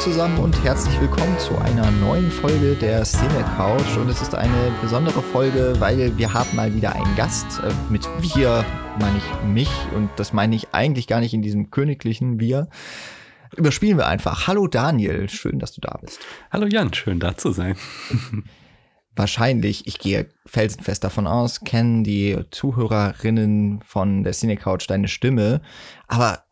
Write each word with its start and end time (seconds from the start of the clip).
Zusammen 0.00 0.38
und 0.38 0.64
herzlich 0.64 0.98
willkommen 0.98 1.38
zu 1.38 1.58
einer 1.58 1.90
neuen 1.90 2.30
Folge 2.30 2.74
der 2.74 3.04
Cine 3.04 3.44
Couch. 3.58 3.98
Und 3.98 4.08
es 4.08 4.22
ist 4.22 4.34
eine 4.34 4.72
besondere 4.80 5.20
Folge, 5.20 5.74
weil 5.78 6.16
wir 6.16 6.32
haben 6.32 6.56
mal 6.56 6.74
wieder 6.74 6.94
einen 6.94 7.16
Gast. 7.16 7.60
Äh, 7.62 7.70
mit 7.92 8.08
wir 8.20 8.64
meine 8.98 9.18
ich 9.18 9.42
mich 9.46 9.68
und 9.94 10.08
das 10.16 10.32
meine 10.32 10.56
ich 10.56 10.72
eigentlich 10.72 11.06
gar 11.06 11.20
nicht 11.20 11.34
in 11.34 11.42
diesem 11.42 11.70
königlichen 11.70 12.40
Wir. 12.40 12.70
Überspielen 13.54 13.98
wir 13.98 14.06
einfach. 14.06 14.46
Hallo 14.46 14.68
Daniel, 14.68 15.28
schön, 15.28 15.58
dass 15.58 15.72
du 15.72 15.82
da 15.82 15.98
bist. 16.00 16.18
Hallo 16.50 16.66
Jan, 16.66 16.94
schön 16.94 17.20
da 17.20 17.36
zu 17.36 17.52
sein. 17.52 17.76
Wahrscheinlich, 19.16 19.86
ich 19.86 19.98
gehe 19.98 20.30
felsenfest 20.46 21.04
davon 21.04 21.26
aus, 21.26 21.60
kennen 21.60 22.04
die 22.04 22.38
Zuhörerinnen 22.50 23.82
von 23.84 24.24
der 24.24 24.32
Cine 24.32 24.56
Couch 24.56 24.88
deine 24.88 25.08
Stimme. 25.08 25.60
Aber 26.08 26.44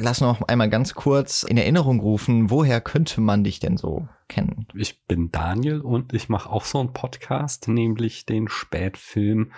lass 0.00 0.20
noch 0.20 0.42
einmal 0.42 0.70
ganz 0.70 0.94
kurz 0.94 1.42
in 1.42 1.56
Erinnerung 1.56 2.00
rufen, 2.00 2.50
woher 2.50 2.80
könnte 2.80 3.20
man 3.20 3.44
dich 3.44 3.60
denn 3.60 3.76
so 3.76 4.08
kennen? 4.28 4.66
Ich 4.74 5.04
bin 5.06 5.30
Daniel 5.30 5.80
und 5.80 6.12
ich 6.14 6.28
mache 6.28 6.50
auch 6.50 6.64
so 6.64 6.80
einen 6.80 6.92
Podcast, 6.92 7.68
nämlich 7.68 8.26
den 8.26 8.48
Spätfilm. 8.48 9.52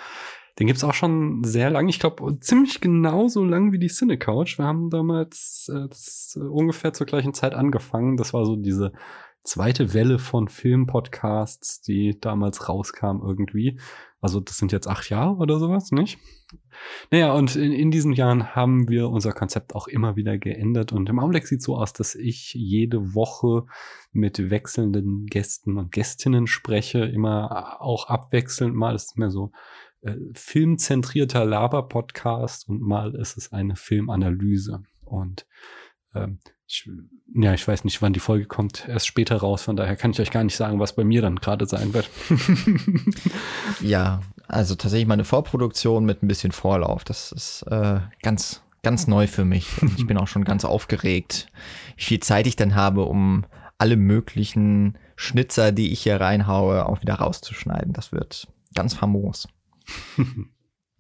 Den 0.59 0.67
gibt's 0.67 0.85
auch 0.85 0.95
schon 0.95 1.43
sehr 1.45 1.71
lange, 1.71 1.89
ich 1.89 1.99
glaube 1.99 2.39
ziemlich 2.41 2.81
genau 2.81 3.29
so 3.29 3.45
lang 3.45 3.73
wie 3.73 3.79
die 3.79 3.89
Cine 3.89 4.19
Couch. 4.19 4.59
Wir 4.59 4.67
haben 4.67 4.91
damals 4.91 5.71
äh, 5.73 6.39
ungefähr 6.41 6.93
zur 6.93 7.07
gleichen 7.07 7.33
Zeit 7.33 7.55
angefangen. 7.55 8.17
Das 8.17 8.35
war 8.35 8.45
so 8.45 8.57
diese 8.57 8.93
zweite 9.45 9.95
Welle 9.95 10.19
von 10.19 10.49
Filmpodcasts, 10.49 11.81
die 11.81 12.21
damals 12.21 12.69
rauskam 12.69 13.23
irgendwie. 13.25 13.79
Also 14.23 14.39
das 14.39 14.57
sind 14.57 14.71
jetzt 14.71 14.87
acht 14.87 15.11
Jahre 15.11 15.35
oder 15.35 15.59
sowas, 15.59 15.91
nicht? 15.91 16.19
Naja, 17.11 17.33
und 17.33 17.57
in, 17.57 17.73
in 17.73 17.91
diesen 17.91 18.13
Jahren 18.13 18.55
haben 18.55 18.89
wir 18.89 19.09
unser 19.09 19.33
Konzept 19.33 19.75
auch 19.75 19.89
immer 19.89 20.15
wieder 20.15 20.39
geändert. 20.39 20.93
Und 20.93 21.09
im 21.09 21.19
Augenblick 21.19 21.49
sieht 21.49 21.61
so 21.61 21.77
aus, 21.77 21.93
dass 21.93 22.15
ich 22.15 22.55
jede 22.55 23.15
Woche 23.15 23.67
mit 24.13 24.49
wechselnden 24.49 25.27
Gästen 25.27 25.77
und 25.77 25.91
Gästinnen 25.91 26.47
spreche, 26.47 27.01
immer 27.01 27.83
auch 27.83 28.07
abwechselnd. 28.07 28.77
Mal 28.77 28.95
ist 28.95 29.11
es 29.11 29.17
mehr 29.17 29.31
so 29.31 29.51
äh, 30.03 30.15
filmzentrierter 30.35 31.45
Laber-Podcast 31.45 32.69
und 32.69 32.81
mal 32.81 33.17
ist 33.17 33.37
es 33.37 33.53
eine 33.53 33.75
Filmanalyse. 33.75 34.85
Und 35.05 35.47
ähm, 36.15 36.39
ich, 36.67 36.89
ja, 37.35 37.53
ich 37.53 37.67
weiß 37.67 37.85
nicht, 37.85 38.01
wann 38.01 38.13
die 38.13 38.21
Folge 38.21 38.47
kommt, 38.47 38.89
erst 38.89 39.07
später 39.07 39.37
raus. 39.37 39.63
Von 39.63 39.77
daher 39.77 39.97
kann 39.97 40.13
ich 40.13 40.21
euch 40.21 40.31
gar 40.31 40.45
nicht 40.45 40.57
sagen, 40.57 40.81
was 40.81 40.95
bei 40.95 41.05
mir 41.05 41.21
dann 41.21 41.37
gerade 41.37 41.67
sein 41.67 41.93
wird. 41.93 42.09
ja, 43.81 44.21
also 44.49 44.75
tatsächlich 44.75 45.09
meine 45.09 45.25
Vorproduktion 45.25 46.05
mit 46.05 46.23
ein 46.23 46.29
bisschen 46.29 46.53
Vorlauf. 46.53 47.05
Das 47.05 47.33
ist 47.33 47.63
äh, 47.63 48.01
ganz, 48.23 48.63
ganz 48.83 49.07
neu 49.07 49.27
für 49.27 49.45
mich. 49.45 49.69
ich 49.97 50.07
bin 50.07 50.17
auch 50.17 50.29
schon 50.29 50.45
ganz 50.45 50.65
aufgeregt, 50.65 51.47
wie 51.97 52.05
viel 52.05 52.21
Zeit 52.21 52.47
ich 52.47 52.57
dann 52.57 52.75
habe, 52.75 53.03
um 53.05 53.45
alle 53.79 53.97
möglichen 53.97 54.97
Schnitzer, 55.17 55.73
die 55.73 55.93
ich 55.93 56.03
hier 56.03 56.21
reinhaue, 56.21 56.87
auch 56.87 57.03
wieder 57.03 57.15
rauszuschneiden. 57.15 57.93
Das 57.93 58.13
wird 58.13 58.49
ganz 58.75 58.95
famos. 58.95 59.47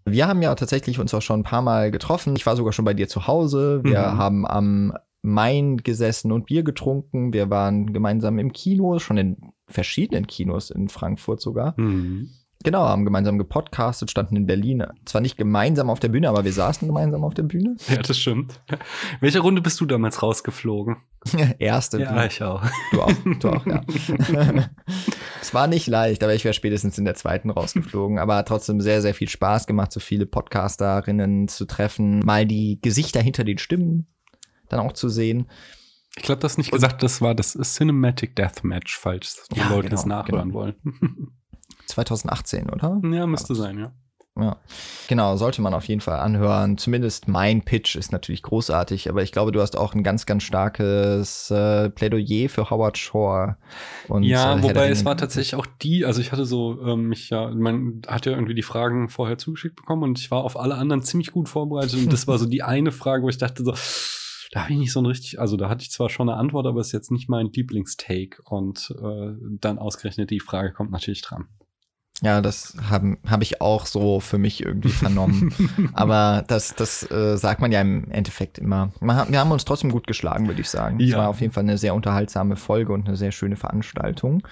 Wir 0.04 0.26
haben 0.26 0.42
ja 0.42 0.54
tatsächlich 0.54 0.98
uns 0.98 1.14
auch 1.14 1.22
schon 1.22 1.40
ein 1.40 1.44
paar 1.44 1.62
Mal 1.62 1.90
getroffen. 1.90 2.34
Ich 2.36 2.46
war 2.46 2.56
sogar 2.56 2.72
schon 2.72 2.84
bei 2.84 2.94
dir 2.94 3.08
zu 3.08 3.26
Hause. 3.26 3.80
Wir 3.84 4.00
mhm. 4.00 4.18
haben 4.18 4.46
am 4.46 4.92
Main 5.22 5.78
gesessen 5.78 6.32
und 6.32 6.46
Bier 6.46 6.64
getrunken. 6.64 7.32
Wir 7.32 7.50
waren 7.50 7.92
gemeinsam 7.92 8.38
im 8.38 8.52
Kino, 8.52 8.98
schon 8.98 9.16
in 9.16 9.36
verschiedenen 9.68 10.26
Kinos 10.26 10.70
in 10.70 10.88
Frankfurt 10.88 11.40
sogar. 11.40 11.74
Mhm. 11.76 12.30
Genau, 12.64 12.86
haben 12.86 13.04
gemeinsam 13.04 13.38
gepodcastet, 13.38 14.10
standen 14.10 14.36
in 14.36 14.46
Berlin. 14.46 14.84
Zwar 15.04 15.20
nicht 15.20 15.36
gemeinsam 15.36 15.90
auf 15.90 15.98
der 15.98 16.08
Bühne, 16.08 16.28
aber 16.28 16.44
wir 16.44 16.52
saßen 16.52 16.86
gemeinsam 16.86 17.24
auf 17.24 17.34
der 17.34 17.42
Bühne. 17.42 17.76
Ja, 17.88 17.96
das 17.96 18.18
stimmt. 18.18 18.60
Welche 19.20 19.40
Runde 19.40 19.60
bist 19.62 19.80
du 19.80 19.86
damals 19.86 20.22
rausgeflogen? 20.22 20.96
Erste. 21.58 22.00
Ja, 22.00 22.24
ich 22.24 22.42
auch. 22.42 22.62
Du 22.92 23.02
auch, 23.02 23.12
du 23.40 23.48
auch, 23.48 23.66
ja. 23.66 23.82
es 25.42 25.52
war 25.52 25.66
nicht 25.66 25.88
leicht, 25.88 26.22
aber 26.22 26.34
ich 26.34 26.44
wäre 26.44 26.54
spätestens 26.54 26.98
in 26.98 27.04
der 27.04 27.16
zweiten 27.16 27.50
rausgeflogen. 27.50 28.18
Aber 28.20 28.44
trotzdem 28.44 28.80
sehr, 28.80 29.02
sehr 29.02 29.12
viel 29.12 29.28
Spaß 29.28 29.66
gemacht, 29.66 29.90
so 29.92 29.98
viele 29.98 30.24
Podcasterinnen 30.24 31.48
zu 31.48 31.64
treffen. 31.64 32.20
Mal 32.20 32.46
die 32.46 32.78
Gesichter 32.80 33.20
hinter 33.20 33.42
den 33.42 33.58
Stimmen 33.58 34.06
dann 34.68 34.80
auch 34.80 34.92
zu 34.92 35.08
sehen. 35.08 35.50
Ich 36.16 36.22
glaube, 36.22 36.40
das 36.40 36.58
nicht 36.58 36.70
gesagt, 36.70 37.02
das 37.02 37.20
war 37.20 37.34
das 37.34 37.52
Cinematic 37.52 38.36
Deathmatch, 38.36 38.96
falls 38.96 39.48
ja, 39.54 39.68
Leute 39.68 39.88
genau, 39.88 40.00
es 40.00 40.06
nachhören 40.06 40.50
genau. 40.50 40.54
wollen. 40.54 40.74
2018, 41.86 42.70
oder? 42.70 43.00
Ja, 43.10 43.26
müsste 43.26 43.56
sein, 43.56 43.78
ja. 43.78 43.92
Ja, 44.38 44.56
genau, 45.08 45.36
sollte 45.36 45.60
man 45.60 45.74
auf 45.74 45.84
jeden 45.84 46.00
Fall 46.00 46.18
anhören. 46.18 46.78
Zumindest 46.78 47.28
mein 47.28 47.62
Pitch 47.62 47.96
ist 47.96 48.12
natürlich 48.12 48.42
großartig, 48.42 49.10
aber 49.10 49.22
ich 49.22 49.30
glaube, 49.30 49.52
du 49.52 49.60
hast 49.60 49.76
auch 49.76 49.94
ein 49.94 50.02
ganz, 50.02 50.24
ganz 50.24 50.42
starkes 50.42 51.50
äh, 51.50 51.90
Plädoyer 51.90 52.48
für 52.48 52.70
Howard 52.70 52.96
Shore. 52.96 53.58
Und, 54.08 54.22
ja, 54.22 54.56
äh, 54.56 54.62
wobei 54.62 54.88
es 54.88 55.04
war 55.04 55.18
tatsächlich 55.18 55.54
auch 55.54 55.66
die, 55.66 56.06
also 56.06 56.22
ich 56.22 56.32
hatte 56.32 56.46
so 56.46 56.80
ähm, 56.82 57.08
mich 57.08 57.28
ja, 57.28 57.50
man 57.50 58.00
hat 58.06 58.24
ja 58.24 58.32
irgendwie 58.32 58.54
die 58.54 58.62
Fragen 58.62 59.10
vorher 59.10 59.36
zugeschickt 59.36 59.76
bekommen 59.76 60.02
und 60.02 60.18
ich 60.18 60.30
war 60.30 60.44
auf 60.44 60.58
alle 60.58 60.76
anderen 60.76 61.02
ziemlich 61.02 61.30
gut 61.30 61.50
vorbereitet 61.50 61.94
und 61.94 62.10
das 62.10 62.26
war 62.26 62.38
so 62.38 62.46
die 62.46 62.62
eine 62.62 62.90
Frage, 62.90 63.22
wo 63.24 63.28
ich 63.28 63.38
dachte 63.38 63.62
so, 63.64 63.74
da 64.52 64.62
habe 64.62 64.72
ich 64.72 64.78
nicht 64.78 64.92
so 64.92 65.02
ein 65.02 65.06
richtig, 65.06 65.40
also 65.40 65.58
da 65.58 65.68
hatte 65.68 65.82
ich 65.82 65.90
zwar 65.90 66.08
schon 66.08 66.30
eine 66.30 66.38
Antwort, 66.38 66.66
aber 66.66 66.80
es 66.80 66.86
ist 66.88 66.92
jetzt 66.92 67.10
nicht 67.10 67.28
mein 67.28 67.50
Lieblingstake 67.52 68.42
und 68.44 68.94
äh, 68.98 69.32
dann 69.60 69.78
ausgerechnet 69.78 70.30
die 70.30 70.40
Frage 70.40 70.72
kommt 70.72 70.90
natürlich 70.90 71.20
dran. 71.20 71.48
Ja, 72.22 72.40
das 72.40 72.76
habe 72.88 73.18
hab 73.28 73.42
ich 73.42 73.60
auch 73.60 73.84
so 73.84 74.20
für 74.20 74.38
mich 74.38 74.64
irgendwie 74.64 74.90
vernommen. 74.90 75.52
Aber 75.92 76.44
das, 76.46 76.74
das 76.74 77.10
äh, 77.10 77.36
sagt 77.36 77.60
man 77.60 77.72
ja 77.72 77.80
im 77.80 78.10
Endeffekt 78.12 78.58
immer. 78.58 78.92
wir 79.00 79.40
haben 79.40 79.50
uns 79.50 79.64
trotzdem 79.64 79.90
gut 79.90 80.06
geschlagen, 80.06 80.46
würde 80.46 80.60
ich 80.60 80.70
sagen. 80.70 81.00
Ja. 81.00 81.08
Es 81.08 81.16
war 81.16 81.28
auf 81.28 81.40
jeden 81.40 81.52
Fall 81.52 81.64
eine 81.64 81.78
sehr 81.78 81.94
unterhaltsame 81.94 82.54
Folge 82.54 82.92
und 82.92 83.08
eine 83.08 83.16
sehr 83.16 83.32
schöne 83.32 83.56
Veranstaltung. 83.56 84.46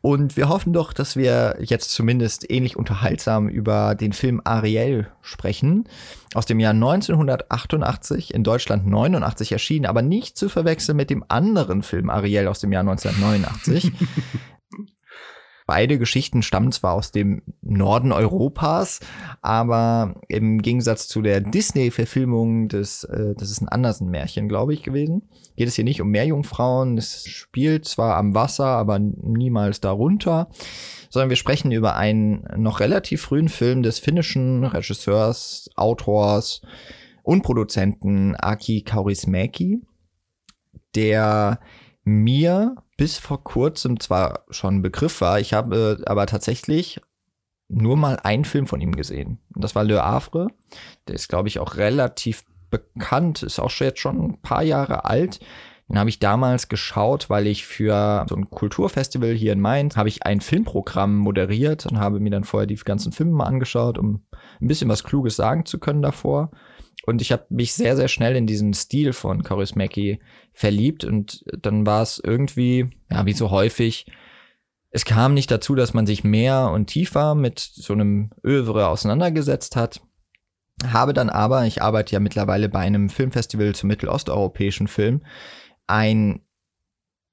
Und 0.00 0.36
wir 0.36 0.48
hoffen 0.48 0.72
doch, 0.72 0.92
dass 0.92 1.14
wir 1.14 1.56
jetzt 1.60 1.90
zumindest 1.90 2.50
ähnlich 2.50 2.76
unterhaltsam 2.76 3.48
über 3.48 3.94
den 3.94 4.12
Film 4.12 4.40
Ariel 4.42 5.06
sprechen. 5.20 5.84
Aus 6.34 6.46
dem 6.46 6.58
Jahr 6.58 6.72
1988, 6.72 8.34
in 8.34 8.42
Deutschland 8.42 8.86
89 8.86 9.52
erschienen, 9.52 9.86
aber 9.86 10.02
nicht 10.02 10.36
zu 10.36 10.48
verwechseln 10.48 10.96
mit 10.96 11.10
dem 11.10 11.24
anderen 11.28 11.82
Film 11.82 12.10
Ariel 12.10 12.48
aus 12.48 12.58
dem 12.58 12.72
Jahr 12.72 12.80
1989. 12.80 13.92
Beide 15.72 15.98
Geschichten 15.98 16.42
stammen 16.42 16.70
zwar 16.70 16.92
aus 16.92 17.12
dem 17.12 17.40
Norden 17.62 18.12
Europas, 18.12 19.00
aber 19.40 20.20
im 20.28 20.60
Gegensatz 20.60 21.08
zu 21.08 21.22
der 21.22 21.40
Disney-Verfilmung 21.40 22.68
des, 22.68 23.04
äh, 23.04 23.34
das 23.38 23.50
ist 23.50 23.62
ein 23.62 23.70
Andersen-Märchen, 23.70 24.50
glaube 24.50 24.74
ich, 24.74 24.82
gewesen, 24.82 25.22
geht 25.56 25.68
es 25.68 25.74
hier 25.74 25.84
nicht 25.84 26.02
um 26.02 26.10
Meerjungfrauen. 26.10 26.98
Es 26.98 27.24
spielt 27.26 27.86
zwar 27.86 28.16
am 28.16 28.34
Wasser, 28.34 28.66
aber 28.66 28.98
niemals 28.98 29.80
darunter, 29.80 30.50
sondern 31.08 31.30
wir 31.30 31.38
sprechen 31.38 31.72
über 31.72 31.96
einen 31.96 32.46
noch 32.58 32.80
relativ 32.80 33.22
frühen 33.22 33.48
Film 33.48 33.82
des 33.82 33.98
finnischen 33.98 34.64
Regisseurs, 34.64 35.70
Autors 35.74 36.60
und 37.22 37.44
Produzenten 37.44 38.36
Aki 38.36 38.82
Kaurismäki, 38.82 39.80
der 40.94 41.60
mir 42.04 42.76
bis 43.02 43.18
vor 43.18 43.42
kurzem 43.42 43.98
zwar 43.98 44.44
schon 44.50 44.76
ein 44.76 44.82
Begriff 44.82 45.22
war, 45.22 45.40
ich 45.40 45.54
habe 45.54 45.98
äh, 46.00 46.08
aber 46.08 46.24
tatsächlich 46.26 47.00
nur 47.68 47.96
mal 47.96 48.20
einen 48.22 48.44
Film 48.44 48.68
von 48.68 48.80
ihm 48.80 48.94
gesehen. 48.94 49.40
Und 49.56 49.64
das 49.64 49.74
war 49.74 49.82
Le 49.82 50.00
Havre. 50.00 50.46
Der 51.08 51.16
ist, 51.16 51.28
glaube 51.28 51.48
ich, 51.48 51.58
auch 51.58 51.74
relativ 51.74 52.44
bekannt, 52.70 53.42
ist 53.42 53.58
auch 53.58 53.70
schon 53.70 53.88
jetzt 53.88 53.98
schon 53.98 54.22
ein 54.22 54.40
paar 54.40 54.62
Jahre 54.62 55.04
alt. 55.04 55.40
Den 55.88 55.98
habe 55.98 56.10
ich 56.10 56.20
damals 56.20 56.68
geschaut, 56.68 57.28
weil 57.28 57.48
ich 57.48 57.66
für 57.66 58.24
so 58.28 58.36
ein 58.36 58.50
Kulturfestival 58.50 59.32
hier 59.32 59.52
in 59.52 59.60
Mainz 59.60 59.96
habe 59.96 60.08
ich 60.08 60.24
ein 60.24 60.40
Filmprogramm 60.40 61.16
moderiert 61.16 61.86
und 61.86 61.98
habe 61.98 62.20
mir 62.20 62.30
dann 62.30 62.44
vorher 62.44 62.68
die 62.68 62.76
ganzen 62.76 63.10
Filme 63.10 63.32
mal 63.32 63.46
angeschaut, 63.46 63.98
um 63.98 64.22
ein 64.60 64.68
bisschen 64.68 64.88
was 64.88 65.02
Kluges 65.02 65.34
sagen 65.34 65.66
zu 65.66 65.80
können 65.80 66.02
davor. 66.02 66.52
Und 67.04 67.20
ich 67.20 67.32
habe 67.32 67.46
mich 67.48 67.74
sehr, 67.74 67.96
sehr 67.96 68.06
schnell 68.06 68.36
in 68.36 68.46
diesen 68.46 68.74
Stil 68.74 69.12
von 69.12 69.42
Kaurismäki 69.42 70.20
verliebt 70.52 71.04
und 71.04 71.44
dann 71.60 71.86
war 71.86 72.02
es 72.02 72.20
irgendwie, 72.22 72.90
ja, 73.10 73.24
wie 73.26 73.32
so 73.32 73.50
häufig, 73.50 74.06
es 74.90 75.04
kam 75.04 75.32
nicht 75.34 75.50
dazu, 75.50 75.74
dass 75.74 75.94
man 75.94 76.06
sich 76.06 76.22
mehr 76.22 76.70
und 76.70 76.86
tiefer 76.86 77.34
mit 77.34 77.58
so 77.58 77.94
einem 77.94 78.30
Övre 78.44 78.88
auseinandergesetzt 78.88 79.74
hat. 79.74 80.00
Habe 80.86 81.14
dann 81.14 81.30
aber, 81.30 81.64
ich 81.66 81.80
arbeite 81.80 82.12
ja 82.12 82.20
mittlerweile 82.20 82.68
bei 82.68 82.80
einem 82.80 83.08
Filmfestival 83.08 83.74
zum 83.74 83.88
mittelosteuropäischen 83.88 84.88
Film, 84.88 85.22
ein 85.86 86.42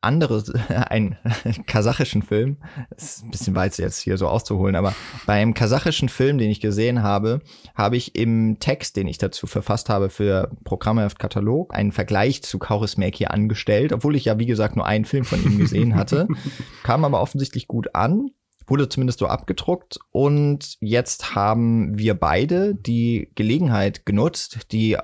anderes, 0.02 0.52
ein 0.90 1.18
kasachischen 1.66 2.22
Film, 2.22 2.58
ist 2.96 3.24
ein 3.24 3.32
bisschen 3.32 3.56
weit 3.56 3.78
jetzt 3.78 4.00
hier 4.00 4.18
so 4.18 4.28
auszuholen, 4.28 4.76
aber 4.76 4.96
beim 5.26 5.54
kasachischen 5.54 6.10
Film, 6.10 6.38
den 6.38 6.50
ich 6.50 6.62
gesehen 6.62 7.04
habe, 7.04 7.42
habe 7.76 7.98
ich 7.98 8.16
im 8.16 8.60
Text, 8.60 8.96
den 8.96 9.08
ich 9.08 9.18
dazu 9.18 9.48
verfasst 9.48 9.90
habe 9.90 10.10
für 10.10 10.52
Programmheft 10.64 11.20
Katalog, 11.20 11.74
einen 11.74 11.92
Vergleich 11.92 12.44
zu 12.44 12.60
Kaurismäki 12.60 13.26
angestellt, 13.26 13.94
obwohl 13.94 14.16
ich 14.16 14.26
ja, 14.26 14.40
wie 14.40 14.46
gesagt, 14.46 14.76
nur 14.76 14.86
einen 14.86 15.06
Film 15.06 15.26
von 15.26 15.44
ihm 15.44 15.58
gesehen 15.58 15.96
hatte, 15.96 16.28
kam 16.84 17.06
aber 17.06 17.22
offensichtlich 17.22 17.68
gut 17.68 17.96
an, 17.96 18.30
wurde 18.68 18.88
zumindest 18.88 19.20
so 19.20 19.28
abgedruckt 19.28 20.00
und 20.12 20.78
jetzt 20.80 21.36
haben 21.36 21.98
wir 21.98 22.14
beide 22.14 22.76
die 22.76 23.32
Gelegenheit 23.36 24.06
genutzt, 24.06 24.72
die 24.72 24.98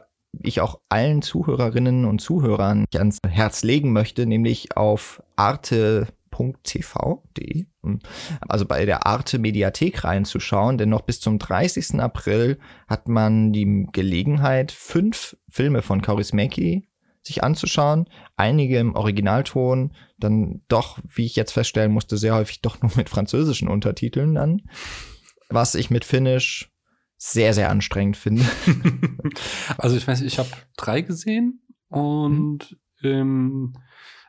ich 0.43 0.61
auch 0.61 0.79
allen 0.89 1.21
Zuhörerinnen 1.21 2.05
und 2.05 2.19
Zuhörern 2.19 2.85
ans 2.93 3.19
Herz 3.27 3.63
legen 3.63 3.93
möchte, 3.93 4.25
nämlich 4.25 4.77
auf 4.77 5.21
arte 5.35 6.07
arte.tv.de, 6.35 7.65
also 8.41 8.65
bei 8.65 8.85
der 8.85 9.05
Arte 9.05 9.39
Mediathek 9.39 10.03
reinzuschauen, 10.03 10.77
denn 10.77 10.89
noch 10.89 11.01
bis 11.01 11.19
zum 11.19 11.39
30. 11.39 11.99
April 11.99 12.59
hat 12.87 13.07
man 13.07 13.53
die 13.53 13.87
Gelegenheit, 13.91 14.71
fünf 14.71 15.37
Filme 15.49 15.81
von 15.81 16.01
Kaurismäki 16.01 16.87
sich 17.21 17.43
anzuschauen, 17.43 18.07
einige 18.35 18.77
im 18.77 18.95
Originalton, 18.95 19.93
dann 20.19 20.61
doch, 20.67 20.99
wie 21.07 21.25
ich 21.25 21.35
jetzt 21.35 21.53
feststellen 21.53 21.91
musste, 21.91 22.17
sehr 22.17 22.35
häufig 22.35 22.61
doch 22.61 22.81
nur 22.81 22.91
mit 22.95 23.09
französischen 23.09 23.67
Untertiteln 23.67 24.35
dann, 24.35 24.61
was 25.49 25.75
ich 25.75 25.89
mit 25.89 26.05
Finnisch 26.05 26.71
sehr, 27.31 27.53
sehr 27.53 27.69
anstrengend 27.69 28.17
finde. 28.17 28.43
Also 29.77 29.97
ich 29.97 30.07
weiß, 30.07 30.21
ich 30.21 30.37
habe 30.37 30.49
drei 30.77 31.01
gesehen 31.01 31.61
und 31.89 32.77
hm. 32.99 33.11
ähm, 33.11 33.73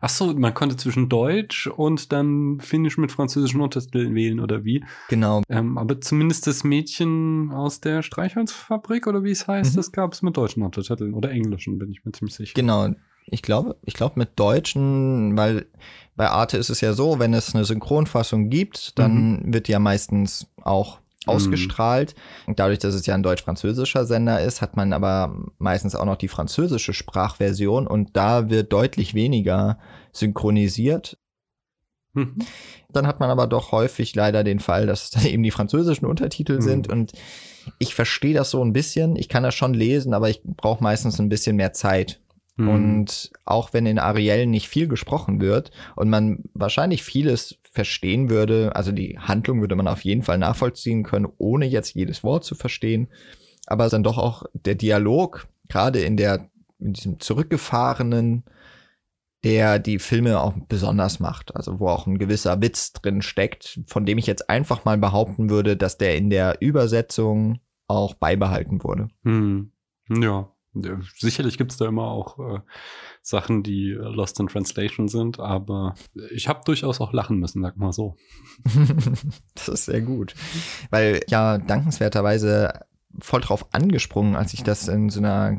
Ach 0.00 0.10
so, 0.10 0.32
man 0.34 0.54
konnte 0.54 0.76
zwischen 0.76 1.08
Deutsch 1.08 1.66
und 1.66 2.12
dann 2.12 2.60
Finnisch 2.60 2.98
mit 2.98 3.12
französischen 3.12 3.60
Untertiteln 3.60 4.14
wählen 4.14 4.40
oder 4.40 4.64
wie? 4.64 4.84
Genau. 5.08 5.42
Ähm, 5.48 5.78
aber 5.78 6.00
zumindest 6.00 6.46
das 6.46 6.64
Mädchen 6.64 7.50
aus 7.50 7.80
der 7.80 8.02
Streichholzfabrik 8.02 9.06
oder 9.06 9.24
wie 9.24 9.30
es 9.30 9.48
heißt, 9.48 9.72
mhm. 9.72 9.76
das 9.76 9.92
gab 9.92 10.12
es 10.12 10.22
mit 10.22 10.36
deutschen 10.36 10.62
Untertiteln 10.62 11.14
oder 11.14 11.30
englischen, 11.30 11.78
bin 11.78 11.90
ich 11.90 12.04
mir 12.04 12.12
ziemlich 12.12 12.34
sicher. 12.34 12.52
Genau. 12.54 12.90
Ich 13.28 13.42
glaube, 13.42 13.76
ich 13.84 13.94
glaube 13.94 14.18
mit 14.18 14.38
deutschen, 14.38 15.36
weil 15.36 15.66
bei 16.14 16.28
Arte 16.28 16.58
ist 16.58 16.70
es 16.70 16.80
ja 16.80 16.92
so, 16.92 17.18
wenn 17.18 17.34
es 17.34 17.54
eine 17.54 17.64
Synchronfassung 17.64 18.50
gibt, 18.50 18.98
dann 18.98 19.42
mhm. 19.42 19.54
wird 19.54 19.66
ja 19.66 19.78
meistens 19.78 20.46
auch 20.62 21.00
ausgestrahlt. 21.26 22.14
Mhm. 22.46 22.56
Dadurch, 22.56 22.78
dass 22.78 22.94
es 22.94 23.06
ja 23.06 23.14
ein 23.14 23.22
deutsch-französischer 23.22 24.04
Sender 24.04 24.40
ist, 24.40 24.62
hat 24.62 24.76
man 24.76 24.92
aber 24.92 25.36
meistens 25.58 25.94
auch 25.94 26.04
noch 26.04 26.16
die 26.16 26.28
französische 26.28 26.92
Sprachversion 26.92 27.86
und 27.86 28.16
da 28.16 28.50
wird 28.50 28.72
deutlich 28.72 29.14
weniger 29.14 29.78
synchronisiert. 30.12 31.18
Mhm. 32.14 32.36
Dann 32.90 33.06
hat 33.06 33.20
man 33.20 33.30
aber 33.30 33.46
doch 33.46 33.72
häufig 33.72 34.14
leider 34.14 34.44
den 34.44 34.60
Fall, 34.60 34.86
dass 34.86 35.04
es 35.04 35.10
dann 35.10 35.26
eben 35.26 35.42
die 35.42 35.50
französischen 35.50 36.06
Untertitel 36.06 36.56
mhm. 36.56 36.62
sind 36.62 36.88
und 36.88 37.12
ich 37.78 37.94
verstehe 37.94 38.34
das 38.34 38.50
so 38.50 38.64
ein 38.64 38.72
bisschen. 38.72 39.16
Ich 39.16 39.28
kann 39.28 39.42
das 39.42 39.54
schon 39.54 39.74
lesen, 39.74 40.14
aber 40.14 40.30
ich 40.30 40.40
brauche 40.44 40.82
meistens 40.82 41.18
ein 41.18 41.28
bisschen 41.28 41.56
mehr 41.56 41.72
Zeit. 41.72 42.20
Mhm. 42.56 42.68
Und 42.68 43.30
auch 43.44 43.72
wenn 43.72 43.86
in 43.86 43.98
Ariel 43.98 44.46
nicht 44.46 44.68
viel 44.68 44.88
gesprochen 44.88 45.40
wird 45.40 45.70
und 45.94 46.08
man 46.08 46.44
wahrscheinlich 46.54 47.02
vieles 47.02 47.58
verstehen 47.76 48.30
würde, 48.30 48.74
also 48.74 48.90
die 48.90 49.18
Handlung 49.18 49.60
würde 49.60 49.76
man 49.76 49.86
auf 49.86 50.00
jeden 50.00 50.22
Fall 50.22 50.38
nachvollziehen 50.38 51.02
können, 51.02 51.28
ohne 51.36 51.66
jetzt 51.66 51.94
jedes 51.94 52.24
Wort 52.24 52.42
zu 52.42 52.54
verstehen, 52.54 53.08
aber 53.66 53.88
dann 53.90 54.02
doch 54.02 54.16
auch 54.16 54.44
der 54.54 54.76
Dialog, 54.76 55.46
gerade 55.68 56.00
in 56.00 56.16
der, 56.16 56.48
in 56.78 56.94
diesem 56.94 57.20
zurückgefahrenen, 57.20 58.44
der 59.44 59.78
die 59.78 59.98
Filme 59.98 60.40
auch 60.40 60.54
besonders 60.68 61.20
macht, 61.20 61.54
also 61.54 61.78
wo 61.78 61.88
auch 61.88 62.06
ein 62.06 62.16
gewisser 62.16 62.62
Witz 62.62 62.94
drin 62.94 63.20
steckt, 63.20 63.78
von 63.86 64.06
dem 64.06 64.16
ich 64.16 64.26
jetzt 64.26 64.48
einfach 64.48 64.86
mal 64.86 64.96
behaupten 64.96 65.50
würde, 65.50 65.76
dass 65.76 65.98
der 65.98 66.16
in 66.16 66.30
der 66.30 66.62
Übersetzung 66.62 67.60
auch 67.88 68.14
beibehalten 68.14 68.82
wurde. 68.82 69.08
Hm. 69.22 69.70
Ja, 70.08 70.50
sicherlich 71.16 71.58
gibt 71.58 71.72
es 71.72 71.78
da 71.78 71.86
immer 71.86 72.08
auch 72.08 72.38
äh, 72.38 72.60
Sachen, 73.22 73.62
die 73.62 73.90
äh, 73.90 73.96
Lost 73.96 74.38
in 74.40 74.48
Translation 74.48 75.08
sind, 75.08 75.40
aber 75.40 75.94
ich 76.30 76.48
habe 76.48 76.62
durchaus 76.64 77.00
auch 77.00 77.12
lachen 77.12 77.38
müssen, 77.38 77.62
sag 77.62 77.76
mal 77.76 77.92
so. 77.92 78.16
das 79.54 79.68
ist 79.68 79.84
sehr 79.86 80.00
gut. 80.00 80.34
Weil 80.90 81.20
ja 81.28 81.58
dankenswerterweise 81.58 82.80
voll 83.20 83.40
drauf 83.40 83.66
angesprungen, 83.72 84.36
als 84.36 84.54
ich 84.54 84.62
das 84.62 84.88
in 84.88 85.10
so 85.10 85.20
einer 85.20 85.56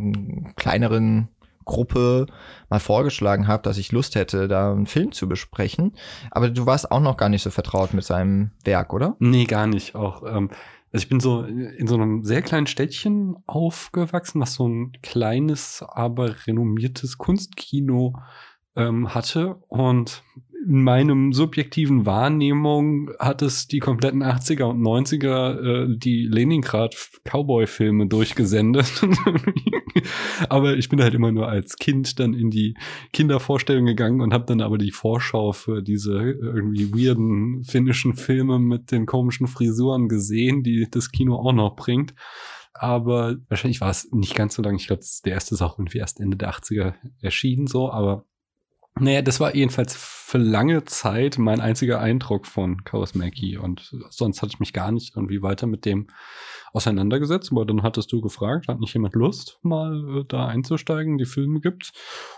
kleineren 0.55 1.29
Gruppe 1.67 2.25
mal 2.69 2.79
vorgeschlagen 2.79 3.47
habe, 3.47 3.61
dass 3.61 3.77
ich 3.77 3.91
Lust 3.91 4.15
hätte, 4.15 4.47
da 4.47 4.71
einen 4.71 4.87
Film 4.87 5.11
zu 5.11 5.27
besprechen. 5.27 5.93
Aber 6.31 6.49
du 6.49 6.65
warst 6.65 6.91
auch 6.91 7.01
noch 7.01 7.17
gar 7.17 7.29
nicht 7.29 7.43
so 7.43 7.51
vertraut 7.51 7.93
mit 7.93 8.05
seinem 8.05 8.51
Werk, 8.63 8.93
oder? 8.93 9.15
Nee, 9.19 9.45
gar 9.45 9.67
nicht. 9.67 9.93
Auch 9.93 10.23
ähm, 10.23 10.49
also 10.91 11.03
ich 11.03 11.09
bin 11.09 11.19
so 11.19 11.43
in 11.43 11.87
so 11.87 11.95
einem 11.95 12.23
sehr 12.23 12.41
kleinen 12.41 12.67
Städtchen 12.67 13.35
aufgewachsen, 13.45 14.39
was 14.39 14.53
so 14.53 14.67
ein 14.67 14.93
kleines, 15.03 15.83
aber 15.85 16.47
renommiertes 16.47 17.17
Kunstkino 17.17 18.13
ähm, 18.75 19.13
hatte. 19.13 19.55
Und 19.67 20.23
in 20.65 20.83
meinem 20.83 21.33
subjektiven 21.33 22.05
Wahrnehmung 22.05 23.11
hat 23.19 23.41
es 23.41 23.67
die 23.67 23.79
kompletten 23.79 24.23
80er 24.23 24.63
und 24.63 24.81
90er 24.81 25.59
äh, 25.59 25.97
die 25.97 26.25
Leningrad 26.25 26.95
Cowboy-Filme 27.23 28.07
durchgesendet. 28.07 29.01
aber 30.49 30.75
ich 30.75 30.89
bin 30.89 31.01
halt 31.01 31.13
immer 31.13 31.31
nur 31.31 31.47
als 31.47 31.77
Kind 31.77 32.19
dann 32.19 32.33
in 32.33 32.49
die 32.49 32.75
Kindervorstellung 33.13 33.85
gegangen 33.85 34.21
und 34.21 34.33
habe 34.33 34.45
dann 34.45 34.61
aber 34.61 34.77
die 34.77 34.91
Vorschau 34.91 35.51
für 35.51 35.81
diese 35.81 36.19
irgendwie 36.19 36.91
weirden 36.91 37.63
finnischen 37.63 38.15
Filme 38.15 38.59
mit 38.59 38.91
den 38.91 39.05
komischen 39.05 39.47
Frisuren 39.47 40.09
gesehen, 40.09 40.63
die 40.63 40.87
das 40.89 41.11
Kino 41.11 41.35
auch 41.35 41.53
noch 41.53 41.75
bringt. 41.75 42.13
Aber 42.73 43.37
wahrscheinlich 43.49 43.81
war 43.81 43.89
es 43.89 44.09
nicht 44.11 44.35
ganz 44.35 44.55
so 44.55 44.61
lang. 44.61 44.75
Ich 44.75 44.87
glaube, 44.87 45.01
der 45.25 45.33
erste 45.33 45.55
ist 45.55 45.61
auch 45.61 45.79
irgendwie 45.79 45.97
erst 45.97 46.19
Ende 46.19 46.37
der 46.37 46.51
80er 46.51 46.93
erschienen, 47.21 47.67
so, 47.67 47.91
aber 47.91 48.25
naja, 48.99 49.21
das 49.21 49.39
war 49.39 49.55
jedenfalls 49.55 50.16
für 50.27 50.39
lange 50.39 50.83
Zeit 50.83 51.37
mein 51.37 51.61
einziger 51.61 52.01
Eindruck 52.01 52.47
von 52.47 52.83
Chaos 52.83 53.15
Mackie 53.15 53.55
und 53.55 53.95
sonst 54.09 54.41
hatte 54.41 54.51
ich 54.53 54.59
mich 54.59 54.73
gar 54.73 54.91
nicht 54.91 55.15
irgendwie 55.15 55.41
weiter 55.41 55.67
mit 55.67 55.85
dem 55.85 56.07
auseinandergesetzt, 56.73 57.49
aber 57.53 57.65
dann 57.65 57.81
hattest 57.81 58.11
du 58.11 58.19
gefragt, 58.19 58.67
hat 58.67 58.81
nicht 58.81 58.93
jemand 58.93 59.15
Lust, 59.15 59.57
mal 59.61 60.19
äh, 60.19 60.25
da 60.27 60.47
einzusteigen, 60.47 61.17
die 61.17 61.23
Filme 61.23 61.61
gibt. 61.61 61.93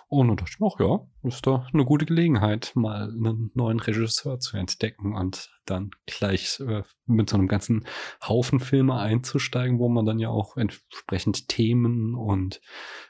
Und 0.08 0.28
dann 0.28 0.38
dachte 0.38 0.52
ich 0.52 0.64
ach 0.64 0.80
ja, 0.80 1.00
ist 1.24 1.48
doch 1.48 1.74
eine 1.74 1.84
gute 1.84 2.06
Gelegenheit, 2.06 2.74
mal 2.76 3.10
einen 3.10 3.50
neuen 3.56 3.80
Regisseur 3.80 4.40
zu 4.40 4.58
entdecken 4.58 5.16
und 5.16 5.50
dann 5.66 5.90
gleich 6.06 6.60
äh, 6.60 6.84
mit 7.08 7.31
so 7.31 7.38
einem 7.38 7.48
ganzen 7.48 7.86
Haufen 8.22 8.60
Filme 8.60 9.00
einzusteigen, 9.00 9.80
wo 9.80 9.90
man 9.90 10.06
dann 10.06 10.19
ja 10.19 10.30
auch 10.30 10.58
entsprechend 10.58 11.48
Themen 11.48 12.14
und 12.14 12.62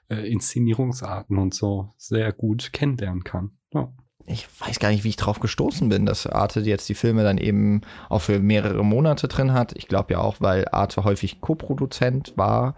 äh, 0.08 0.26
Inszenierungsarten 0.32 1.38
und 1.38 1.54
so 1.54 1.90
sehr 1.98 2.32
gut 2.32 2.72
kennenlernen 2.72 3.26
kann. 3.26 3.58
Ja 3.74 3.92
ich 4.30 4.48
weiß 4.60 4.80
gar 4.80 4.90
nicht, 4.90 5.04
wie 5.04 5.10
ich 5.10 5.16
drauf 5.16 5.40
gestoßen 5.40 5.90
bin, 5.90 6.06
dass 6.06 6.28
Arte 6.28 6.60
jetzt 6.62 6.88
die 6.88 6.94
Filme 6.94 7.24
dann 7.24 7.38
eben 7.38 7.82
auch 8.10 8.20
für 8.20 8.40
mehrere 8.40 8.86
Monate 8.86 9.28
drin 9.28 9.54
hat. 9.54 9.74
Ich 9.76 9.88
glaube 9.88 10.14
ja 10.14 10.20
auch, 10.20 10.36
weil 10.40 10.68
Arte 10.72 11.04
häufig 11.04 11.42
Co-Produzent 11.42 12.34
war 12.36 12.76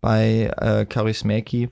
bei 0.00 0.50
äh, 0.56 0.86
Charismaki. 0.86 1.68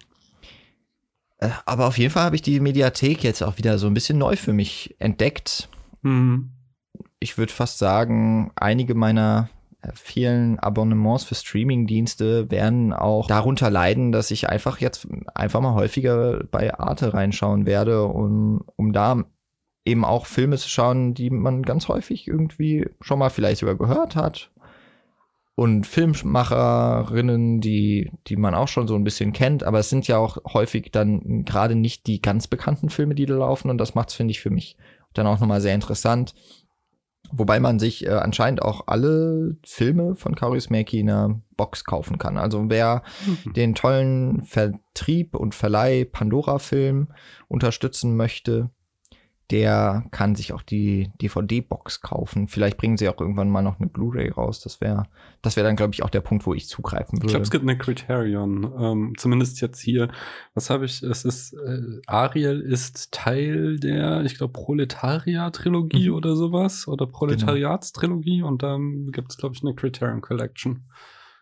Äh, 1.38 1.48
aber 1.64 1.86
auf 1.86 1.98
jeden 1.98 2.10
Fall 2.10 2.24
habe 2.24 2.36
ich 2.36 2.42
die 2.42 2.60
Mediathek 2.60 3.24
jetzt 3.24 3.42
auch 3.42 3.56
wieder 3.56 3.78
so 3.78 3.86
ein 3.86 3.94
bisschen 3.94 4.18
neu 4.18 4.36
für 4.36 4.52
mich 4.52 4.94
entdeckt. 4.98 5.68
Mhm. 6.02 6.50
Ich 7.18 7.38
würde 7.38 7.52
fast 7.52 7.78
sagen, 7.78 8.52
einige 8.54 8.94
meiner 8.94 9.48
vielen 9.94 10.58
Abonnements 10.58 11.24
für 11.24 11.34
Streaming-Dienste 11.34 12.50
werden 12.50 12.92
auch 12.92 13.26
darunter 13.26 13.70
leiden, 13.70 14.12
dass 14.12 14.30
ich 14.30 14.48
einfach 14.48 14.78
jetzt 14.80 15.06
einfach 15.34 15.60
mal 15.60 15.74
häufiger 15.74 16.44
bei 16.50 16.74
Arte 16.74 17.14
reinschauen 17.14 17.66
werde, 17.66 18.04
um, 18.04 18.64
um 18.76 18.92
da 18.92 19.24
eben 19.84 20.04
auch 20.04 20.26
Filme 20.26 20.56
zu 20.56 20.68
schauen, 20.68 21.14
die 21.14 21.30
man 21.30 21.62
ganz 21.62 21.88
häufig 21.88 22.26
irgendwie 22.26 22.88
schon 23.00 23.18
mal 23.18 23.30
vielleicht 23.30 23.60
sogar 23.60 23.76
gehört 23.76 24.16
hat. 24.16 24.50
Und 25.54 25.86
Filmemacherinnen, 25.86 27.62
die, 27.62 28.10
die 28.26 28.36
man 28.36 28.54
auch 28.54 28.68
schon 28.68 28.86
so 28.86 28.94
ein 28.94 29.04
bisschen 29.04 29.32
kennt, 29.32 29.64
aber 29.64 29.78
es 29.78 29.88
sind 29.88 30.06
ja 30.06 30.18
auch 30.18 30.36
häufig 30.52 30.90
dann 30.92 31.46
gerade 31.46 31.74
nicht 31.74 32.06
die 32.06 32.20
ganz 32.20 32.46
bekannten 32.46 32.90
Filme, 32.90 33.14
die 33.14 33.24
da 33.24 33.36
laufen. 33.36 33.70
Und 33.70 33.78
das 33.78 33.94
macht 33.94 34.10
es, 34.10 34.14
finde 34.14 34.32
ich, 34.32 34.40
für 34.40 34.50
mich 34.50 34.76
dann 35.14 35.26
auch 35.26 35.40
nochmal 35.40 35.62
sehr 35.62 35.74
interessant, 35.74 36.34
Wobei 37.32 37.60
man 37.60 37.78
sich 37.78 38.06
äh, 38.06 38.10
anscheinend 38.10 38.62
auch 38.62 38.84
alle 38.86 39.56
Filme 39.64 40.14
von 40.14 40.34
Kaurismäki 40.34 41.00
in 41.00 41.10
einer 41.10 41.40
Box 41.56 41.84
kaufen 41.84 42.18
kann. 42.18 42.38
Also 42.38 42.64
wer 42.68 43.02
mhm. 43.26 43.52
den 43.52 43.74
tollen 43.74 44.44
Vertrieb 44.44 45.34
und 45.34 45.54
Verleih 45.54 46.04
Pandora-Film 46.04 47.08
unterstützen 47.48 48.16
möchte, 48.16 48.70
der 49.50 50.04
kann 50.10 50.34
sich 50.34 50.52
auch 50.52 50.62
die 50.62 51.10
DVD-Box 51.20 52.00
kaufen. 52.00 52.48
Vielleicht 52.48 52.78
bringen 52.78 52.96
sie 52.96 53.08
auch 53.08 53.20
irgendwann 53.20 53.48
mal 53.48 53.62
noch 53.62 53.78
eine 53.78 53.88
Blu-ray 53.88 54.30
raus. 54.30 54.60
Das 54.60 54.80
wäre 54.80 55.04
das 55.42 55.54
wäre 55.54 55.64
dann, 55.66 55.76
glaube 55.76 55.94
ich, 55.94 56.02
auch 56.02 56.10
der 56.10 56.20
Punkt, 56.20 56.46
wo 56.46 56.54
ich 56.54 56.66
zugreifen 56.66 57.18
würde. 57.18 57.26
Ich 57.26 57.32
glaube, 57.32 57.44
es 57.44 57.50
gibt 57.52 57.62
eine 57.62 57.78
Criterion. 57.78 58.72
Ähm, 58.76 59.12
zumindest 59.16 59.60
jetzt 59.60 59.80
hier. 59.80 60.08
Was 60.54 60.70
habe 60.70 60.84
ich? 60.84 61.02
Es 61.02 61.24
ist 61.24 61.52
äh, 61.52 62.00
Ariel 62.08 62.60
ist 62.60 63.12
Teil 63.12 63.78
der, 63.78 64.22
ich 64.22 64.36
glaube, 64.36 64.52
Proletariat-Trilogie 64.54 66.08
mhm. 66.08 66.16
oder 66.16 66.34
sowas. 66.34 66.88
Oder 66.88 67.06
genau. 67.06 67.18
Proletariats-Trilogie. 67.18 68.42
Und 68.42 68.64
dann 68.64 69.12
gibt 69.12 69.30
es, 69.30 69.38
glaube 69.38 69.54
ich, 69.54 69.62
eine 69.62 69.74
Criterion 69.76 70.20
Collection. 70.20 70.88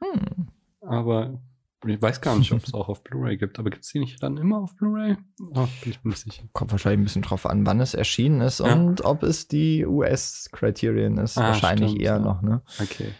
Hm. 0.00 0.48
Aber 0.82 1.40
ich 1.86 2.00
weiß 2.00 2.20
gar 2.20 2.36
nicht, 2.36 2.52
ob 2.52 2.64
es 2.64 2.74
auch 2.74 2.88
auf 2.88 3.02
Blu-ray 3.02 3.36
gibt, 3.36 3.58
aber 3.58 3.70
gibt 3.70 3.84
es 3.84 3.90
die 3.90 3.98
nicht 3.98 4.22
dann 4.22 4.36
immer 4.36 4.58
auf 4.58 4.74
Blu-ray? 4.76 5.16
Oh, 5.54 5.66
bin 5.82 5.92
ich 5.92 6.04
mir 6.04 6.10
nicht 6.10 6.20
sicher. 6.20 6.44
Kommt 6.52 6.72
wahrscheinlich 6.72 7.00
ein 7.00 7.04
bisschen 7.04 7.22
drauf 7.22 7.46
an, 7.46 7.66
wann 7.66 7.80
es 7.80 7.94
erschienen 7.94 8.40
ist 8.40 8.60
ja. 8.60 8.72
und 8.72 9.04
ob 9.04 9.22
es 9.22 9.48
die 9.48 9.86
US-Criterion 9.86 11.18
ist. 11.18 11.38
Ah, 11.38 11.48
wahrscheinlich 11.48 11.90
stimmt, 11.90 12.02
eher 12.02 12.14
ja. 12.14 12.18
noch, 12.18 12.42
ne? 12.42 12.62
Okay. 12.80 13.12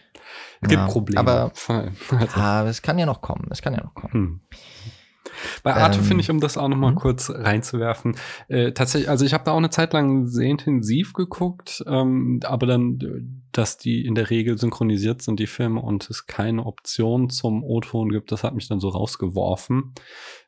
Es 0.61 0.69
gibt 0.69 0.81
ja, 0.81 0.87
Probleme. 0.87 1.21
Aber, 1.21 1.53
also. 1.69 2.41
aber 2.41 2.69
es 2.69 2.83
kann 2.83 2.99
ja 2.99 3.07
noch 3.07 3.21
kommen. 3.21 3.49
Es 3.51 3.61
kann 3.61 3.75
ja 3.75 3.83
noch 3.83 3.95
kommen. 3.95 4.13
Hm. 4.13 4.41
Bei 5.63 5.75
Arte 5.75 5.99
ähm, 5.99 6.05
finde 6.05 6.23
ich, 6.23 6.31
um 6.31 6.41
das 6.41 6.57
auch 6.57 6.69
noch 6.69 6.77
mal 6.77 6.93
mhm. 6.93 6.97
kurz 6.97 7.31
reinzuwerfen, 7.31 8.17
äh, 8.49 8.73
tatsächlich, 8.73 9.11
also 9.11 9.25
ich 9.25 9.35
habe 9.35 9.45
da 9.45 9.53
auch 9.53 9.59
eine 9.59 9.71
Zeit 9.71 9.93
lang 9.93 10.27
sehr 10.27 10.49
intensiv 10.49 11.13
geguckt, 11.13 11.83
ähm, 11.87 12.41
aber 12.45 12.67
dann, 12.67 13.43
dass 13.57 13.79
die 13.79 14.05
in 14.05 14.17
der 14.17 14.31
Regel 14.31 14.59
synchronisiert 14.59 15.23
sind, 15.23 15.39
die 15.39 15.47
Filme, 15.47 15.81
und 15.81 16.11
es 16.11 16.27
keine 16.27 16.67
Option 16.67 17.31
zum 17.31 17.63
O-Ton 17.63 18.09
gibt, 18.09 18.33
das 18.33 18.43
hat 18.43 18.55
mich 18.55 18.67
dann 18.67 18.81
so 18.81 18.89
rausgeworfen. 18.89 19.95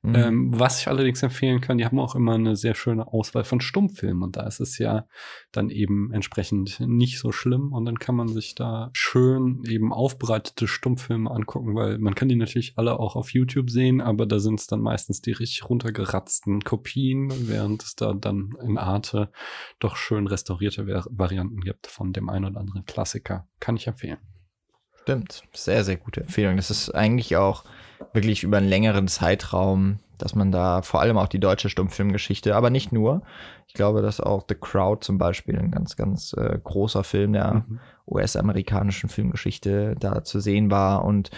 Mhm. 0.02 0.14
Ähm, 0.14 0.60
was 0.60 0.80
ich 0.80 0.88
allerdings 0.88 1.22
empfehlen 1.22 1.60
kann, 1.60 1.78
die 1.78 1.84
haben 1.84 2.00
auch 2.00 2.16
immer 2.16 2.34
eine 2.34 2.56
sehr 2.56 2.74
schöne 2.74 3.06
Auswahl 3.06 3.44
von 3.44 3.60
Stummfilmen 3.60 4.24
und 4.24 4.36
da 4.36 4.42
ist 4.46 4.58
es 4.58 4.78
ja 4.78 5.06
dann 5.52 5.70
eben 5.70 6.12
entsprechend 6.12 6.80
nicht 6.80 7.20
so 7.20 7.30
schlimm 7.30 7.72
und 7.72 7.84
dann 7.84 8.00
kann 8.00 8.16
man 8.16 8.26
sich 8.26 8.56
da 8.56 8.90
schön 8.92 9.62
eben 9.68 9.92
aufbereitete 9.92 10.66
Stummfilme 10.66 11.30
angucken, 11.30 11.76
weil 11.76 11.98
man 11.98 12.16
kann 12.16 12.28
die 12.28 12.34
natürlich 12.34 12.76
alle 12.76 12.98
auch 12.98 13.14
auf 13.14 13.32
YouTube 13.32 13.70
sehen, 13.70 14.00
aber 14.00 14.26
da 14.26 14.40
sind 14.40 14.58
es 14.58 14.66
dann 14.66 14.80
meistens 14.80 15.22
die 15.22 15.32
richtig 15.32 15.68
runtergeratzten 15.70 16.62
Kopien, 16.62 17.32
während 17.48 17.84
es 17.84 17.94
da 17.94 18.14
dann 18.14 18.54
in 18.64 18.78
Arte 18.78 19.30
doch 19.78 19.96
schön 19.96 20.26
restaurierte 20.26 20.86
Varianten 21.10 21.60
gibt 21.60 21.86
von 21.86 22.12
dem 22.12 22.28
einen 22.28 22.46
oder 22.46 22.60
anderen 22.60 22.84
Klassiker. 22.96 23.46
Kann 23.60 23.76
ich 23.76 23.86
empfehlen. 23.86 24.16
Stimmt, 25.02 25.42
sehr, 25.52 25.84
sehr 25.84 25.98
gute 25.98 26.22
Empfehlung. 26.22 26.56
Das 26.56 26.70
ist 26.70 26.88
eigentlich 26.94 27.36
auch 27.36 27.64
wirklich 28.14 28.42
über 28.42 28.56
einen 28.56 28.70
längeren 28.70 29.06
Zeitraum, 29.06 29.98
dass 30.16 30.34
man 30.34 30.50
da 30.50 30.80
vor 30.80 31.02
allem 31.02 31.18
auch 31.18 31.28
die 31.28 31.38
deutsche 31.38 31.68
Stummfilmgeschichte, 31.68 32.56
aber 32.56 32.70
nicht 32.70 32.92
nur. 32.92 33.20
Ich 33.68 33.74
glaube, 33.74 34.00
dass 34.00 34.18
auch 34.18 34.46
The 34.48 34.54
Crowd 34.54 35.04
zum 35.04 35.18
Beispiel 35.18 35.58
ein 35.58 35.70
ganz, 35.70 35.96
ganz 35.96 36.32
äh, 36.32 36.58
großer 36.64 37.04
Film 37.04 37.34
der 37.34 37.66
mhm. 37.68 37.80
US-amerikanischen 38.06 39.10
Filmgeschichte 39.10 39.94
da 40.00 40.24
zu 40.24 40.40
sehen 40.40 40.70
war 40.70 41.04
und 41.04 41.30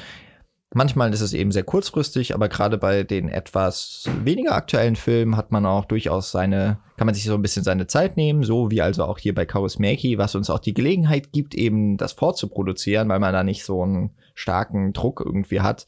Manchmal 0.74 1.14
ist 1.14 1.22
es 1.22 1.32
eben 1.32 1.50
sehr 1.50 1.62
kurzfristig, 1.62 2.34
aber 2.34 2.50
gerade 2.50 2.76
bei 2.76 3.02
den 3.02 3.30
etwas 3.30 4.04
weniger 4.22 4.54
aktuellen 4.54 4.96
Filmen 4.96 5.34
hat 5.34 5.50
man 5.50 5.64
auch 5.64 5.86
durchaus 5.86 6.30
seine, 6.30 6.78
kann 6.98 7.06
man 7.06 7.14
sich 7.14 7.24
so 7.24 7.34
ein 7.34 7.42
bisschen 7.42 7.64
seine 7.64 7.86
Zeit 7.86 8.18
nehmen, 8.18 8.42
so 8.42 8.70
wie 8.70 8.82
also 8.82 9.04
auch 9.04 9.18
hier 9.18 9.34
bei 9.34 9.46
Kaurismäki, 9.46 10.18
was 10.18 10.34
uns 10.34 10.50
auch 10.50 10.58
die 10.58 10.74
Gelegenheit 10.74 11.32
gibt, 11.32 11.54
eben 11.54 11.96
das 11.96 12.12
vorzuproduzieren, 12.12 13.08
weil 13.08 13.18
man 13.18 13.32
da 13.32 13.44
nicht 13.44 13.64
so 13.64 13.82
einen 13.82 14.10
starken 14.34 14.92
Druck 14.92 15.22
irgendwie 15.24 15.62
hat, 15.62 15.86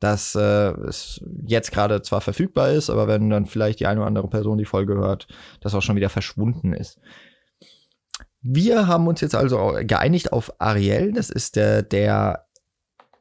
dass 0.00 0.34
äh, 0.34 0.72
es 0.88 1.24
jetzt 1.46 1.70
gerade 1.70 2.02
zwar 2.02 2.20
verfügbar 2.20 2.72
ist, 2.72 2.90
aber 2.90 3.06
wenn 3.06 3.30
dann 3.30 3.46
vielleicht 3.46 3.78
die 3.78 3.86
eine 3.86 4.00
oder 4.00 4.08
andere 4.08 4.28
Person 4.28 4.58
die 4.58 4.64
Folge 4.64 4.94
hört, 4.94 5.28
das 5.60 5.74
auch 5.74 5.82
schon 5.82 5.96
wieder 5.96 6.08
verschwunden 6.08 6.72
ist. 6.72 6.98
Wir 8.42 8.88
haben 8.88 9.06
uns 9.06 9.20
jetzt 9.20 9.36
also 9.36 9.74
geeinigt 9.82 10.32
auf 10.32 10.50
Ariel. 10.58 11.12
Das 11.12 11.28
ist 11.30 11.56
der, 11.56 11.82
der 11.82 12.46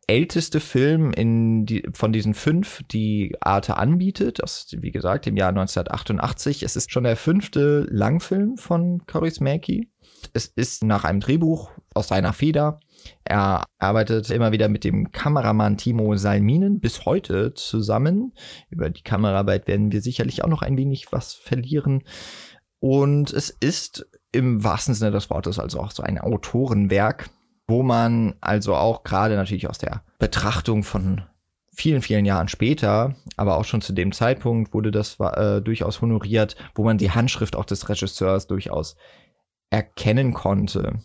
älteste 0.10 0.60
Film 0.60 1.12
in 1.12 1.68
die, 1.68 1.88
von 1.94 2.12
diesen 2.12 2.34
fünf, 2.34 2.82
die 2.92 3.36
Arte 3.42 3.78
anbietet. 3.78 4.40
Das 4.42 4.62
ist, 4.62 4.82
wie 4.82 4.90
gesagt, 4.90 5.28
im 5.28 5.38
Jahr 5.38 5.50
1988. 5.50 6.64
Es 6.64 6.76
ist 6.76 6.92
schon 6.92 7.04
der 7.04 7.16
fünfte 7.16 7.86
Langfilm 7.92 8.58
von 8.58 9.06
Kaurismäki. 9.06 9.92
Es 10.34 10.48
ist 10.48 10.84
nach 10.84 11.04
einem 11.04 11.20
Drehbuch 11.20 11.70
aus 11.94 12.08
seiner 12.08 12.34
Feder. 12.34 12.80
Er 13.24 13.66
arbeitet 13.78 14.32
immer 14.32 14.52
wieder 14.52 14.68
mit 14.68 14.84
dem 14.84 15.12
Kameramann 15.12 15.78
Timo 15.78 16.16
Salminen 16.16 16.80
bis 16.80 17.06
heute 17.06 17.54
zusammen. 17.54 18.34
Über 18.72 18.90
die 18.90 19.04
Kameraarbeit 19.04 19.68
werden 19.68 19.92
wir 19.92 20.02
sicherlich 20.02 20.44
auch 20.44 20.50
noch 20.50 20.64
ein 20.64 20.76
wenig 20.76 21.12
was 21.12 21.34
verlieren. 21.34 22.02
Und 22.80 23.32
es 23.32 23.52
ist 23.52 24.08
im 24.32 24.64
wahrsten 24.64 24.96
Sinne 24.96 25.12
des 25.12 25.30
Wortes 25.30 25.60
also 25.60 25.80
auch 25.80 25.92
so 25.92 26.02
ein 26.02 26.18
Autorenwerk 26.18 27.30
wo 27.70 27.84
man 27.84 28.36
also 28.42 28.76
auch 28.76 29.04
gerade 29.04 29.36
natürlich 29.36 29.70
aus 29.70 29.78
der 29.78 30.04
Betrachtung 30.18 30.84
von 30.84 31.22
vielen, 31.72 32.02
vielen 32.02 32.26
Jahren 32.26 32.50
später, 32.50 33.16
aber 33.38 33.58
auch 33.58 33.64
schon 33.64 33.82
zu 33.82 33.94
dem 33.94 34.12
Zeitpunkt 34.12 34.74
wurde 34.74 34.92
das 34.92 35.18
äh, 35.20 35.62
durchaus 35.62 36.02
honoriert, 36.02 36.56
wo 36.76 36.84
man 36.84 36.98
die 36.98 37.12
Handschrift 37.12 37.56
auch 37.56 37.66
des 37.66 37.88
Regisseurs 37.88 38.48
durchaus 38.48 38.98
erkennen 39.70 40.34
konnte. 40.34 41.00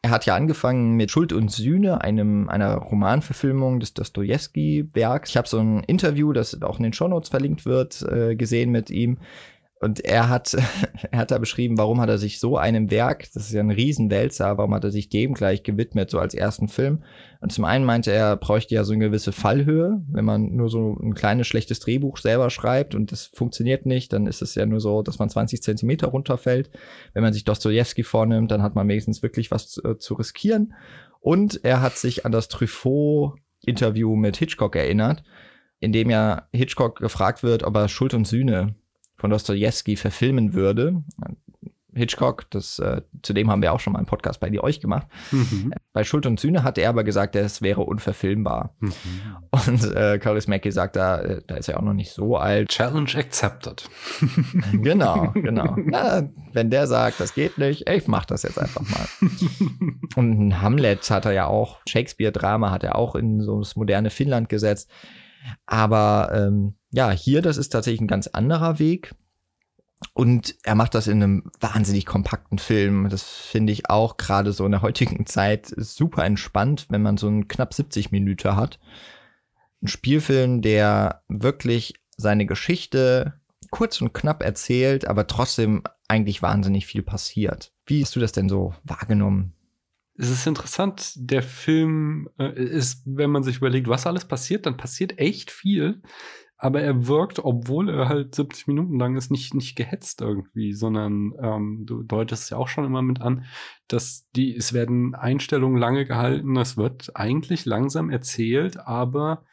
Er 0.00 0.10
hat 0.10 0.24
ja 0.24 0.36
angefangen 0.36 0.94
mit 0.94 1.10
Schuld 1.10 1.32
und 1.32 1.50
Sühne, 1.50 2.00
einem, 2.00 2.48
einer 2.48 2.76
Romanverfilmung 2.76 3.80
des 3.80 3.94
Dostoevsky-Werks. 3.94 5.30
Ich 5.30 5.36
habe 5.36 5.48
so 5.48 5.58
ein 5.58 5.82
Interview, 5.84 6.32
das 6.32 6.62
auch 6.62 6.78
in 6.78 6.84
den 6.84 6.92
Shownotes 6.92 7.28
verlinkt 7.28 7.66
wird, 7.66 8.02
äh, 8.02 8.36
gesehen 8.36 8.70
mit 8.70 8.90
ihm, 8.90 9.18
und 9.80 10.04
er 10.04 10.28
hat, 10.28 10.54
er 11.10 11.18
hat 11.18 11.30
da 11.30 11.38
beschrieben, 11.38 11.78
warum 11.78 12.00
hat 12.00 12.08
er 12.08 12.18
sich 12.18 12.40
so 12.40 12.56
einem 12.56 12.90
Werk, 12.90 13.28
das 13.32 13.46
ist 13.46 13.52
ja 13.52 13.60
ein 13.60 13.70
Riesenwälzer, 13.70 14.58
warum 14.58 14.74
hat 14.74 14.84
er 14.84 14.90
sich 14.90 15.08
dem 15.08 15.34
gleich 15.34 15.62
gewidmet, 15.62 16.10
so 16.10 16.18
als 16.18 16.34
ersten 16.34 16.68
Film. 16.68 17.04
Und 17.40 17.52
zum 17.52 17.64
einen 17.64 17.84
meinte 17.84 18.10
er, 18.10 18.26
er 18.26 18.36
bräuchte 18.36 18.74
ja 18.74 18.82
so 18.82 18.92
eine 18.92 19.04
gewisse 19.04 19.30
Fallhöhe. 19.30 20.02
Wenn 20.10 20.24
man 20.24 20.56
nur 20.56 20.68
so 20.68 20.96
ein 21.00 21.14
kleines, 21.14 21.46
schlechtes 21.46 21.78
Drehbuch 21.78 22.18
selber 22.18 22.50
schreibt 22.50 22.94
und 22.94 23.12
das 23.12 23.26
funktioniert 23.26 23.86
nicht, 23.86 24.12
dann 24.12 24.26
ist 24.26 24.42
es 24.42 24.56
ja 24.56 24.66
nur 24.66 24.80
so, 24.80 25.02
dass 25.02 25.18
man 25.20 25.30
20 25.30 25.62
Zentimeter 25.62 26.08
runterfällt. 26.08 26.70
Wenn 27.14 27.22
man 27.22 27.32
sich 27.32 27.44
Dostoevsky 27.44 28.02
vornimmt, 28.02 28.50
dann 28.50 28.62
hat 28.62 28.74
man 28.74 28.88
wenigstens 28.88 29.22
wirklich 29.22 29.50
was 29.50 29.68
zu, 29.68 29.84
äh, 29.84 29.98
zu 29.98 30.14
riskieren. 30.14 30.74
Und 31.20 31.64
er 31.64 31.80
hat 31.80 31.96
sich 31.96 32.26
an 32.26 32.32
das 32.32 32.48
Truffaut-Interview 32.48 34.16
mit 34.16 34.36
Hitchcock 34.36 34.74
erinnert, 34.74 35.22
in 35.78 35.92
dem 35.92 36.10
ja 36.10 36.48
Hitchcock 36.52 36.98
gefragt 36.98 37.44
wird, 37.44 37.62
ob 37.62 37.76
er 37.76 37.88
Schuld 37.88 38.14
und 38.14 38.26
Sühne 38.26 38.74
von 39.18 39.30
Dostoevsky 39.30 39.96
verfilmen 39.96 40.54
würde. 40.54 41.02
Hitchcock, 41.98 42.46
das, 42.50 42.78
äh, 42.78 43.02
zudem 43.22 43.50
haben 43.50 43.60
wir 43.60 43.72
auch 43.72 43.80
schon 43.80 43.92
mal 43.92 43.98
einen 43.98 44.06
Podcast 44.06 44.40
bei 44.40 44.50
dir 44.50 44.62
euch 44.62 44.80
gemacht. 44.80 45.06
Mhm. 45.32 45.72
Bei 45.92 46.04
Schuld 46.04 46.26
und 46.26 46.38
Sühne 46.38 46.62
hat 46.62 46.78
er 46.78 46.90
aber 46.90 47.02
gesagt, 47.02 47.34
es 47.34 47.60
wäre 47.60 47.80
unverfilmbar. 47.82 48.74
Mhm. 48.78 48.92
Und 49.50 49.94
äh, 49.94 50.18
Curtis 50.18 50.46
Mackey 50.46 50.70
sagt 50.70 50.96
da, 50.96 51.20
äh, 51.20 51.42
da 51.46 51.56
ist 51.56 51.68
er 51.68 51.78
auch 51.78 51.82
noch 51.82 51.94
nicht 51.94 52.12
so 52.12 52.36
alt. 52.36 52.68
Challenge 52.68 53.10
accepted. 53.16 53.88
genau, 54.72 55.32
genau. 55.34 55.76
Ja, 55.90 56.28
wenn 56.52 56.70
der 56.70 56.86
sagt, 56.86 57.20
das 57.20 57.34
geht 57.34 57.58
nicht, 57.58 57.88
ich 57.88 58.06
mach 58.06 58.26
das 58.26 58.42
jetzt 58.44 58.58
einfach 58.58 58.82
mal. 58.82 59.08
und 60.16 60.60
Hamlet 60.62 61.10
hat 61.10 61.24
er 61.24 61.32
ja 61.32 61.46
auch, 61.46 61.80
Shakespeare-Drama 61.88 62.70
hat 62.70 62.84
er 62.84 62.96
auch 62.96 63.14
in 63.14 63.40
so 63.40 63.58
das 63.58 63.76
moderne 63.76 64.10
Finnland 64.10 64.48
gesetzt. 64.48 64.90
Aber 65.66 66.30
ähm, 66.32 66.74
ja, 66.90 67.10
hier, 67.10 67.42
das 67.42 67.56
ist 67.56 67.70
tatsächlich 67.70 68.00
ein 68.00 68.08
ganz 68.08 68.26
anderer 68.28 68.78
Weg. 68.78 69.14
Und 70.12 70.54
er 70.62 70.74
macht 70.74 70.94
das 70.94 71.08
in 71.08 71.22
einem 71.22 71.50
wahnsinnig 71.60 72.06
kompakten 72.06 72.58
Film. 72.58 73.08
Das 73.08 73.24
finde 73.24 73.72
ich 73.72 73.90
auch 73.90 74.16
gerade 74.16 74.52
so 74.52 74.64
in 74.64 74.72
der 74.72 74.82
heutigen 74.82 75.26
Zeit 75.26 75.72
super 75.76 76.24
entspannt, 76.24 76.86
wenn 76.88 77.02
man 77.02 77.16
so 77.16 77.26
einen 77.26 77.48
knapp 77.48 77.74
70 77.74 78.12
Minuten 78.12 78.54
hat. 78.54 78.78
Ein 79.82 79.88
Spielfilm, 79.88 80.62
der 80.62 81.22
wirklich 81.28 81.94
seine 82.16 82.46
Geschichte 82.46 83.40
kurz 83.70 84.00
und 84.00 84.12
knapp 84.12 84.42
erzählt, 84.42 85.06
aber 85.06 85.26
trotzdem 85.26 85.82
eigentlich 86.08 86.42
wahnsinnig 86.42 86.86
viel 86.86 87.02
passiert. 87.02 87.72
Wie 87.86 88.02
hast 88.02 88.16
du 88.16 88.20
das 88.20 88.32
denn 88.32 88.48
so 88.48 88.74
wahrgenommen? 88.84 89.54
Es 90.18 90.30
ist 90.30 90.46
interessant, 90.46 91.12
der 91.16 91.42
Film 91.42 92.28
äh, 92.38 92.52
ist, 92.60 93.02
wenn 93.06 93.30
man 93.30 93.44
sich 93.44 93.58
überlegt, 93.58 93.88
was 93.88 94.06
alles 94.06 94.24
passiert, 94.24 94.66
dann 94.66 94.76
passiert 94.76 95.18
echt 95.18 95.50
viel. 95.52 96.02
Aber 96.60 96.80
er 96.80 97.06
wirkt, 97.06 97.38
obwohl 97.38 97.88
er 97.88 98.08
halt 98.08 98.34
70 98.34 98.66
Minuten 98.66 98.98
lang 98.98 99.16
ist, 99.16 99.30
nicht, 99.30 99.54
nicht 99.54 99.76
gehetzt 99.76 100.20
irgendwie, 100.20 100.72
sondern 100.72 101.32
ähm, 101.40 101.84
du 101.86 102.02
deutest 102.02 102.44
es 102.44 102.50
ja 102.50 102.56
auch 102.56 102.66
schon 102.66 102.84
immer 102.84 103.00
mit 103.00 103.20
an, 103.20 103.44
dass 103.86 104.28
die, 104.34 104.56
es 104.56 104.72
werden 104.72 105.14
Einstellungen 105.14 105.78
lange 105.78 106.04
gehalten, 106.04 106.56
es 106.56 106.76
wird 106.76 107.14
eigentlich 107.14 107.64
langsam 107.64 108.10
erzählt, 108.10 108.76
aber 108.76 109.44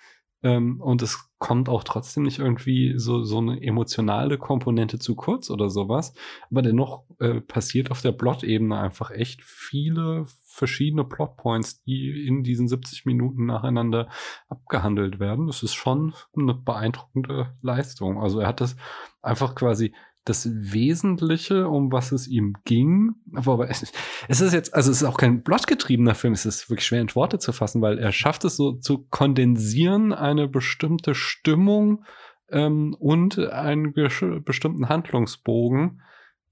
ähm, 0.41 0.81
und 0.81 1.03
es 1.03 1.29
kommt 1.37 1.69
auch 1.69 1.83
trotzdem 1.83 2.23
nicht 2.23 2.39
irgendwie 2.39 2.93
so, 2.97 3.23
so 3.23 3.37
eine 3.37 3.61
emotionale 3.61 4.39
Komponente 4.39 4.97
zu 4.97 5.15
kurz 5.15 5.51
oder 5.51 5.69
sowas. 5.69 6.13
Aber 6.49 6.63
dennoch 6.63 7.03
äh, 7.19 7.41
passiert 7.41 7.91
auf 7.91 8.01
der 8.01 8.13
Plot-Ebene 8.13 8.79
einfach 8.79 9.11
echt 9.11 9.43
viele 9.43 10.25
verschiedene 10.55 11.03
Plotpoints, 11.03 11.81
die 11.83 12.25
in 12.27 12.43
diesen 12.43 12.67
70 12.67 13.05
Minuten 13.05 13.45
nacheinander 13.45 14.07
abgehandelt 14.47 15.19
werden. 15.19 15.47
Das 15.47 15.63
ist 15.63 15.73
schon 15.73 16.13
eine 16.35 16.53
beeindruckende 16.53 17.53
Leistung. 17.61 18.21
Also 18.21 18.39
er 18.39 18.47
hat 18.47 18.61
das 18.61 18.75
einfach 19.21 19.55
quasi 19.55 19.93
das 20.23 20.49
Wesentliche, 20.51 21.67
um 21.67 21.91
was 21.91 22.11
es 22.11 22.27
ihm 22.27 22.55
ging. 22.65 23.13
Aber 23.35 23.69
es, 23.69 23.83
ist 24.27 24.53
jetzt, 24.53 24.73
also 24.73 24.89
es 24.89 25.01
ist 25.01 25.07
auch 25.07 25.17
kein 25.17 25.43
plotgetriebener 25.43 26.15
Film, 26.15 26.33
es 26.33 26.45
ist 26.45 26.69
wirklich 26.69 26.87
schwer 26.87 27.01
in 27.01 27.13
Worte 27.15 27.37
zu 27.37 27.53
fassen, 27.53 27.81
weil 27.81 27.99
er 27.99 28.11
schafft 28.11 28.43
es 28.43 28.57
so 28.57 28.73
zu 28.73 29.05
kondensieren, 29.09 30.13
eine 30.13 30.47
bestimmte 30.47 31.13
Stimmung 31.13 32.03
ähm, 32.49 32.95
und 32.97 33.37
einen 33.37 33.93
bestimmten 33.93 34.89
Handlungsbogen. 34.89 36.01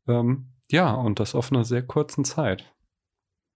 Ähm, 0.07 0.50
ja, 0.69 0.93
und 0.93 1.19
das 1.19 1.33
auf 1.33 1.51
einer 1.51 1.65
sehr 1.65 1.83
kurzen 1.83 2.25
Zeit. 2.25 2.73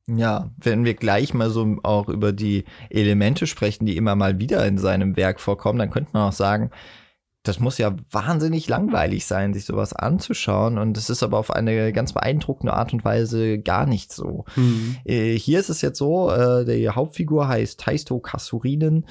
Ja, 0.10 0.52
wenn 0.58 0.86
wir 0.86 0.94
gleich 0.94 1.34
mal 1.34 1.50
so 1.50 1.78
auch 1.84 2.08
über 2.08 2.32
die 2.32 2.64
Elemente 2.90 3.46
sprechen, 3.46 3.86
die 3.86 3.98
immer 3.98 4.16
mal 4.16 4.40
wieder 4.40 4.66
in 4.66 4.78
seinem 4.78 5.18
Werk 5.18 5.42
vorkommen, 5.42 5.80
dann 5.80 5.90
könnte 5.90 6.12
man 6.14 6.30
auch 6.30 6.34
sagen, 6.34 6.72
das 7.44 7.60
muss 7.60 7.78
ja 7.78 7.96
wahnsinnig 8.12 8.68
langweilig 8.68 9.26
sein, 9.26 9.54
sich 9.54 9.66
sowas 9.66 9.94
anzuschauen. 9.94 10.78
Und 10.78 10.98
es 10.98 11.10
ist 11.10 11.24
aber 11.24 11.38
auf 11.38 11.52
eine 11.52 11.92
ganz 11.94 12.14
beeindruckende 12.14 12.74
Art 12.74 12.94
und 12.94 13.06
Weise 13.06 13.60
gar 13.60 13.86
nicht 13.86 14.12
so. 14.12 14.46
Mhm. 14.56 14.98
Äh, 15.06 15.38
hier 15.38 15.60
ist 15.60 15.70
es 15.70 15.82
jetzt 15.82 15.98
so, 15.98 16.32
äh, 16.32 16.66
die 16.66 16.90
Hauptfigur 16.90 17.48
heißt 17.48 17.80
Taisto 17.80 18.20
Kasurinen. 18.20 19.06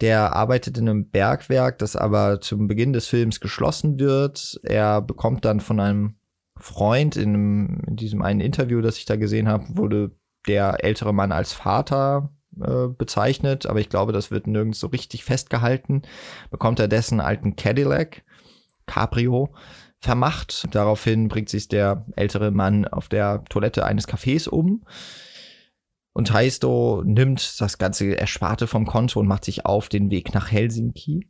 Der 0.00 0.34
arbeitet 0.34 0.78
in 0.78 0.88
einem 0.88 1.10
Bergwerk, 1.10 1.78
das 1.78 1.96
aber 1.96 2.40
zum 2.40 2.68
Beginn 2.68 2.92
des 2.92 3.06
Films 3.06 3.40
geschlossen 3.40 3.98
wird. 3.98 4.60
Er 4.62 5.02
bekommt 5.02 5.44
dann 5.44 5.60
von 5.60 5.80
einem 5.80 6.14
Freund 6.58 7.16
in, 7.16 7.28
einem, 7.30 7.82
in 7.86 7.96
diesem 7.96 8.22
einen 8.22 8.40
Interview, 8.40 8.80
das 8.80 8.98
ich 8.98 9.06
da 9.06 9.16
gesehen 9.16 9.48
habe, 9.48 9.64
wurde 9.76 10.12
der 10.48 10.82
ältere 10.84 11.12
Mann 11.12 11.32
als 11.32 11.52
Vater 11.52 12.30
äh, 12.60 12.88
bezeichnet, 12.88 13.66
aber 13.66 13.80
ich 13.80 13.88
glaube, 13.88 14.12
das 14.12 14.30
wird 14.30 14.46
nirgends 14.46 14.80
so 14.80 14.88
richtig 14.88 15.24
festgehalten. 15.24 16.02
Bekommt 16.50 16.80
er 16.80 16.88
dessen 16.88 17.20
alten 17.20 17.56
Cadillac, 17.56 18.24
Cabrio, 18.86 19.54
vermacht. 20.00 20.68
Daraufhin 20.72 21.28
bringt 21.28 21.48
sich 21.48 21.68
der 21.68 22.06
ältere 22.16 22.50
Mann 22.50 22.86
auf 22.86 23.08
der 23.08 23.44
Toilette 23.48 23.84
eines 23.84 24.08
Cafés 24.08 24.48
um. 24.48 24.84
Und 26.12 26.32
Heisto 26.32 27.02
nimmt 27.04 27.60
das 27.60 27.78
ganze 27.78 28.18
Ersparte 28.18 28.66
vom 28.66 28.86
Konto 28.86 29.20
und 29.20 29.28
macht 29.28 29.44
sich 29.44 29.66
auf 29.66 29.88
den 29.88 30.10
Weg 30.10 30.34
nach 30.34 30.50
Helsinki. 30.50 31.28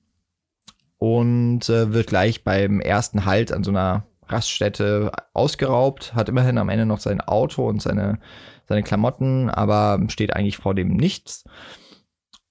Und 0.97 1.69
äh, 1.69 1.93
wird 1.93 2.09
gleich 2.09 2.43
beim 2.43 2.81
ersten 2.81 3.25
Halt 3.25 3.53
an 3.53 3.63
so 3.63 3.71
einer 3.71 4.07
Raststätte 4.27 5.13
ausgeraubt, 5.33 6.15
hat 6.15 6.29
immerhin 6.29 6.59
am 6.59 6.69
Ende 6.69 6.87
noch 6.87 7.01
sein 7.01 7.21
Auto 7.21 7.67
und 7.67 7.81
seine, 7.81 8.19
seine 8.69 8.83
Klamotten, 8.83 9.49
aber 9.49 10.01
steht 10.09 10.35
eigentlich 10.37 10.59
vor 10.59 10.75
dem 10.75 10.97
Nichts. 10.97 11.45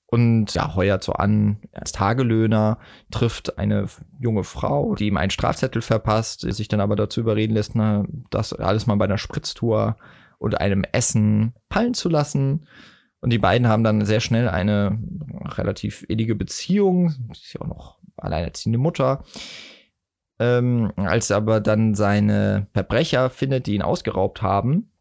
Und 0.10 0.54
ja, 0.54 0.74
heuert 0.74 1.04
so 1.04 1.14
an 1.14 1.58
als 1.74 1.92
Tagelöhner, 1.92 2.80
trifft 3.12 3.60
eine 3.60 3.88
junge 4.20 4.46
Frau, 4.46 4.96
die 4.96 5.08
ihm 5.08 5.18
einen 5.18 5.32
Strafzettel 5.32 5.82
verpasst, 5.82 6.42
sich 6.42 6.70
dann 6.70 6.80
aber 6.80 6.96
dazu 6.96 7.20
überreden 7.20 7.54
lässt, 7.54 7.76
na, 7.76 8.06
das 8.30 8.54
alles 8.54 8.88
mal 8.88 8.96
bei 8.96 9.06
einer 9.06 9.18
Spritztour 9.18 9.98
und 10.40 10.60
einem 10.60 10.86
Essen 10.92 11.54
fallen 11.70 11.94
zu 11.94 12.08
lassen. 12.08 12.68
Und 13.20 13.32
die 13.32 13.38
beiden 13.38 13.68
haben 13.68 13.84
dann 13.84 14.06
sehr 14.06 14.22
schnell 14.22 14.48
eine 14.48 14.98
relativ 15.58 16.06
innige 16.08 16.36
Beziehung. 16.36 17.10
Sie 17.10 17.42
ist 17.44 17.54
ja 17.54 17.62
auch 17.62 17.68
noch 17.68 18.00
alleinerziehende 18.16 18.80
Mutter. 18.80 19.24
Ähm, 20.40 20.94
als 20.96 21.32
aber 21.32 21.60
dann 21.60 21.96
seine 21.96 22.68
Verbrecher 22.74 23.30
findet, 23.30 23.68
die 23.68 23.74
ihn 23.74 23.82
ausgeraubt 23.82 24.42
haben 24.42 24.92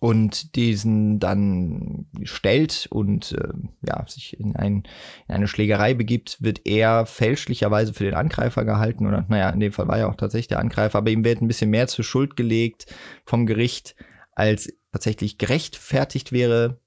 und 0.00 0.54
diesen 0.54 1.18
dann 1.18 2.06
stellt 2.22 2.86
und 2.90 3.32
äh, 3.32 3.48
ja, 3.82 4.04
sich 4.06 4.38
in, 4.38 4.54
ein, 4.54 4.84
in 5.26 5.34
eine 5.34 5.48
Schlägerei 5.48 5.94
begibt, 5.94 6.40
wird 6.40 6.66
er 6.66 7.04
fälschlicherweise 7.06 7.92
für 7.92 8.04
den 8.04 8.14
Angreifer 8.14 8.64
gehalten. 8.64 9.06
Oder 9.06 9.26
naja, 9.28 9.50
in 9.50 9.60
dem 9.60 9.72
Fall 9.72 9.88
war 9.88 9.98
er 9.98 10.08
auch 10.08 10.16
tatsächlich 10.16 10.48
der 10.48 10.60
Angreifer, 10.60 10.98
aber 10.98 11.10
ihm 11.10 11.24
wird 11.24 11.40
ein 11.40 11.48
bisschen 11.48 11.70
mehr 11.70 11.88
zur 11.88 12.04
Schuld 12.04 12.36
gelegt 12.36 12.86
vom 13.24 13.46
Gericht, 13.46 13.96
als 14.32 14.72
tatsächlich 14.92 15.38
gerechtfertigt 15.38 16.32
wäre. 16.32 16.80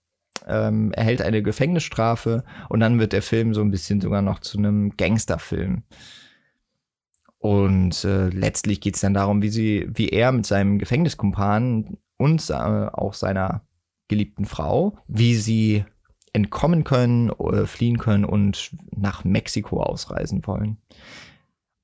Ähm, 0.48 0.92
erhält 0.94 1.22
eine 1.22 1.44
Gefängnisstrafe 1.44 2.44
und 2.70 2.80
dann 2.80 3.00
wird 3.00 3.14
der 3.14 3.22
Film 3.22 3.54
so 3.54 3.62
ein 3.62 3.70
bisschen 3.70 4.02
sogar 4.02 4.24
noch 4.24 4.40
zu 4.40 4.58
einem 4.58 4.96
Gangsterfilm. 4.98 5.84
Und 7.38 8.04
äh, 8.06 8.30
letztlich 8.30 8.82
geht 8.82 8.96
es 8.96 9.02
dann 9.02 9.14
darum, 9.14 9.42
wie 9.42 9.50
sie, 9.50 9.88
wie 9.94 10.10
er 10.10 10.32
mit 10.32 10.46
seinem 10.46 10.80
Gefängniskumpan 10.80 11.98
und 12.22 12.48
äh, 12.50 12.54
auch 12.54 13.16
seiner 13.16 13.64
geliebten 14.08 14.46
Frau, 14.46 14.98
wie 15.08 15.36
sie 15.36 15.86
entkommen 16.34 16.84
können, 16.84 17.30
äh, 17.32 17.66
fliehen 17.66 17.98
können 17.98 18.26
und 18.26 18.72
nach 18.96 19.24
Mexiko 19.24 19.82
ausreisen 19.82 20.46
wollen. 20.46 20.78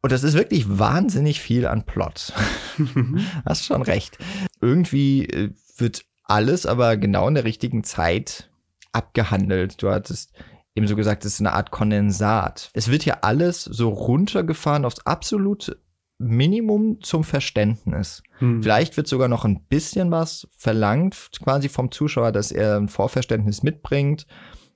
Und 0.04 0.12
das 0.12 0.24
ist 0.24 0.36
wirklich 0.36 0.78
wahnsinnig 0.78 1.42
viel 1.42 1.66
an 1.66 1.86
Plot. 1.86 2.34
Hast 3.46 3.66
schon 3.66 3.82
recht. 3.82 4.20
Irgendwie 4.62 5.26
äh, 5.26 5.54
wird 5.78 6.06
alles 6.24 6.66
aber 6.66 6.98
genau 6.98 7.28
in 7.28 7.34
der 7.34 7.44
richtigen 7.44 7.84
Zeit 7.84 8.50
abgehandelt. 8.92 9.82
Du 9.82 9.90
hattest 9.90 10.34
eben 10.76 10.88
so 10.88 10.96
gesagt, 10.96 11.26
es 11.26 11.34
ist 11.34 11.40
eine 11.40 11.54
Art 11.54 11.72
Kondensat. 11.72 12.70
Es 12.74 12.92
wird 12.92 13.06
ja 13.06 13.20
alles 13.22 13.64
so 13.64 13.90
runtergefahren 13.90 14.86
aufs 14.86 15.00
absolute 15.06 15.82
Minimum 16.20 17.00
zum 17.02 17.24
Verständnis. 17.24 18.24
Hm. 18.40 18.64
Vielleicht 18.64 18.98
wird 18.98 19.08
sogar 19.08 19.28
noch 19.28 19.46
ein 19.46 19.66
bisschen 19.70 20.12
was 20.12 20.48
verlangt, 20.58 21.30
quasi 21.44 21.70
vom 21.70 21.92
Zuschauer, 21.92 22.32
dass 22.32 22.52
er 22.52 22.78
ein 22.78 22.90
Vorverständnis 22.90 23.64
mitbringt, 23.64 24.26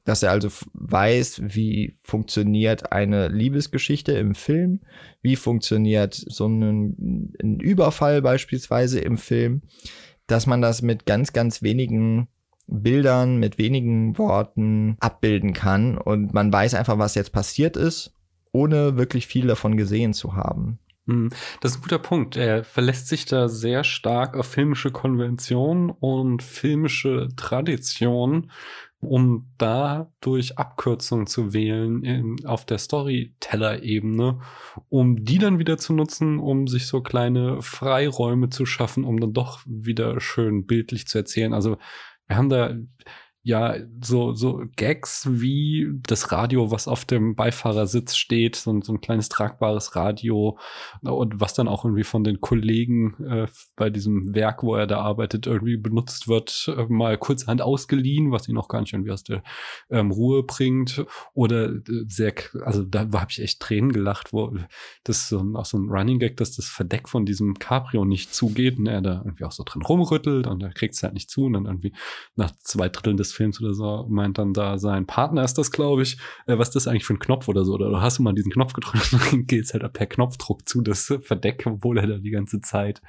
dass 0.04 0.24
er 0.24 0.32
also 0.32 0.50
weiß, 0.74 1.42
wie 1.44 1.98
funktioniert 2.02 2.92
eine 2.92 3.28
Liebesgeschichte 3.28 4.14
im 4.14 4.36
Film, 4.36 4.82
wie 5.22 5.36
funktioniert 5.36 6.14
so 6.14 6.48
ein, 6.48 7.34
ein 7.42 7.60
Überfall 7.60 8.22
beispielsweise 8.22 9.00
im 9.00 9.18
Film, 9.18 9.62
dass 10.28 10.48
man 10.48 10.62
das 10.62 10.82
mit 10.82 11.06
ganz, 11.06 11.34
ganz 11.34 11.62
wenigen 11.62 12.28
Bildern 12.68 13.38
mit 13.38 13.58
wenigen 13.58 14.18
Worten 14.18 14.96
abbilden 15.00 15.52
kann 15.54 15.98
und 15.98 16.34
man 16.34 16.54
weiß 16.54 16.74
einfach, 16.74 16.98
was 16.98 17.16
jetzt 17.16 17.34
passiert 17.34 17.76
ist, 17.76 18.14
ohne 18.54 18.98
wirklich 18.98 19.28
viel 19.28 19.48
davon 19.48 19.76
gesehen 19.76 20.14
zu 20.14 20.36
haben. 20.36 20.80
Hm, 21.08 21.30
das 21.62 21.72
ist 21.72 21.78
ein 21.78 21.82
guter 21.82 22.00
Punkt. 22.00 22.36
Er 22.36 22.64
verlässt 22.64 23.08
sich 23.08 23.26
da 23.26 23.48
sehr 23.50 23.84
stark 23.84 24.36
auf 24.38 24.46
filmische 24.48 24.92
Konventionen 24.92 25.90
und 25.90 26.44
filmische 26.44 27.30
Tradition, 27.36 28.52
um 29.00 29.50
dadurch 29.58 30.60
Abkürzungen 30.60 31.26
zu 31.26 31.54
wählen 31.54 32.04
in, 32.04 32.46
auf 32.46 32.66
der 32.66 32.78
Storyteller-Ebene, 32.78 34.42
um 34.90 35.26
die 35.26 35.40
dann 35.40 35.58
wieder 35.58 35.80
zu 35.80 35.94
nutzen, 35.94 36.38
um 36.38 36.68
sich 36.68 36.86
so 36.86 37.02
kleine 37.02 37.64
Freiräume 37.64 38.50
zu 38.50 38.68
schaffen, 38.68 39.04
um 39.04 39.20
dann 39.20 39.34
doch 39.34 39.62
wieder 39.66 40.20
schön 40.22 40.68
bildlich 40.68 41.08
zu 41.08 41.18
erzählen. 41.18 41.54
Also 41.54 41.78
wir 42.28 42.38
haben 42.38 42.50
da 42.50 42.76
ja 43.44 43.76
so, 44.02 44.34
so 44.34 44.64
Gags 44.76 45.28
wie 45.30 45.88
das 46.04 46.32
Radio, 46.32 46.70
was 46.70 46.88
auf 46.88 47.06
dem 47.06 47.36
Beifahrersitz 47.36 48.16
steht, 48.16 48.56
so, 48.56 48.80
so 48.82 48.94
ein 48.94 49.02
kleines 49.02 49.30
tragbares 49.30 49.96
Radio 49.96 50.60
und 51.02 51.40
was 51.40 51.56
dann 51.56 51.68
auch 51.68 51.84
irgendwie 51.84 52.04
von 52.04 52.24
den 52.24 52.40
Kollegen 52.40 53.16
äh, 53.24 53.48
bei 53.76 53.90
diesem 53.90 54.36
Werk, 54.36 54.62
wo 54.62 54.76
er 54.76 54.86
da 54.86 55.02
arbeitet, 55.02 55.48
irgendwie 55.48 55.78
benutzt 55.78 56.28
wird, 56.28 56.72
äh, 56.76 56.86
mal 56.88 57.18
kurzhand 57.18 57.64
ausgeliehen, 57.64 58.32
was 58.32 58.48
ihn 58.48 58.58
auch 58.58 58.68
gar 58.68 58.82
nicht 58.82 58.94
irgendwie 58.94 59.12
aus 59.12 59.24
der 59.24 59.42
ähm, 59.90 60.12
Ruhe 60.12 60.44
bringt. 60.44 61.04
Oder 61.34 61.70
äh, 61.70 61.82
sehr, 62.08 62.36
also 62.64 62.84
da 62.84 63.08
habe 63.14 63.28
ich 63.30 63.42
echt 63.42 63.60
Tränen 63.60 63.92
gelacht, 63.92 64.34
wo 64.34 64.56
das 65.04 65.30
so, 65.30 65.44
auch 65.56 65.66
so 65.66 65.80
ein 65.80 65.90
Running 65.90 66.20
Gag, 66.20 66.38
dass 66.38 66.56
das 66.56 66.66
Verdeck 66.66 67.10
von 67.10 67.26
diesem 67.26 67.56
Cabrio 67.56 68.06
nicht 68.06 68.36
zugeht 68.36 68.78
und 68.78 68.86
er 68.86 69.02
da 69.02 69.24
irgendwie 69.26 69.46
auch 69.46 69.52
so 69.52 69.64
drin 69.66 69.82
rumrüttelt 69.82 70.46
und 70.46 70.62
er 70.62 70.74
kriegt 70.74 70.94
es 70.94 71.02
halt 71.02 71.16
nicht 71.16 71.32
zu 71.32 71.46
und 71.46 71.54
dann 71.54 71.66
irgendwie 71.66 71.94
nach 72.36 72.52
zwei 72.58 72.88
Dritteln 72.88 73.18
des 73.18 73.31
Films 73.34 73.62
oder 73.62 73.74
so, 73.74 74.06
meint 74.10 74.38
dann 74.38 74.54
da 74.54 74.78
sein 74.78 75.06
Partner 75.06 75.44
ist 75.44 75.58
das, 75.58 75.72
glaube 75.72 76.04
ich, 76.04 76.18
äh, 76.48 76.58
was 76.58 76.70
ist 76.70 76.76
das 76.76 76.88
eigentlich 76.88 77.06
für 77.06 77.14
ein 77.14 77.20
Knopf 77.20 77.48
oder 77.48 77.66
so, 77.66 77.74
oder 77.74 78.02
hast 78.02 78.20
du 78.20 78.24
mal 78.24 78.34
diesen 78.34 78.52
Knopf 78.52 78.74
gedrückt 78.74 79.14
dann 79.32 79.46
geht 79.46 79.66
es 79.66 79.74
halt 79.74 79.92
per 79.94 80.06
Knopfdruck 80.06 80.68
zu, 80.68 80.82
das 80.82 81.14
Verdeck, 81.22 81.64
obwohl 81.66 81.98
er 81.98 82.08
da 82.08 82.18
die 82.18 82.32
ganze 82.32 82.62
Zeit 82.62 83.02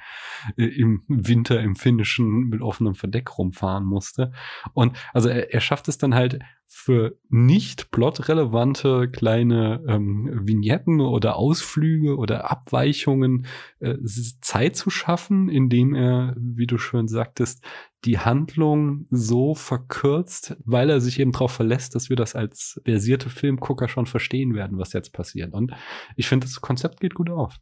äh, 0.57 0.65
im 0.65 1.03
Winter 1.07 1.59
im 1.59 1.75
Finnischen 1.75 2.49
mit 2.49 2.61
offenem 2.61 2.95
Verdeck 2.95 3.37
rumfahren 3.37 3.85
musste. 3.85 4.31
Und 4.73 4.97
also 5.13 5.29
er, 5.29 5.53
er 5.53 5.61
schafft 5.61 5.87
es 5.87 5.97
dann 5.97 6.15
halt 6.15 6.39
für 6.75 7.17
nicht 7.29 7.91
plotrelevante 7.91 9.07
kleine 9.07 9.83
ähm, 9.87 10.41
Vignetten 10.43 11.01
oder 11.01 11.35
Ausflüge 11.35 12.17
oder 12.17 12.49
Abweichungen 12.51 13.45
äh, 13.79 13.95
Zeit 14.41 14.75
zu 14.75 14.89
schaffen, 14.89 15.49
indem 15.49 15.93
er, 15.93 16.35
wie 16.35 16.65
du 16.65 16.79
schön 16.79 17.07
sagtest, 17.07 17.63
die 18.05 18.17
Handlung 18.17 19.05
so 19.11 19.53
verkürzt, 19.53 20.57
weil 20.65 20.89
er 20.89 20.99
sich 20.99 21.19
eben 21.19 21.31
darauf 21.31 21.51
verlässt, 21.51 21.93
dass 21.93 22.09
wir 22.09 22.17
das 22.17 22.35
als 22.35 22.81
versierte 22.83 23.29
Filmgucker 23.29 23.87
schon 23.87 24.07
verstehen 24.07 24.55
werden, 24.55 24.79
was 24.79 24.93
jetzt 24.93 25.13
passiert. 25.13 25.53
Und 25.53 25.73
ich 26.15 26.27
finde, 26.27 26.47
das 26.47 26.59
Konzept 26.59 26.99
geht 26.99 27.13
gut 27.13 27.29
auf. 27.29 27.59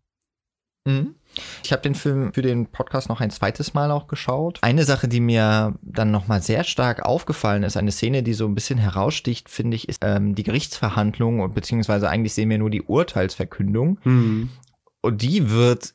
Mhm. 0.85 1.15
Ich 1.63 1.71
habe 1.71 1.81
den 1.81 1.95
Film 1.95 2.33
für 2.33 2.41
den 2.41 2.67
Podcast 2.67 3.07
noch 3.07 3.21
ein 3.21 3.29
zweites 3.29 3.73
Mal 3.73 3.91
auch 3.91 4.07
geschaut. 4.07 4.59
Eine 4.61 4.83
Sache, 4.83 5.07
die 5.07 5.21
mir 5.21 5.75
dann 5.81 6.11
nochmal 6.11 6.41
sehr 6.41 6.63
stark 6.63 7.03
aufgefallen 7.03 7.63
ist, 7.63 7.77
eine 7.77 7.91
Szene, 7.91 8.23
die 8.23 8.33
so 8.33 8.45
ein 8.45 8.55
bisschen 8.55 8.79
heraussticht, 8.79 9.49
finde 9.49 9.75
ich, 9.75 9.87
ist 9.87 9.99
ähm, 10.03 10.35
die 10.35 10.43
Gerichtsverhandlung, 10.43 11.53
beziehungsweise 11.53 12.09
eigentlich 12.09 12.33
sehen 12.33 12.49
wir 12.49 12.57
nur 12.57 12.69
die 12.69 12.81
Urteilsverkündung. 12.81 13.99
Mhm. 14.03 14.49
Und 15.01 15.21
die 15.21 15.49
wird 15.49 15.93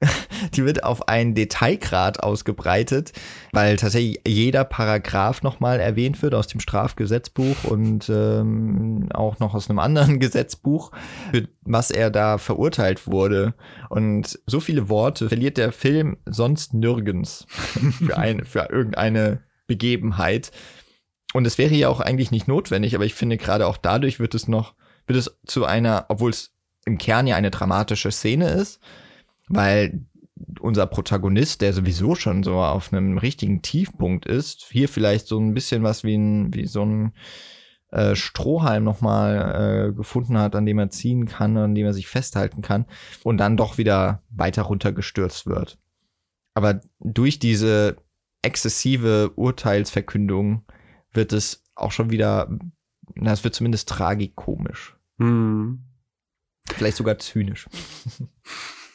die 0.54 0.64
wird 0.64 0.84
auf 0.84 1.08
einen 1.08 1.34
Detailgrad 1.34 2.22
ausgebreitet, 2.22 3.12
weil 3.52 3.76
tatsächlich 3.76 4.20
jeder 4.26 4.64
Paragraph 4.64 5.42
nochmal 5.42 5.80
erwähnt 5.80 6.22
wird 6.22 6.34
aus 6.34 6.46
dem 6.46 6.60
Strafgesetzbuch 6.60 7.64
und 7.64 8.08
ähm, 8.08 9.08
auch 9.12 9.38
noch 9.40 9.54
aus 9.54 9.68
einem 9.68 9.80
anderen 9.80 10.20
Gesetzbuch, 10.20 10.92
für 11.32 11.48
was 11.62 11.90
er 11.90 12.10
da 12.10 12.38
verurteilt 12.38 13.06
wurde. 13.06 13.54
Und 13.88 14.38
so 14.46 14.60
viele 14.60 14.88
Worte 14.88 15.28
verliert 15.28 15.56
der 15.56 15.72
Film 15.72 16.18
sonst 16.26 16.74
nirgends 16.74 17.46
für, 17.48 18.16
ein, 18.16 18.44
für 18.44 18.68
irgendeine 18.70 19.42
Begebenheit. 19.66 20.52
Und 21.34 21.46
es 21.46 21.58
wäre 21.58 21.74
ja 21.74 21.88
auch 21.88 22.00
eigentlich 22.00 22.30
nicht 22.30 22.48
notwendig, 22.48 22.94
aber 22.94 23.04
ich 23.04 23.14
finde 23.14 23.36
gerade 23.36 23.66
auch 23.66 23.76
dadurch 23.76 24.20
wird 24.20 24.34
es 24.34 24.48
noch, 24.48 24.74
wird 25.06 25.18
es 25.18 25.38
zu 25.44 25.64
einer, 25.64 26.06
obwohl 26.08 26.30
es 26.30 26.54
im 26.86 26.98
Kern 26.98 27.26
ja 27.26 27.36
eine 27.36 27.50
dramatische 27.50 28.10
Szene 28.10 28.48
ist, 28.50 28.80
weil 29.48 30.04
unser 30.60 30.86
Protagonist, 30.86 31.60
der 31.60 31.72
sowieso 31.72 32.14
schon 32.14 32.42
so 32.42 32.56
auf 32.56 32.92
einem 32.92 33.18
richtigen 33.18 33.62
Tiefpunkt 33.62 34.26
ist, 34.26 34.66
hier 34.70 34.88
vielleicht 34.88 35.26
so 35.26 35.38
ein 35.38 35.54
bisschen 35.54 35.82
was 35.82 36.04
wie, 36.04 36.16
ein, 36.16 36.54
wie 36.54 36.66
so 36.66 36.84
ein 36.84 37.12
äh, 37.90 38.14
Strohhalm 38.14 38.84
nochmal 38.84 39.88
äh, 39.88 39.92
gefunden 39.92 40.38
hat, 40.38 40.54
an 40.54 40.66
dem 40.66 40.78
er 40.78 40.90
ziehen 40.90 41.26
kann, 41.26 41.56
an 41.56 41.74
dem 41.74 41.86
er 41.86 41.94
sich 41.94 42.06
festhalten 42.06 42.62
kann 42.62 42.86
und 43.24 43.38
dann 43.38 43.56
doch 43.56 43.78
wieder 43.78 44.22
weiter 44.30 44.62
runtergestürzt 44.62 45.46
wird. 45.46 45.78
Aber 46.54 46.80
durch 47.00 47.38
diese 47.38 47.96
exzessive 48.42 49.32
Urteilsverkündung 49.36 50.64
wird 51.12 51.32
es 51.32 51.64
auch 51.74 51.92
schon 51.92 52.10
wieder, 52.10 52.50
na, 53.14 53.32
es 53.32 53.44
wird 53.44 53.54
zumindest 53.54 53.88
tragikomisch. 53.88 54.96
Hm. 55.18 55.84
Vielleicht 56.66 56.96
sogar 56.98 57.18
zynisch. 57.18 57.68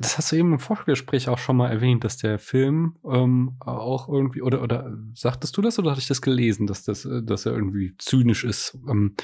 Das 0.00 0.18
hast 0.18 0.32
du 0.32 0.36
eben 0.36 0.52
im 0.52 0.58
Vorgespräch 0.58 1.28
auch 1.28 1.38
schon 1.38 1.56
mal 1.56 1.70
erwähnt, 1.70 2.04
dass 2.04 2.16
der 2.16 2.38
Film 2.38 2.96
ähm, 3.04 3.56
auch 3.60 4.08
irgendwie, 4.08 4.42
oder, 4.42 4.62
oder 4.62 4.96
sagtest 5.14 5.56
du 5.56 5.62
das 5.62 5.78
oder 5.78 5.90
hatte 5.90 6.00
ich 6.00 6.08
das 6.08 6.22
gelesen, 6.22 6.66
dass, 6.66 6.84
das, 6.84 7.08
dass 7.24 7.46
er 7.46 7.52
irgendwie 7.52 7.94
zynisch 7.98 8.44
ist? 8.44 8.78
Ähm, 8.88 9.14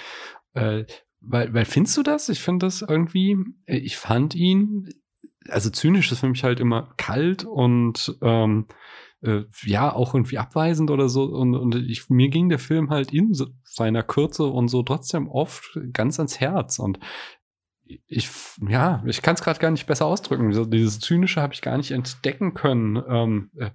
äh, 0.55 0.85
weil, 1.21 1.55
weil 1.55 1.65
findest 1.65 1.97
du 1.97 2.03
das? 2.03 2.29
Ich 2.29 2.43
finde 2.43 2.67
das 2.67 2.83
irgendwie, 2.83 3.37
ich 3.67 3.97
fand 3.97 4.35
ihn, 4.35 4.89
also 5.49 5.71
zynisch 5.71 6.11
ist 6.11 6.21
für 6.21 6.29
mich 6.29 6.45
halt 6.45 6.61
immer 6.61 6.95
kalt 6.97 7.45
und 7.45 8.17
ähm, 8.23 8.67
äh, 9.23 9.45
ja, 9.65 9.93
auch 9.93 10.15
irgendwie 10.15 10.39
abweisend 10.39 10.91
oder 10.91 11.09
so. 11.09 11.25
Und, 11.25 11.55
und 11.55 11.77
ich, 11.77 12.11
mir 12.11 12.29
ging 12.29 12.49
der 12.49 12.59
Film 12.59 12.91
halt 12.91 13.13
in 13.13 13.33
seiner 13.63 14.03
Kürze 14.03 14.45
und 14.45 14.69
so 14.69 14.83
trotzdem 14.83 15.29
oft 15.29 15.79
ganz 15.93 16.19
ans 16.19 16.41
Herz. 16.41 16.79
Und 16.79 16.99
ich, 18.07 18.31
ja, 18.69 19.03
ich 19.07 19.23
kann 19.23 19.35
es 19.35 19.43
gerade 19.43 19.59
gar 19.59 19.71
nicht 19.71 19.87
besser 19.87 20.07
ausdrücken. 20.07 20.53
So, 20.53 20.65
dieses 20.65 21.01
Zynische 21.01 21.43
habe 21.43 21.55
ich 21.55 21.63
gar 21.63 21.77
nicht 21.77 21.91
entdecken 21.91 22.55
können. 22.55 23.03
Ähm, 23.09 23.51
äh, 23.57 23.71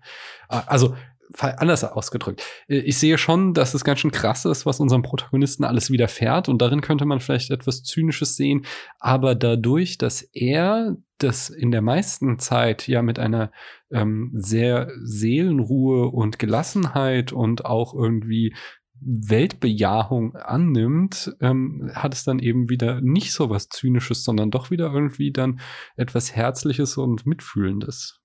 also 0.47 0.95
anders 1.39 1.84
ausgedrückt. 1.84 2.43
Ich 2.67 2.97
sehe 2.97 3.17
schon, 3.17 3.53
dass 3.53 3.73
es 3.73 3.84
ganz 3.84 3.99
schön 3.99 4.12
krass 4.12 4.45
ist, 4.45 4.65
was 4.65 4.80
unserem 4.80 5.01
Protagonisten 5.01 5.63
alles 5.65 5.91
widerfährt 5.91 6.47
und 6.47 6.62
darin 6.62 6.82
könnte 6.82 7.06
man 7.06 7.19
vielleicht 7.19 7.51
etwas 7.51 7.84
Zynisches 7.84 8.36
sehen, 8.36 8.65
aber 8.99 9.36
dadurch, 9.36 9.97
dass 9.97 10.21
er 10.21 10.95
das 11.17 11.49
in 11.49 11.71
der 11.71 11.82
meisten 11.82 12.39
Zeit 12.39 12.88
ja 12.88 13.01
mit 13.01 13.19
einer 13.19 13.51
ähm, 13.91 14.32
sehr 14.36 14.89
Seelenruhe 15.03 16.08
und 16.08 16.39
Gelassenheit 16.39 17.34
und 17.34 17.65
auch 17.65 17.93
irgendwie 17.93 18.56
Weltbejahung 19.01 20.36
annimmt, 20.36 21.36
ähm, 21.41 21.91
hat 21.93 22.13
es 22.13 22.23
dann 22.23 22.39
eben 22.39 22.69
wieder 22.69 23.01
nicht 23.01 23.31
so 23.31 23.49
was 23.49 23.69
Zynisches, 23.69 24.23
sondern 24.23 24.51
doch 24.51 24.71
wieder 24.71 24.91
irgendwie 24.93 25.31
dann 25.31 25.60
etwas 25.95 26.36
Herzliches 26.36 26.97
und 26.97 27.25
Mitfühlendes. 27.25 28.21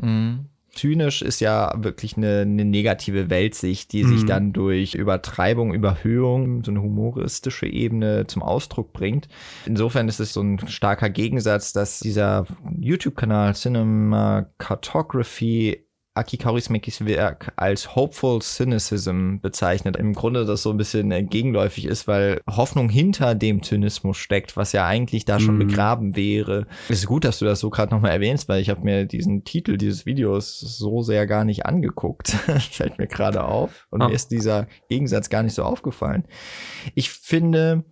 Mhm. 0.00 0.46
Zynisch 0.74 1.22
ist 1.22 1.40
ja 1.40 1.74
wirklich 1.78 2.16
eine, 2.16 2.42
eine 2.42 2.64
negative 2.64 3.30
Weltsicht, 3.30 3.92
die 3.92 4.04
mhm. 4.04 4.08
sich 4.08 4.26
dann 4.26 4.52
durch 4.52 4.94
Übertreibung, 4.94 5.74
Überhöhung, 5.74 6.62
so 6.62 6.70
eine 6.70 6.82
humoristische 6.82 7.66
Ebene 7.66 8.26
zum 8.26 8.42
Ausdruck 8.42 8.92
bringt. 8.92 9.28
Insofern 9.66 10.08
ist 10.08 10.20
es 10.20 10.32
so 10.32 10.42
ein 10.42 10.60
starker 10.68 11.10
Gegensatz, 11.10 11.72
dass 11.72 12.00
dieser 12.00 12.46
YouTube-Kanal 12.78 13.54
Cinema 13.54 14.50
Cartography 14.58 15.87
Aki 16.18 16.36
Kaurismäkis 16.36 17.04
Werk 17.04 17.52
als 17.56 17.94
Hopeful 17.94 18.42
Cynicism 18.42 19.36
bezeichnet. 19.40 19.96
Im 19.96 20.14
Grunde 20.14 20.44
das 20.44 20.62
so 20.62 20.70
ein 20.70 20.76
bisschen 20.76 21.12
äh, 21.12 21.22
gegenläufig 21.22 21.84
ist, 21.84 22.08
weil 22.08 22.40
Hoffnung 22.48 22.88
hinter 22.88 23.34
dem 23.34 23.62
Zynismus 23.62 24.16
steckt, 24.16 24.56
was 24.56 24.72
ja 24.72 24.84
eigentlich 24.86 25.24
da 25.24 25.38
schon 25.38 25.56
mm. 25.56 25.60
begraben 25.60 26.16
wäre. 26.16 26.66
Es 26.88 26.98
ist 26.98 27.06
gut, 27.06 27.24
dass 27.24 27.38
du 27.38 27.44
das 27.44 27.60
so 27.60 27.70
gerade 27.70 27.94
nochmal 27.94 28.10
erwähnst, 28.10 28.48
weil 28.48 28.60
ich 28.60 28.68
habe 28.68 28.82
mir 28.82 29.06
diesen 29.06 29.44
Titel 29.44 29.76
dieses 29.76 30.06
Videos 30.06 30.58
so 30.58 31.02
sehr 31.02 31.26
gar 31.26 31.44
nicht 31.44 31.66
angeguckt. 31.66 32.28
Fällt 32.70 32.98
mir 32.98 33.06
gerade 33.06 33.44
auf. 33.44 33.86
Und 33.90 34.02
ah. 34.02 34.08
mir 34.08 34.14
ist 34.14 34.32
dieser 34.32 34.66
Gegensatz 34.88 35.30
gar 35.30 35.44
nicht 35.44 35.54
so 35.54 35.62
aufgefallen. 35.62 36.24
Ich 36.94 37.10
finde, 37.10 37.84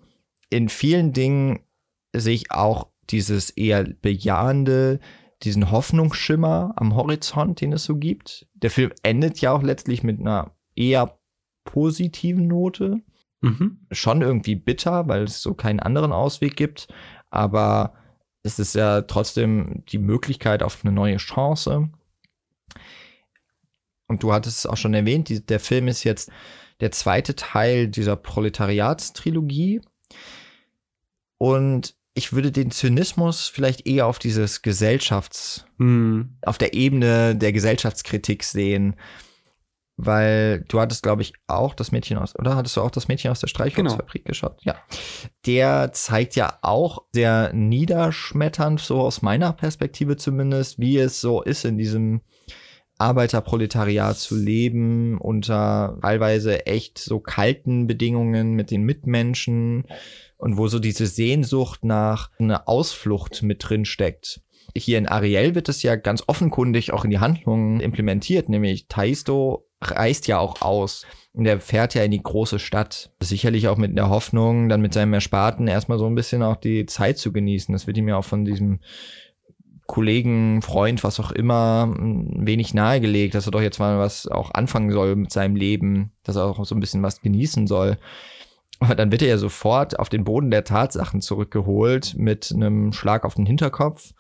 in 0.50 0.68
vielen 0.68 1.12
Dingen 1.12 1.60
sehe 2.12 2.34
ich 2.34 2.50
auch 2.50 2.88
dieses 3.10 3.50
eher 3.50 3.84
bejahende, 3.84 5.00
diesen 5.42 5.70
Hoffnungsschimmer 5.70 6.75
am 6.77 6.94
Horizont, 6.94 7.61
den 7.61 7.72
es 7.72 7.85
so 7.85 7.96
gibt. 7.96 8.46
Der 8.55 8.70
Film 8.70 8.92
endet 9.03 9.40
ja 9.40 9.53
auch 9.53 9.62
letztlich 9.62 10.03
mit 10.03 10.18
einer 10.20 10.57
eher 10.75 11.18
positiven 11.64 12.46
Note. 12.46 13.03
Mhm. 13.42 13.87
Schon 13.90 14.22
irgendwie 14.22 14.55
bitter, 14.55 15.09
weil 15.09 15.25
es 15.25 15.42
so 15.42 15.55
keinen 15.55 15.81
anderen 15.81 16.12
Ausweg 16.12 16.57
gibt. 16.57 16.88
Aber 17.31 17.94
es 18.42 18.59
ist 18.59 18.75
ja 18.75 19.03
trotzdem 19.03 19.85
die 19.88 19.99
Möglichkeit 19.99 20.62
auf 20.62 20.85
eine 20.85 20.92
neue 20.92 21.18
Chance. 21.18 21.90
Und 24.09 24.22
du 24.22 24.33
hattest 24.33 24.61
es 24.61 24.66
auch 24.66 24.77
schon 24.77 24.94
erwähnt, 24.94 25.29
die, 25.29 25.44
der 25.44 25.61
Film 25.61 25.88
ist 25.88 26.05
jetzt 26.05 26.31
der 26.81 26.92
zweite 26.92 27.35
Teil 27.35 27.88
dieser 27.88 28.16
Proletariatstrilogie. 28.16 29.81
Und 31.38 31.96
ich 32.16 32.33
würde 32.33 32.50
den 32.50 32.70
Zynismus 32.70 33.46
vielleicht 33.46 33.87
eher 33.87 34.07
auf 34.07 34.18
dieses 34.18 34.62
Gesellschafts, 34.62 35.66
hm. 35.79 36.38
auf 36.42 36.57
der 36.57 36.72
Ebene 36.72 37.37
der 37.37 37.52
Gesellschaftskritik 37.52 38.42
sehen. 38.42 38.96
Weil 39.98 40.64
du 40.68 40.79
hattest, 40.81 41.02
glaube 41.02 41.22
ich, 41.22 41.33
auch 41.46 41.72
das 41.72 41.90
Mädchen 41.90 42.18
aus, 42.18 42.38
oder 42.38 42.55
hattest 42.55 42.76
du 42.76 42.83
auch 42.83 42.90
das 42.90 43.09
Mädchen 43.09 43.31
aus 43.31 43.40
der 43.40 43.46
Streichholzfabrik 43.46 44.24
genau. 44.24 44.29
geschaut? 44.31 44.59
Ja. 44.62 44.76
Der 45.46 45.90
zeigt 45.92 46.37
ja 46.37 46.59
auch 46.61 47.05
sehr 47.12 47.52
niederschmetternd, 47.55 48.81
so 48.81 49.00
aus 49.00 49.22
meiner 49.22 49.52
Perspektive 49.55 50.18
zumindest, 50.18 50.79
wie 50.79 50.98
es 50.98 51.20
so 51.22 51.42
ist 51.42 51.64
in 51.64 51.79
diesem 51.79 52.20
Arbeiterproletariat 52.98 54.16
zu 54.16 54.37
leben, 54.37 55.18
unter 55.18 55.98
teilweise 56.00 56.66
echt 56.66 56.98
so 56.98 57.20
kalten 57.20 57.87
Bedingungen 57.87 58.52
mit 58.52 58.70
den 58.70 58.83
Mitmenschen 58.83 59.85
und 60.38 60.57
wo 60.57 60.68
so 60.68 60.79
diese 60.79 61.07
Sehnsucht 61.07 61.85
nach 61.85 62.31
einer 62.38 62.68
Ausflucht 62.68 63.42
mit 63.42 63.68
drin 63.68 63.85
steckt. 63.85 64.40
Hier 64.77 64.99
in 64.99 65.09
Ariel 65.09 65.55
wird 65.55 65.68
es 65.68 65.83
ja 65.83 65.96
ganz 65.96 66.25
offenkundig 66.27 66.92
auch 66.92 67.05
in 67.05 67.11
die 67.11 67.18
Handlungen 67.18 67.81
implementiert, 67.81 68.49
nämlich 68.49 68.88
Taisto 68.88 69.66
reist 69.81 70.27
ja 70.27 70.38
auch 70.38 70.62
aus 70.62 71.07
und 71.33 71.46
er 71.46 71.61
fährt 71.61 71.94
ja 71.94 72.03
in 72.03 72.11
die 72.11 72.22
große 72.22 72.59
Stadt. 72.59 73.12
Sicherlich 73.20 73.68
auch 73.68 73.77
mit 73.77 73.96
der 73.96 74.09
Hoffnung, 74.09 74.68
dann 74.68 74.81
mit 74.81 74.94
seinem 74.94 75.14
Ersparten 75.14 75.68
erstmal 75.68 75.99
so 75.99 76.07
ein 76.07 76.14
bisschen 76.14 76.42
auch 76.42 76.57
die 76.57 76.87
Zeit 76.87 77.18
zu 77.18 77.33
genießen. 77.33 77.72
Das 77.72 77.87
wird 77.87 77.99
ihm 77.99 78.09
ja 78.09 78.16
auch 78.16 78.25
von 78.25 78.44
diesem 78.44 78.81
Kollegen, 79.87 80.62
Freund, 80.62 81.05
was 81.05 81.20
auch 81.20 81.31
immer, 81.31 81.85
ein 81.87 82.46
wenig 82.46 82.75
nahegelegt, 82.75 83.35
dass 83.35 83.46
er 83.46 83.53
doch 83.53 83.61
jetzt 83.61 83.79
mal 83.79 83.99
was 83.99 84.27
auch 84.27 84.51
anfangen 84.53 84.90
soll 84.90 85.14
mit 85.14 85.31
seinem 85.31 85.57
Leben, 85.57 86.12
dass 86.25 86.37
er 86.37 86.44
auch 86.44 86.64
so 86.64 86.75
ein 86.75 86.81
bisschen 86.81 87.03
was 87.03 87.20
genießen 87.20 87.66
soll. 87.66 87.99
Aber 88.80 88.94
dann 88.94 89.10
wird 89.10 89.22
er 89.22 89.28
ja 89.28 89.38
sofort 89.38 89.98
auf 89.98 90.08
den 90.08 90.24
Boden 90.24 90.50
der 90.50 90.64
Tatsachen 90.64 91.20
zurückgeholt 91.20 92.14
mit 92.16 92.52
einem 92.54 92.92
Schlag 92.92 93.24
auf 93.24 93.34
den 93.34 93.46
Hinterkopf. 93.46 94.12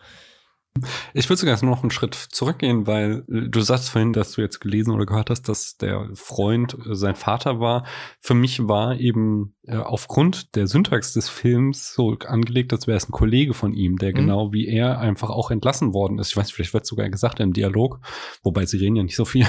Ich 1.14 1.28
würde 1.28 1.40
sogar 1.40 1.64
noch 1.64 1.82
einen 1.82 1.90
Schritt 1.90 2.14
zurückgehen, 2.14 2.86
weil 2.86 3.24
du 3.26 3.60
sagst 3.60 3.90
vorhin, 3.90 4.12
dass 4.12 4.32
du 4.32 4.42
jetzt 4.42 4.60
gelesen 4.60 4.92
oder 4.92 5.06
gehört 5.06 5.30
hast, 5.30 5.48
dass 5.48 5.76
der 5.76 6.10
Freund 6.14 6.76
äh, 6.86 6.94
sein 6.94 7.14
Vater 7.14 7.60
war. 7.60 7.86
Für 8.20 8.34
mich 8.34 8.68
war 8.68 8.98
eben 8.98 9.55
äh, 9.66 9.76
aufgrund 9.76 10.54
der 10.54 10.66
Syntax 10.66 11.12
des 11.12 11.28
Films 11.28 11.92
so 11.92 12.16
angelegt, 12.26 12.72
als 12.72 12.86
wäre 12.86 12.96
es 12.96 13.08
ein 13.08 13.12
Kollege 13.12 13.52
von 13.52 13.74
ihm, 13.74 13.98
der 13.98 14.10
mhm. 14.10 14.14
genau 14.14 14.52
wie 14.52 14.68
er 14.68 15.00
einfach 15.00 15.30
auch 15.30 15.50
entlassen 15.50 15.92
worden 15.92 16.18
ist. 16.18 16.30
Ich 16.30 16.36
weiß, 16.36 16.50
vielleicht 16.52 16.74
wird 16.74 16.86
sogar 16.86 17.08
gesagt 17.10 17.40
im 17.40 17.52
Dialog, 17.52 18.00
wobei 18.42 18.64
sie 18.66 18.76
reden 18.76 18.96
ja 18.96 19.02
nicht 19.02 19.16
so 19.16 19.24
viel. 19.24 19.46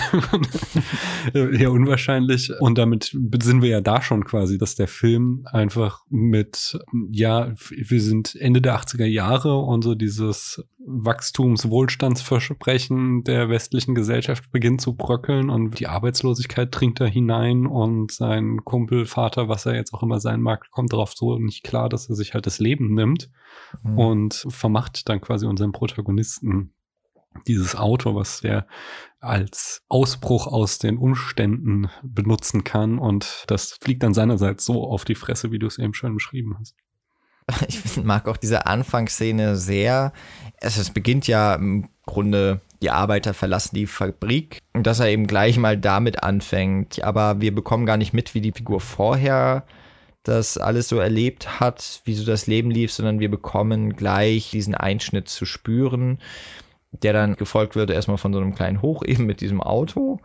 Eher 1.34 1.72
unwahrscheinlich. 1.72 2.52
Und 2.60 2.78
damit 2.78 3.16
sind 3.42 3.62
wir 3.62 3.70
ja 3.70 3.82
da 3.82 4.02
schon 4.02 4.26
quasi, 4.26 4.58
dass 4.58 4.76
der 4.76 4.88
Film 4.88 5.46
einfach 5.52 6.02
mit, 6.10 6.80
ja, 7.12 7.54
wir 7.70 8.02
sind 8.02 8.36
Ende 8.36 8.62
der 8.62 8.80
80er 8.80 9.06
Jahre 9.06 9.58
und 9.58 9.84
so 9.84 9.94
dieses 9.96 10.64
Wachstums-, 10.88 11.70
Wohlstandsversprechen 11.70 13.24
der 13.24 13.50
westlichen 13.50 13.94
Gesellschaft 13.94 14.52
beginnt 14.52 14.80
zu 14.80 14.96
bröckeln 14.96 15.50
und 15.50 15.80
die 15.80 15.88
Arbeitslosigkeit 15.88 16.70
dringt 16.72 17.02
da 17.02 17.06
hinein 17.06 17.68
und 17.68 18.12
sein 18.12 18.64
Kumpel, 18.64 19.06
Vater, 19.06 19.50
was 19.50 19.66
er 19.66 19.76
jetzt 19.76 19.94
auch 19.94 20.02
immer 20.08 20.20
sein 20.20 20.42
mag, 20.42 20.72
kommt 20.72 20.94
darauf 20.94 21.14
so 21.14 21.38
nicht 21.38 21.64
klar, 21.64 21.90
dass 21.90 22.10
er 22.10 22.16
sich 22.16 22.34
halt 22.34 22.46
das 22.46 22.60
Leben 22.60 22.94
nimmt 22.94 23.30
mhm. 23.84 23.98
und 23.98 24.48
vermacht 24.50 25.08
dann 25.10 25.22
quasi 25.22 25.46
unseren 25.46 25.72
Protagonisten 25.72 26.74
dieses 27.46 27.76
Auto, 27.76 28.16
was 28.16 28.44
er 28.44 28.66
als 29.20 29.84
Ausbruch 29.90 30.48
aus 30.48 30.80
den 30.80 30.98
Umständen 30.98 31.90
benutzen 32.04 32.64
kann 32.64 32.98
und 32.98 33.44
das 33.48 33.74
fliegt 33.82 34.04
dann 34.04 34.14
seinerseits 34.14 34.66
so 34.66 34.84
auf 34.84 35.06
die 35.06 35.16
Fresse, 35.16 35.52
wie 35.52 35.60
du 35.60 35.68
es 35.68 35.78
eben 35.78 35.94
schon 35.94 36.14
beschrieben 36.14 36.56
hast. 36.60 36.76
Ich 37.68 38.04
mag 38.04 38.28
auch 38.28 38.38
diese 38.38 38.66
Anfangsszene 38.66 39.56
sehr. 39.56 40.14
Es, 40.58 40.78
es 40.78 40.90
beginnt 40.90 41.28
ja 41.28 41.56
im 41.56 41.90
Grunde, 42.06 42.62
die 42.82 42.90
Arbeiter 42.90 43.34
verlassen 43.34 43.76
die 43.76 43.88
Fabrik 43.88 44.60
und 44.74 44.86
dass 44.86 45.00
er 45.00 45.08
eben 45.08 45.28
gleich 45.28 45.58
mal 45.58 45.78
damit 45.78 46.24
anfängt. 46.24 47.04
Aber 47.04 47.42
wir 47.42 47.54
bekommen 47.54 47.86
gar 47.86 47.98
nicht 47.98 48.14
mit, 48.14 48.36
wie 48.36 48.42
die 48.42 48.52
Figur 48.52 48.82
vorher 48.82 49.66
das 50.28 50.58
alles 50.58 50.90
so 50.90 51.00
erlebt 51.00 51.60
hat, 51.60 52.02
wie 52.06 52.14
so 52.14 52.26
das 52.26 52.48
Leben 52.48 52.72
lief, 52.72 52.92
sondern 52.92 53.20
wir 53.20 53.32
bekommen 53.32 53.96
gleich 53.96 54.52
diesen 54.52 54.76
Einschnitt 54.76 55.30
zu 55.30 55.46
spüren. 55.46 56.20
der 57.04 57.12
dann 57.14 57.36
gefolgt 57.36 57.76
wird 57.76 57.92
erstmal 57.92 58.18
von 58.18 58.34
so 58.34 58.40
einem 58.40 58.56
kleinen 58.56 58.82
Hoch 58.82 59.04
eben 59.06 59.26
mit 59.26 59.42
diesem 59.42 59.62
Auto. 59.62 60.20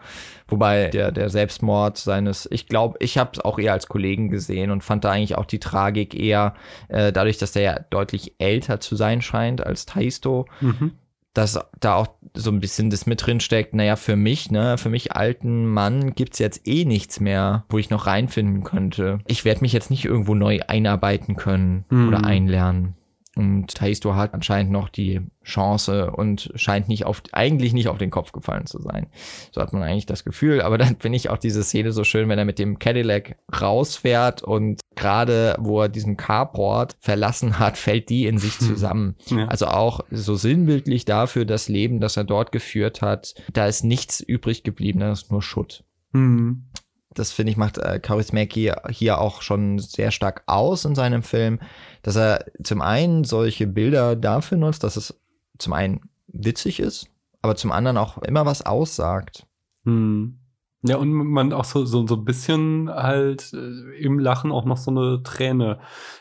Wobei 0.48 0.88
der, 0.88 1.10
der 1.12 1.28
Selbstmord 1.28 1.98
seines, 1.98 2.48
ich 2.50 2.68
glaube, 2.68 2.96
ich 3.00 3.18
habe 3.18 3.30
es 3.34 3.40
auch 3.40 3.58
eher 3.58 3.72
als 3.72 3.88
Kollegen 3.88 4.30
gesehen 4.30 4.70
und 4.70 4.82
fand 4.84 5.04
da 5.04 5.10
eigentlich 5.10 5.36
auch 5.36 5.44
die 5.44 5.58
Tragik 5.58 6.14
eher 6.14 6.54
äh, 6.88 7.12
dadurch, 7.12 7.38
dass 7.38 7.52
der 7.52 7.62
ja 7.62 7.78
deutlich 7.90 8.34
älter 8.38 8.80
zu 8.80 8.96
sein 8.96 9.22
scheint 9.22 9.64
als 9.66 9.86
Taisto. 9.86 10.46
Mhm. 10.60 10.92
Dass 11.34 11.58
da 11.80 11.94
auch 11.94 12.08
so 12.34 12.50
ein 12.50 12.60
bisschen 12.60 12.90
das 12.90 13.06
mit 13.06 13.24
drin 13.24 13.40
steckt, 13.40 13.74
naja, 13.74 13.96
für 13.96 14.16
mich, 14.16 14.50
ne, 14.50 14.76
für 14.76 14.90
mich 14.90 15.12
alten 15.12 15.66
Mann 15.66 16.14
gibt's 16.14 16.38
jetzt 16.38 16.66
eh 16.66 16.84
nichts 16.84 17.20
mehr, 17.20 17.64
wo 17.68 17.78
ich 17.78 17.90
noch 17.90 18.06
reinfinden 18.06 18.64
könnte. 18.64 19.18
Ich 19.26 19.44
werde 19.44 19.62
mich 19.62 19.72
jetzt 19.72 19.90
nicht 19.90 20.04
irgendwo 20.04 20.34
neu 20.34 20.60
einarbeiten 20.66 21.36
können 21.36 21.84
mhm. 21.88 22.08
oder 22.08 22.24
einlernen. 22.24 22.94
Und 23.34 23.74
Taisto 23.74 24.14
hat 24.14 24.34
anscheinend 24.34 24.72
noch 24.72 24.90
die 24.90 25.22
Chance 25.42 26.10
und 26.10 26.52
scheint 26.54 26.88
nicht 26.88 27.06
auf, 27.06 27.22
eigentlich 27.32 27.72
nicht 27.72 27.88
auf 27.88 27.96
den 27.96 28.10
Kopf 28.10 28.32
gefallen 28.32 28.66
zu 28.66 28.80
sein. 28.80 29.06
So 29.52 29.62
hat 29.62 29.72
man 29.72 29.82
eigentlich 29.82 30.04
das 30.04 30.24
Gefühl. 30.24 30.60
Aber 30.60 30.76
dann 30.76 30.96
finde 31.00 31.16
ich 31.16 31.30
auch 31.30 31.38
diese 31.38 31.62
Szene 31.62 31.92
so 31.92 32.04
schön, 32.04 32.28
wenn 32.28 32.38
er 32.38 32.44
mit 32.44 32.58
dem 32.58 32.78
Cadillac 32.78 33.36
rausfährt 33.58 34.42
und 34.42 34.80
gerade 34.96 35.56
wo 35.58 35.80
er 35.80 35.88
diesen 35.88 36.18
Carport 36.18 36.96
verlassen 37.00 37.58
hat, 37.58 37.78
fällt 37.78 38.10
die 38.10 38.26
in 38.26 38.36
sich 38.36 38.58
zusammen. 38.58 39.16
Ja. 39.26 39.46
Also 39.46 39.66
auch 39.66 40.00
so 40.10 40.34
sinnbildlich 40.34 41.06
dafür 41.06 41.46
das 41.46 41.68
Leben, 41.68 42.00
das 42.00 42.18
er 42.18 42.24
dort 42.24 42.52
geführt 42.52 43.00
hat. 43.00 43.34
Da 43.54 43.66
ist 43.66 43.82
nichts 43.82 44.20
übrig 44.20 44.62
geblieben, 44.62 45.00
da 45.00 45.12
ist 45.12 45.32
nur 45.32 45.42
Schutt. 45.42 45.84
Mhm 46.12 46.66
das 47.14 47.32
finde 47.32 47.52
ich, 47.52 47.56
macht 47.56 47.78
äh, 47.78 47.98
Kaurismäki 48.00 48.72
hier 48.90 49.20
auch 49.20 49.42
schon 49.42 49.78
sehr 49.78 50.10
stark 50.10 50.42
aus 50.46 50.84
in 50.84 50.94
seinem 50.94 51.22
Film, 51.22 51.60
dass 52.02 52.16
er 52.16 52.46
zum 52.62 52.80
einen 52.80 53.24
solche 53.24 53.66
Bilder 53.66 54.16
dafür 54.16 54.58
nutzt, 54.58 54.84
dass 54.84 54.96
es 54.96 55.20
zum 55.58 55.72
einen 55.72 56.00
witzig 56.26 56.80
ist, 56.80 57.08
aber 57.42 57.56
zum 57.56 57.72
anderen 57.72 57.96
auch 57.96 58.18
immer 58.18 58.46
was 58.46 58.64
aussagt. 58.64 59.46
Hm. 59.84 60.38
Ja, 60.84 60.96
und 60.96 61.12
man 61.12 61.52
auch 61.52 61.64
so, 61.64 61.84
so, 61.84 62.04
so 62.08 62.16
ein 62.16 62.24
bisschen 62.24 62.90
halt 62.90 63.52
äh, 63.52 64.02
im 64.02 64.18
Lachen 64.18 64.50
auch 64.50 64.64
noch 64.64 64.78
so 64.78 64.90
eine 64.90 65.22
Träne 65.22 65.78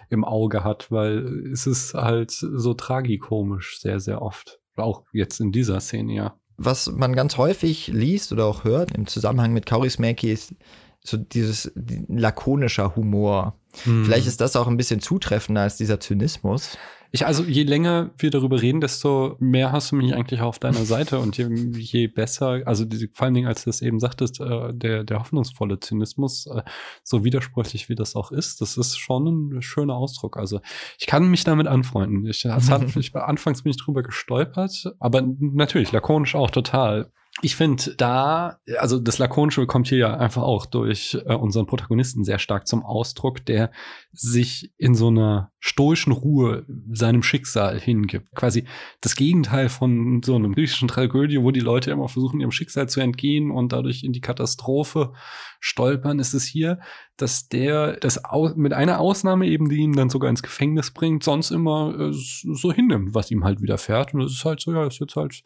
im 0.09 0.23
Auge 0.23 0.63
hat, 0.63 0.91
weil 0.91 1.47
es 1.51 1.65
ist 1.65 1.95
halt 1.95 2.29
so 2.29 2.75
tragikomisch 2.75 3.79
sehr, 3.79 3.99
sehr 3.99 4.21
oft. 4.21 4.59
Auch 4.75 5.03
jetzt 5.13 5.39
in 5.39 5.51
dieser 5.51 5.79
Szene, 5.79 6.13
ja 6.13 6.35
was 6.63 6.91
man 6.91 7.13
ganz 7.13 7.37
häufig 7.37 7.87
liest 7.87 8.31
oder 8.31 8.45
auch 8.45 8.63
hört 8.63 8.91
im 8.91 9.07
Zusammenhang 9.07 9.53
mit 9.53 9.65
Kaurismäki 9.65 10.31
ist 10.31 10.55
so 11.03 11.17
dieses 11.17 11.71
lakonischer 11.75 12.95
Humor. 12.95 13.59
Hm. 13.83 14.05
Vielleicht 14.05 14.27
ist 14.27 14.41
das 14.41 14.55
auch 14.55 14.67
ein 14.67 14.77
bisschen 14.77 15.01
zutreffender 15.01 15.61
als 15.61 15.77
dieser 15.77 15.99
Zynismus. 15.99 16.77
Ich, 17.13 17.25
also 17.25 17.43
je 17.43 17.63
länger 17.63 18.11
wir 18.17 18.31
darüber 18.31 18.61
reden, 18.61 18.79
desto 18.79 19.35
mehr 19.39 19.73
hast 19.73 19.91
du 19.91 19.97
mich 19.97 20.15
eigentlich 20.15 20.39
auf 20.39 20.59
deiner 20.59 20.85
Seite 20.85 21.19
und 21.19 21.37
je, 21.37 21.49
je 21.77 22.07
besser, 22.07 22.61
also 22.65 22.85
die, 22.85 23.09
vor 23.11 23.25
allen 23.25 23.33
Dingen, 23.33 23.47
als 23.47 23.65
du 23.65 23.69
es 23.69 23.81
eben 23.81 23.99
sagtest, 23.99 24.39
äh, 24.39 24.73
der, 24.73 25.03
der 25.03 25.19
hoffnungsvolle 25.19 25.81
Zynismus, 25.81 26.47
äh, 26.47 26.61
so 27.03 27.25
widersprüchlich 27.25 27.89
wie 27.89 27.95
das 27.95 28.15
auch 28.15 28.31
ist, 28.31 28.61
das 28.61 28.77
ist 28.77 28.97
schon 28.97 29.57
ein 29.57 29.61
schöner 29.61 29.95
Ausdruck. 29.95 30.37
Also 30.37 30.61
ich 30.99 31.05
kann 31.05 31.29
mich 31.29 31.43
damit 31.43 31.67
anfreunden. 31.67 32.25
Ich, 32.27 32.45
hat, 32.45 32.95
ich, 32.95 33.13
anfangs 33.13 33.63
bin 33.63 33.71
ich 33.71 33.77
drüber 33.77 34.03
gestolpert, 34.03 34.93
aber 34.99 35.21
natürlich, 35.39 35.91
lakonisch 35.91 36.35
auch 36.35 36.49
total. 36.49 37.11
Ich 37.41 37.55
finde 37.55 37.95
da, 37.95 38.59
also 38.77 38.99
das 38.99 39.17
Lakonische 39.17 39.65
kommt 39.65 39.87
hier 39.87 39.97
ja 39.97 40.17
einfach 40.17 40.43
auch 40.43 40.65
durch 40.65 41.17
äh, 41.25 41.33
unseren 41.33 41.65
Protagonisten 41.65 42.25
sehr 42.25 42.39
stark 42.39 42.67
zum 42.67 42.83
Ausdruck, 42.83 43.45
der 43.45 43.71
sich 44.11 44.73
in 44.77 44.95
so 44.95 45.07
einer 45.07 45.51
stoischen 45.59 46.11
Ruhe 46.11 46.65
seinem 46.91 47.23
Schicksal 47.23 47.79
hingibt. 47.79 48.35
Quasi 48.35 48.65
das 48.99 49.15
Gegenteil 49.15 49.69
von 49.69 50.21
so 50.23 50.35
einem 50.35 50.53
griechischen 50.53 50.89
Tragödie, 50.89 51.41
wo 51.41 51.51
die 51.51 51.61
Leute 51.61 51.91
immer 51.91 52.09
versuchen, 52.09 52.41
ihrem 52.41 52.51
Schicksal 52.51 52.89
zu 52.89 52.99
entgehen 52.99 53.49
und 53.49 53.71
dadurch 53.71 54.03
in 54.03 54.11
die 54.11 54.21
Katastrophe 54.21 55.13
stolpern, 55.61 56.19
ist 56.19 56.33
es 56.33 56.43
hier, 56.43 56.79
dass 57.17 57.47
der 57.47 57.93
das 57.97 58.19
mit 58.55 58.73
einer 58.73 58.99
Ausnahme 58.99 59.47
eben, 59.47 59.69
die 59.69 59.77
ihn 59.77 59.93
dann 59.93 60.09
sogar 60.09 60.29
ins 60.29 60.41
Gefängnis 60.41 60.91
bringt, 60.91 61.23
sonst 61.23 61.51
immer 61.51 61.95
äh, 61.97 62.11
so 62.11 62.73
hinnimmt, 62.73 63.13
was 63.13 63.29
ihm 63.31 63.43
halt 63.43 63.61
widerfährt. 63.61 64.13
Und 64.13 64.21
das 64.21 64.33
ist 64.33 64.43
halt 64.43 64.59
so, 64.59 64.73
ja, 64.73 64.85
ist 64.87 64.99
jetzt 64.99 65.15
halt 65.15 65.43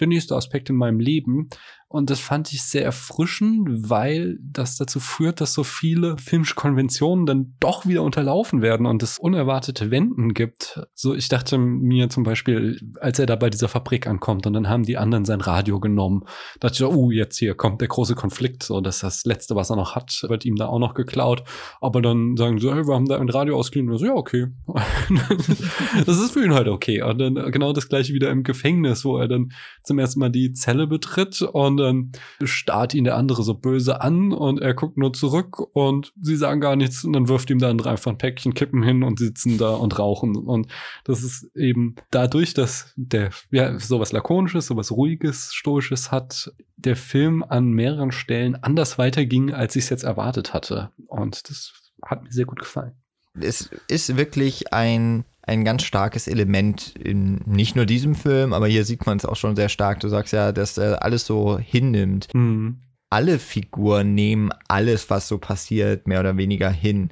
der 0.00 0.06
nächste 0.06 0.34
Aspekt 0.34 0.70
in 0.70 0.76
meinem 0.76 0.98
Leben. 0.98 1.50
Und 1.90 2.10
das 2.10 2.20
fand 2.20 2.52
ich 2.52 2.62
sehr 2.62 2.84
erfrischend, 2.84 3.88
weil 3.88 4.38
das 4.42 4.76
dazu 4.76 5.00
führt, 5.00 5.40
dass 5.40 5.54
so 5.54 5.64
viele 5.64 6.18
filmische 6.18 6.54
Konventionen 6.54 7.24
dann 7.24 7.54
doch 7.60 7.86
wieder 7.86 8.02
unterlaufen 8.02 8.60
werden 8.60 8.84
und 8.84 9.02
es 9.02 9.18
unerwartete 9.18 9.90
Wenden 9.90 10.34
gibt. 10.34 10.82
So, 10.92 11.14
ich 11.14 11.30
dachte 11.30 11.56
mir 11.56 12.10
zum 12.10 12.24
Beispiel, 12.24 12.78
als 13.00 13.18
er 13.18 13.24
da 13.24 13.36
bei 13.36 13.48
dieser 13.48 13.68
Fabrik 13.68 14.06
ankommt 14.06 14.46
und 14.46 14.52
dann 14.52 14.68
haben 14.68 14.82
die 14.82 14.98
anderen 14.98 15.24
sein 15.24 15.40
Radio 15.40 15.80
genommen, 15.80 16.24
dachte 16.60 16.74
ich, 16.74 16.84
oh, 16.84 17.10
jetzt 17.10 17.38
hier 17.38 17.54
kommt 17.54 17.80
der 17.80 17.88
große 17.88 18.14
Konflikt, 18.14 18.64
so, 18.64 18.82
dass 18.82 18.98
das 18.98 19.24
Letzte, 19.24 19.56
was 19.56 19.70
er 19.70 19.76
noch 19.76 19.94
hat, 19.94 20.26
wird 20.28 20.44
ihm 20.44 20.56
da 20.56 20.66
auch 20.66 20.80
noch 20.80 20.92
geklaut. 20.92 21.42
Aber 21.80 22.02
dann 22.02 22.36
sagen 22.36 22.58
sie, 22.58 22.70
hey, 22.70 22.86
wir 22.86 22.94
haben 22.94 23.08
da 23.08 23.18
ein 23.18 23.30
Radio 23.30 23.56
ausgeliehen. 23.56 23.96
So, 23.96 24.04
ja, 24.04 24.12
okay. 24.14 24.48
das 26.04 26.18
ist 26.18 26.32
für 26.32 26.44
ihn 26.44 26.52
halt 26.52 26.68
okay. 26.68 27.00
Und 27.00 27.18
dann 27.18 27.34
genau 27.50 27.72
das 27.72 27.88
gleiche 27.88 28.12
wieder 28.12 28.30
im 28.30 28.42
Gefängnis, 28.42 29.06
wo 29.06 29.16
er 29.16 29.28
dann 29.28 29.52
zum 29.82 29.98
ersten 29.98 30.20
Mal 30.20 30.28
die 30.28 30.52
Zelle 30.52 30.86
betritt 30.86 31.40
und 31.40 31.77
dann 31.78 32.12
starrt 32.42 32.94
ihn 32.94 33.04
der 33.04 33.16
andere 33.16 33.42
so 33.42 33.54
böse 33.54 34.00
an 34.00 34.32
und 34.32 34.60
er 34.60 34.74
guckt 34.74 34.96
nur 34.96 35.12
zurück 35.12 35.60
und 35.74 36.12
sie 36.20 36.36
sagen 36.36 36.60
gar 36.60 36.76
nichts 36.76 37.04
und 37.04 37.12
dann 37.12 37.28
wirft 37.28 37.50
ihm 37.50 37.58
der 37.58 37.70
andere 37.70 37.90
einfach 37.90 38.10
ein 38.10 38.18
Päckchen 38.18 38.54
Kippen 38.54 38.82
hin 38.82 39.02
und 39.02 39.18
sitzen 39.18 39.58
da 39.58 39.74
und 39.74 39.98
rauchen. 39.98 40.36
Und 40.36 40.68
das 41.04 41.22
ist 41.22 41.50
eben 41.54 41.96
dadurch, 42.10 42.54
dass 42.54 42.92
der 42.96 43.30
ja 43.50 43.78
sowas 43.78 44.12
Lakonisches, 44.12 44.66
sowas 44.66 44.90
Ruhiges, 44.90 45.54
Stoisches 45.54 46.10
hat, 46.10 46.52
der 46.76 46.96
Film 46.96 47.42
an 47.42 47.70
mehreren 47.70 48.12
Stellen 48.12 48.56
anders 48.56 48.98
weiterging, 48.98 49.52
als 49.52 49.76
ich 49.76 49.84
es 49.84 49.90
jetzt 49.90 50.04
erwartet 50.04 50.54
hatte. 50.54 50.90
Und 51.06 51.48
das 51.48 51.72
hat 52.04 52.22
mir 52.22 52.30
sehr 52.30 52.44
gut 52.44 52.58
gefallen. 52.58 52.92
Es 53.40 53.70
ist 53.88 54.16
wirklich 54.16 54.72
ein 54.72 55.24
ein 55.48 55.64
ganz 55.64 55.82
starkes 55.82 56.28
Element 56.28 56.94
in 57.02 57.40
nicht 57.46 57.74
nur 57.74 57.86
diesem 57.86 58.14
Film, 58.14 58.52
aber 58.52 58.66
hier 58.66 58.84
sieht 58.84 59.06
man 59.06 59.16
es 59.16 59.24
auch 59.24 59.36
schon 59.36 59.56
sehr 59.56 59.68
stark. 59.68 60.00
Du 60.00 60.08
sagst 60.08 60.32
ja, 60.32 60.52
dass 60.52 60.78
er 60.78 61.02
alles 61.02 61.26
so 61.26 61.58
hinnimmt. 61.58 62.28
Mhm. 62.34 62.78
Alle 63.10 63.38
Figuren 63.38 64.14
nehmen 64.14 64.50
alles, 64.68 65.08
was 65.08 65.28
so 65.28 65.38
passiert, 65.38 66.06
mehr 66.06 66.20
oder 66.20 66.36
weniger 66.36 66.70
hin. 66.70 67.10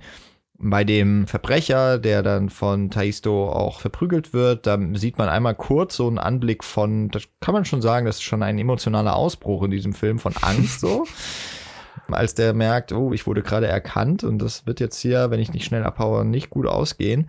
Bei 0.58 0.84
dem 0.84 1.26
Verbrecher, 1.26 1.98
der 1.98 2.22
dann 2.22 2.50
von 2.50 2.90
Taisto 2.90 3.50
auch 3.50 3.80
verprügelt 3.80 4.32
wird, 4.32 4.66
da 4.66 4.78
sieht 4.94 5.18
man 5.18 5.28
einmal 5.28 5.54
kurz 5.54 5.96
so 5.96 6.06
einen 6.06 6.18
Anblick 6.18 6.64
von, 6.64 7.08
das 7.10 7.24
kann 7.40 7.54
man 7.54 7.64
schon 7.64 7.82
sagen, 7.82 8.06
das 8.06 8.16
ist 8.16 8.22
schon 8.22 8.42
ein 8.42 8.58
emotionaler 8.58 9.16
Ausbruch 9.16 9.62
in 9.64 9.70
diesem 9.70 9.94
Film 9.94 10.18
von 10.18 10.34
Angst 10.40 10.80
so. 10.80 11.06
Als 12.08 12.34
der 12.34 12.52
merkt, 12.52 12.92
oh, 12.92 13.12
ich 13.12 13.26
wurde 13.26 13.42
gerade 13.42 13.66
erkannt 13.66 14.22
und 14.22 14.38
das 14.38 14.66
wird 14.66 14.80
jetzt 14.80 15.00
hier, 15.00 15.30
wenn 15.30 15.40
ich 15.40 15.52
nicht 15.52 15.64
schnell 15.64 15.84
abhaue, 15.84 16.24
nicht 16.24 16.50
gut 16.50 16.66
ausgehen. 16.66 17.28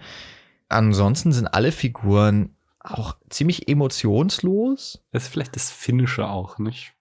Ansonsten 0.69 1.31
sind 1.31 1.47
alle 1.47 1.71
Figuren 1.71 2.55
auch 2.79 3.15
ziemlich 3.29 3.67
emotionslos. 3.67 5.03
Das 5.11 5.23
ist 5.23 5.29
vielleicht 5.29 5.55
das 5.55 5.71
Finnische 5.71 6.27
auch, 6.27 6.57
nicht? 6.57 6.93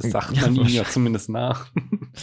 Das 0.00 0.12
sagt 0.12 0.40
man 0.40 0.54
ja, 0.54 0.62
ihnen 0.62 0.70
ja 0.70 0.84
zumindest 0.84 1.28
nach. 1.28 1.66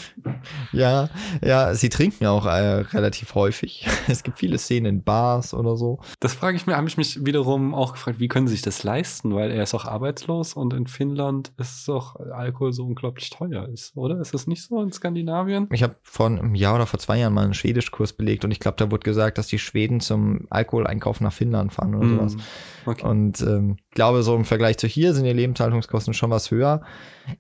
ja, 0.72 1.10
ja, 1.44 1.76
sie 1.76 1.90
trinken 1.90 2.26
auch 2.26 2.46
äh, 2.46 2.50
relativ 2.50 3.36
häufig. 3.36 3.88
Es 4.08 4.24
gibt 4.24 4.40
viele 4.40 4.58
Szenen 4.58 4.86
in 4.86 5.04
Bars 5.04 5.54
oder 5.54 5.76
so. 5.76 6.00
Das 6.20 6.34
frage 6.34 6.56
ich 6.56 6.66
mir, 6.66 6.78
habe 6.78 6.88
ich 6.88 6.98
mich 6.98 7.26
wiederum 7.26 7.76
auch 7.76 7.94
gefragt, 7.94 8.20
wie 8.20 8.30
können 8.30 8.48
sie 8.48 8.54
sich 8.54 8.62
das 8.62 8.84
leisten? 8.84 9.36
Weil 9.36 9.52
er 9.52 9.64
ist 9.64 9.76
auch 9.76 9.86
arbeitslos 9.86 10.54
und 10.54 10.74
in 10.74 10.88
Finnland 10.88 11.52
ist 11.58 11.88
doch 11.88 12.16
Alkohol 12.16 12.74
so 12.74 12.86
unglaublich 12.86 13.30
teuer 13.30 13.68
ist, 13.68 13.96
oder? 13.98 14.20
Ist 14.22 14.34
das 14.34 14.48
nicht 14.48 14.64
so 14.64 14.82
in 14.82 14.92
Skandinavien? 14.92 15.68
Ich 15.72 15.84
habe 15.84 15.96
vor 16.04 16.28
einem 16.28 16.56
Jahr 16.56 16.76
oder 16.76 16.86
vor 16.86 17.00
zwei 17.00 17.20
Jahren 17.20 17.34
mal 17.34 17.44
einen 17.44 17.54
Schwedischkurs 17.54 18.14
belegt 18.14 18.46
und 18.46 18.52
ich 18.52 18.60
glaube, 18.60 18.78
da 18.78 18.90
wurde 18.90 19.04
gesagt, 19.04 19.38
dass 19.38 19.48
die 19.48 19.60
Schweden 19.60 20.00
zum 20.00 20.48
Alkoholeinkauf 20.50 21.20
nach 21.22 21.34
Finnland 21.34 21.74
fahren 21.74 21.96
oder 21.96 22.06
mm, 22.06 22.18
sowas. 22.18 22.38
Okay. 22.86 23.06
Und 23.06 23.42
ähm, 23.42 23.78
glaube, 23.92 24.24
so 24.24 24.36
im 24.36 24.46
Vergleich 24.46 24.78
zu 24.78 24.88
hier 24.88 25.14
sind 25.14 25.26
die 25.26 25.34
Lebenshaltungskosten 25.34 26.14
schon 26.14 26.32
was 26.32 26.52
höher. 26.52 26.82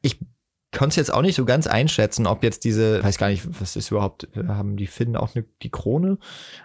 Ich 0.01 0.19
konnte 0.71 0.89
es 0.89 0.95
jetzt 0.97 1.13
auch 1.13 1.21
nicht 1.21 1.35
so 1.35 1.45
ganz 1.45 1.67
einschätzen, 1.67 2.27
ob 2.27 2.43
jetzt 2.43 2.63
diese, 2.63 3.03
weiß 3.03 3.17
gar 3.17 3.29
nicht, 3.29 3.47
was 3.61 3.75
ist 3.75 3.91
überhaupt, 3.91 4.27
haben 4.47 4.75
die 4.75 4.87
Finnen 4.87 5.15
auch 5.15 5.33
eine, 5.35 5.45
die 5.61 5.69
Krone 5.69 6.17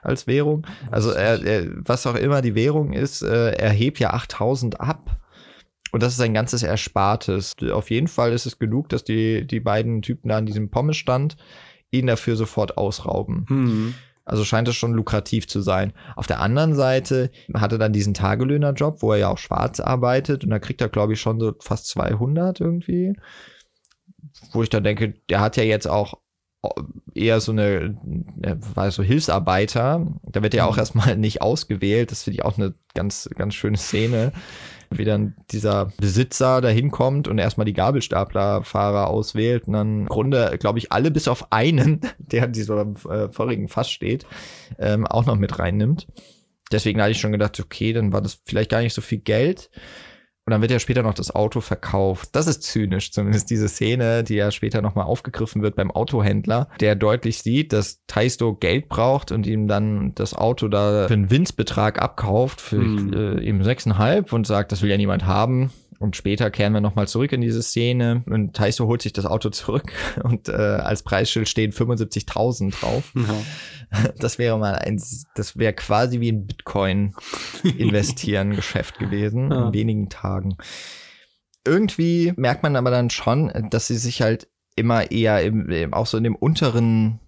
als 0.02 0.26
Währung? 0.26 0.66
Also 0.90 1.10
er, 1.10 1.42
er, 1.44 1.68
was 1.76 2.06
auch 2.06 2.16
immer 2.16 2.42
die 2.42 2.54
Währung 2.54 2.92
ist, 2.92 3.22
äh, 3.22 3.52
er 3.52 3.70
hebt 3.70 3.98
ja 4.00 4.10
8000 4.10 4.80
ab. 4.80 5.18
Und 5.92 6.02
das 6.02 6.14
ist 6.14 6.20
ein 6.20 6.34
ganzes 6.34 6.62
Erspartes. 6.62 7.54
Auf 7.70 7.90
jeden 7.90 8.08
Fall 8.08 8.32
ist 8.32 8.46
es 8.46 8.58
genug, 8.58 8.88
dass 8.88 9.04
die, 9.04 9.46
die 9.46 9.60
beiden 9.60 10.00
Typen 10.02 10.30
da 10.30 10.38
an 10.38 10.46
diesem 10.46 10.70
Pommesstand 10.70 11.36
ihn 11.90 12.06
dafür 12.06 12.36
sofort 12.36 12.78
ausrauben. 12.78 13.44
Mhm. 13.48 13.94
Also 14.24 14.44
scheint 14.44 14.68
es 14.68 14.76
schon 14.76 14.94
lukrativ 14.94 15.48
zu 15.48 15.60
sein. 15.60 15.92
Auf 16.16 16.26
der 16.26 16.40
anderen 16.40 16.74
Seite 16.74 17.30
hat 17.54 17.72
er 17.72 17.78
dann 17.78 17.92
diesen 17.92 18.14
Tagelöhnerjob, 18.14 19.02
wo 19.02 19.12
er 19.12 19.18
ja 19.18 19.28
auch 19.28 19.38
schwarz 19.38 19.80
arbeitet 19.80 20.44
und 20.44 20.50
da 20.50 20.58
kriegt 20.58 20.80
er, 20.80 20.88
glaube 20.88 21.12
ich, 21.12 21.20
schon 21.20 21.40
so 21.40 21.54
fast 21.60 21.88
200 21.88 22.60
irgendwie. 22.60 23.14
Wo 24.52 24.62
ich 24.62 24.70
dann 24.70 24.84
denke, 24.84 25.14
der 25.28 25.40
hat 25.40 25.56
ja 25.56 25.64
jetzt 25.64 25.88
auch 25.88 26.14
eher 27.14 27.40
so 27.40 27.52
eine, 27.52 27.98
er 28.40 28.58
war 28.76 28.90
so 28.90 29.02
Hilfsarbeiter. 29.02 30.06
Da 30.22 30.42
wird 30.42 30.54
er 30.54 30.66
auch 30.66 30.74
mhm. 30.74 30.78
erstmal 30.78 31.16
nicht 31.18 31.42
ausgewählt. 31.42 32.10
Das 32.10 32.22
finde 32.22 32.36
ich 32.36 32.44
auch 32.44 32.56
eine 32.56 32.74
ganz, 32.94 33.28
ganz 33.34 33.54
schöne 33.54 33.76
Szene 33.76 34.32
wie 34.98 35.04
dann 35.04 35.34
dieser 35.50 35.86
Besitzer 35.98 36.60
dahin 36.60 36.90
kommt 36.90 37.28
und 37.28 37.38
erstmal 37.38 37.64
die 37.64 37.72
Gabelstaplerfahrer 37.72 39.08
auswählt 39.08 39.66
und 39.66 39.74
dann 39.74 40.00
im 40.00 40.06
Grunde, 40.06 40.56
glaube 40.58 40.78
ich, 40.78 40.92
alle 40.92 41.10
bis 41.10 41.28
auf 41.28 41.52
einen, 41.52 42.00
der 42.18 42.44
in 42.44 42.52
diesem 42.52 42.96
äh, 43.08 43.30
vorigen 43.30 43.68
Fass 43.68 43.90
steht, 43.90 44.26
ähm, 44.78 45.06
auch 45.06 45.26
noch 45.26 45.36
mit 45.36 45.58
reinnimmt. 45.58 46.06
Deswegen 46.70 47.00
hatte 47.00 47.12
ich 47.12 47.20
schon 47.20 47.32
gedacht, 47.32 47.58
okay, 47.60 47.92
dann 47.92 48.12
war 48.12 48.22
das 48.22 48.40
vielleicht 48.44 48.70
gar 48.70 48.80
nicht 48.80 48.94
so 48.94 49.02
viel 49.02 49.18
Geld. 49.18 49.70
Und 50.44 50.50
dann 50.50 50.60
wird 50.60 50.72
ja 50.72 50.80
später 50.80 51.04
noch 51.04 51.14
das 51.14 51.32
Auto 51.32 51.60
verkauft. 51.60 52.30
Das 52.32 52.48
ist 52.48 52.64
zynisch, 52.64 53.12
zumindest 53.12 53.48
diese 53.48 53.68
Szene, 53.68 54.24
die 54.24 54.34
ja 54.34 54.50
später 54.50 54.82
nochmal 54.82 55.04
aufgegriffen 55.04 55.62
wird 55.62 55.76
beim 55.76 55.92
Autohändler, 55.92 56.68
der 56.80 56.96
deutlich 56.96 57.38
sieht, 57.38 57.72
dass 57.72 58.00
Taisto 58.08 58.54
Geld 58.54 58.88
braucht 58.88 59.30
und 59.30 59.46
ihm 59.46 59.68
dann 59.68 60.14
das 60.16 60.34
Auto 60.34 60.66
da 60.66 61.06
für 61.06 61.14
einen 61.14 61.30
Winzbetrag 61.30 62.02
abkauft, 62.02 62.60
für 62.60 62.80
hm. 62.80 63.12
äh, 63.12 63.42
eben 63.42 63.62
sechseinhalb 63.62 64.32
und 64.32 64.44
sagt, 64.44 64.72
das 64.72 64.82
will 64.82 64.90
ja 64.90 64.96
niemand 64.96 65.26
haben. 65.26 65.70
Und 66.02 66.16
später 66.16 66.50
kehren 66.50 66.72
wir 66.72 66.80
nochmal 66.80 67.06
zurück 67.06 67.30
in 67.30 67.40
diese 67.40 67.62
Szene 67.62 68.24
und 68.26 68.56
Taiso 68.56 68.88
holt 68.88 69.02
sich 69.02 69.12
das 69.12 69.24
Auto 69.24 69.50
zurück 69.50 69.92
und 70.24 70.48
äh, 70.48 70.52
als 70.52 71.04
Preisschild 71.04 71.48
stehen 71.48 71.70
75.000 71.70 72.78
drauf. 72.78 73.12
Ja. 73.14 74.02
Das 74.18 74.38
wäre 74.38 74.58
mal 74.58 74.74
ein, 74.76 74.98
das 75.34 75.58
wäre 75.58 75.74
quasi 75.74 76.18
wie 76.20 76.32
ein 76.32 76.46
Bitcoin 76.46 77.14
investieren 77.76 78.56
Geschäft 78.56 78.98
gewesen 78.98 79.50
ja. 79.50 79.66
in 79.66 79.74
wenigen 79.74 80.08
Tagen. 80.08 80.56
Irgendwie 81.66 82.32
merkt 82.36 82.62
man 82.62 82.74
aber 82.74 82.90
dann 82.90 83.10
schon, 83.10 83.52
dass 83.68 83.88
sie 83.88 83.98
sich 83.98 84.22
halt 84.22 84.48
immer 84.76 85.10
eher 85.10 85.42
im, 85.42 85.92
auch 85.92 86.06
so 86.06 86.16
in 86.16 86.24
dem 86.24 86.36
unteren 86.36 87.20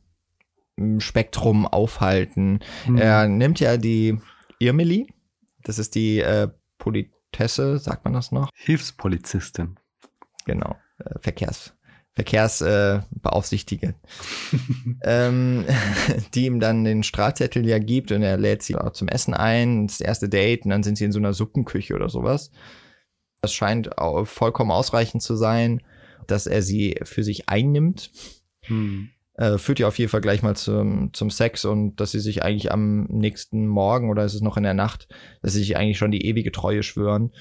Spektrum 0.97 1.67
aufhalten. 1.67 2.61
Mhm. 2.87 2.97
Er 2.97 3.29
nimmt 3.29 3.61
ja 3.61 3.77
die 3.77 4.19
Irmeli, 4.59 5.13
das 5.65 5.79
ist 5.79 5.95
die 5.95 6.21
äh, 6.21 6.49
Polit 6.79 7.13
Tesse, 7.35 7.79
sagt 7.79 8.05
man 8.05 8.15
das 8.15 8.33
noch? 8.33 8.51
Hilfspolizistin. 8.55 9.77
Genau, 10.47 10.77
äh, 10.99 11.19
Verkehrs, 11.21 11.75
Verkehrsbeaufsichtige, 12.15 13.89
äh, 13.89 14.57
ähm, 15.05 15.65
die 16.35 16.47
ihm 16.47 16.61
dann 16.61 16.85
den 16.85 17.03
Strahlzettel 17.03 17.67
ja 17.67 17.79
gibt 17.79 18.13
und 18.13 18.23
er 18.23 18.37
lädt 18.37 18.63
sie 18.63 18.77
auch 18.77 18.93
zum 18.93 19.09
Essen 19.09 19.35
ein, 19.35 19.87
das 19.87 20.01
erste 20.01 20.29
Date 20.29 20.65
und 20.65 20.71
dann 20.71 20.83
sind 20.83 20.97
sie 20.97 21.05
in 21.05 21.13
so 21.13 21.19
einer 21.19 21.33
Suppenküche 21.33 21.95
oder 21.95 22.09
sowas. 22.09 22.51
Das 23.41 23.53
scheint 23.53 23.91
vollkommen 24.25 24.71
ausreichend 24.71 25.23
zu 25.23 25.37
sein, 25.37 25.83
dass 26.27 26.47
er 26.47 26.63
sie 26.63 26.99
für 27.03 27.23
sich 27.23 27.49
einnimmt. 27.49 28.11
Hm 28.63 29.11
äh, 29.37 29.59
führt 29.59 29.81
ja 29.81 29.89
auf 29.89 29.99
jeden 29.99 30.11
Fall 30.11 30.21
gleich 30.21 30.43
mal 30.43 30.57
zum, 30.57 31.13
zum 31.13 31.31
Sex 31.31 31.65
und 31.65 31.97
dass 31.97 32.13
sie 32.13 32.21
sich 32.21 32.43
eigentlich 32.43 32.73
am 32.73 33.05
nächsten 33.05 33.67
Morgen 33.67 34.11
oder 34.11 34.25
ist 34.25 34.35
es 34.35 34.41
noch 34.41 34.57
in 34.57 34.63
der 34.63 34.75
Nacht, 34.75 35.09
dass 35.43 35.53
sie 35.53 35.61
sich 35.61 35.77
eigentlich 35.77 35.99
schon 35.99 36.11
die 36.11 36.27
ewige 36.27 36.53
Treue 36.53 36.83
schwören. 36.83 37.33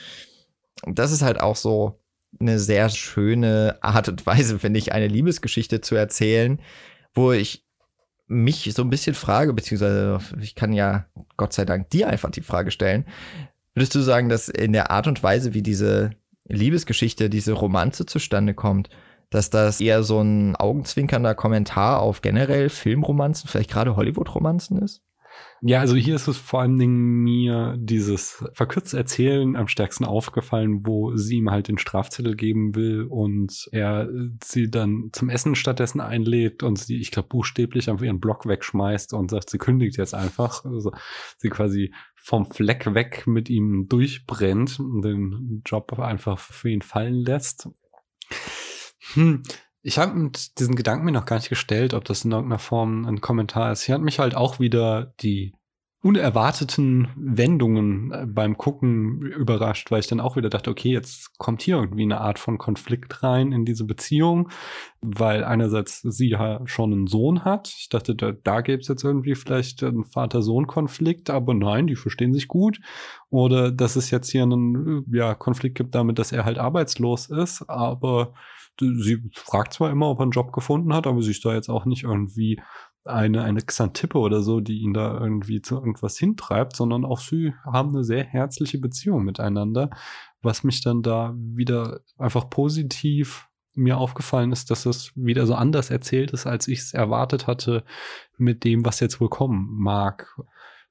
Das 0.88 1.12
ist 1.12 1.22
halt 1.22 1.40
auch 1.40 1.56
so 1.56 2.00
eine 2.40 2.60
sehr 2.60 2.90
schöne 2.90 3.78
Art 3.82 4.10
und 4.10 4.26
Weise, 4.26 4.60
finde 4.60 4.80
ich, 4.80 4.92
eine 4.92 5.08
Liebesgeschichte 5.08 5.82
zu 5.82 5.96
erzählen, 5.96 6.60
wo 7.14 7.32
ich 7.32 7.64
mich 8.28 8.72
so 8.74 8.82
ein 8.82 8.90
bisschen 8.90 9.14
frage, 9.14 9.54
beziehungsweise 9.54 10.20
ich 10.42 10.56
kann 10.56 10.74
ja 10.74 11.06
Gott 11.38 11.54
sei 11.54 11.66
Dank 11.66 11.90
dir 11.92 12.08
einfach 12.08 12.32
die 12.32 12.42
Frage 12.42 12.72
stellen. 12.72 13.06
Würdest 13.76 13.94
du 13.94 14.02
sagen, 14.02 14.30
dass 14.30 14.50
in 14.50 14.74
der 14.74 14.92
Art 14.92 15.08
und 15.08 15.22
Weise, 15.22 15.54
wie 15.54 15.62
diese 15.62 16.12
Liebesgeschichte, 16.48 17.30
diese 17.30 17.54
Romanze 17.54 18.06
zustande 18.06 18.54
kommt, 18.54 18.90
dass 19.34 19.50
das 19.50 19.82
eher 19.82 20.04
so 20.04 20.20
ein 20.22 20.56
augenzwinkernder 20.56 21.36
Kommentar 21.36 22.02
auf 22.02 22.22
generell 22.22 22.70
Filmromanzen, 22.70 23.50
vielleicht 23.50 23.72
gerade 23.72 23.96
Hollywood-Romanzen 23.96 24.78
ist? 24.78 25.02
Ja, 25.62 25.80
also 25.80 25.96
hier 25.96 26.16
ist 26.16 26.28
es 26.28 26.38
vor 26.38 26.62
allen 26.62 26.78
Dingen 26.78 27.24
mir 27.24 27.76
dieses 27.80 28.44
verkürzte 28.54 28.98
Erzählen 28.98 29.56
am 29.56 29.70
stärksten 29.70 30.04
aufgefallen, 30.04 30.86
wo 30.86 31.16
sie 31.16 31.38
ihm 31.38 31.52
halt 31.52 31.70
den 31.70 31.78
Strafzettel 31.78 32.36
geben 32.36 32.76
will 32.76 33.04
und 33.10 33.70
er 33.72 34.10
sie 34.44 34.70
dann 34.70 35.10
zum 35.14 35.30
Essen 35.30 35.56
stattdessen 35.56 36.02
einlädt 36.02 36.64
und 36.64 36.78
sie, 36.78 36.98
ich 36.98 37.12
glaube, 37.12 37.30
buchstäblich 37.30 37.90
einfach 37.90 38.04
ihren 38.04 38.20
Block 38.20 38.46
wegschmeißt 38.46 39.14
und 39.14 39.32
sagt, 39.32 39.50
sie 39.50 39.58
kündigt 39.58 39.98
jetzt 39.98 40.14
einfach. 40.14 40.66
Also 40.66 40.92
sie 41.38 41.50
quasi 41.50 41.94
vom 42.16 42.46
Fleck 42.46 42.94
weg 42.94 43.26
mit 43.26 43.50
ihm 43.50 43.88
durchbrennt 43.88 44.80
und 44.80 45.02
den 45.02 45.62
Job 45.66 45.98
einfach 45.98 46.40
für 46.40 46.70
ihn 46.70 46.82
fallen 46.82 47.16
lässt. 47.16 47.70
Hm. 49.14 49.44
Ich 49.86 49.98
habe 49.98 50.32
diesen 50.58 50.76
Gedanken 50.76 51.04
mir 51.06 51.12
noch 51.12 51.26
gar 51.26 51.36
nicht 51.36 51.50
gestellt, 51.50 51.94
ob 51.94 52.06
das 52.06 52.24
in 52.24 52.32
irgendeiner 52.32 52.60
Form 52.60 53.06
ein 53.06 53.20
Kommentar 53.20 53.72
ist. 53.74 53.84
Hier 53.84 53.96
hat 53.96 54.02
mich 54.02 54.20
halt 54.20 54.34
auch 54.34 54.60
wieder 54.60 55.14
die 55.20 55.54
unerwarteten 56.04 57.08
Wendungen 57.16 58.12
äh, 58.12 58.26
beim 58.28 58.58
Gucken 58.58 59.22
überrascht, 59.22 59.90
weil 59.90 60.02
ich 60.02 60.08
dann 60.08 60.20
auch 60.20 60.36
wieder 60.36 60.50
dachte, 60.50 60.70
okay, 60.70 60.92
jetzt 60.92 61.38
kommt 61.38 61.62
hier 61.62 61.78
irgendwie 61.78 62.04
eine 62.04 62.20
Art 62.20 62.40
von 62.40 62.58
Konflikt 62.58 63.24
rein 63.24 63.54
in 63.54 63.64
diese 63.64 63.86
Beziehung, 63.86 64.50
weil 65.02 65.46
einerseits 65.46 66.02
sie 66.02 66.30
ja 66.30 66.60
schon 66.66 66.92
einen 66.92 67.08
Sohn 67.08 67.46
hat. 67.46 67.74
Ich 67.80 67.88
dachte, 67.88 68.16
da, 68.16 68.34
da 68.34 68.60
gäbe 68.60 68.82
es 68.82 68.90
jetzt 68.90 69.06
irgendwie 69.06 69.36
vielleicht 69.36 69.82
einen 69.82 70.04
Vater-Sohn-Konflikt, 70.04 71.30
aber 71.30 71.54
nein, 71.54 71.88
die 71.88 71.96
verstehen 71.96 72.34
sich 72.34 72.50
gut. 72.50 72.82
Oder 73.30 73.72
dass 73.72 73.96
es 73.96 74.12
jetzt 74.12 74.30
hier 74.30 74.44
einen 74.44 75.06
ja, 75.10 75.36
Konflikt 75.36 75.78
gibt 75.78 75.96
damit, 75.96 76.20
dass 76.20 76.34
er 76.34 76.44
halt 76.44 76.58
arbeitslos 76.58 77.28
ist, 77.30 77.70
aber 77.70 78.34
sie 78.80 79.30
fragt 79.36 79.74
zwar 79.74 79.92
immer, 79.92 80.10
ob 80.10 80.20
er 80.20 80.24
einen 80.24 80.32
Job 80.32 80.52
gefunden 80.52 80.94
hat, 80.94 81.08
aber 81.08 81.22
sie 81.22 81.32
ist 81.32 81.46
da 81.46 81.54
jetzt 81.54 81.70
auch 81.70 81.86
nicht 81.86 82.04
irgendwie 82.04 82.62
eine, 83.06 83.44
eine 83.44 83.62
Xantippe 83.62 84.18
oder 84.18 84.42
so, 84.42 84.62
die 84.62 84.80
ihn 84.80 84.94
da 84.94 85.20
irgendwie 85.20 85.62
zu 85.62 85.76
irgendwas 85.76 86.18
hintreibt, 86.18 86.76
sondern 86.76 87.06
auch 87.06 87.20
sie 87.20 87.54
haben 87.66 87.90
eine 87.90 88.04
sehr 88.04 88.24
herzliche 88.24 88.80
Beziehung 88.80 89.24
miteinander, 89.26 89.90
was 90.42 90.64
mich 90.64 90.82
dann 90.82 91.02
da 91.02 91.34
wieder 91.38 92.00
einfach 92.18 92.50
positiv 92.50 93.50
mir 93.76 93.98
aufgefallen 93.98 94.52
ist, 94.52 94.70
dass 94.70 94.86
es 94.86 95.12
wieder 95.16 95.48
so 95.48 95.56
anders 95.56 95.90
erzählt 95.90 96.32
ist, 96.32 96.46
als 96.46 96.68
ich 96.68 96.80
es 96.80 96.94
erwartet 96.94 97.48
hatte 97.48 97.84
mit 98.38 98.64
dem, 98.64 98.86
was 98.86 99.00
jetzt 99.00 99.20
wohl 99.20 99.30
kommen 99.30 99.68
mag. 99.80 100.38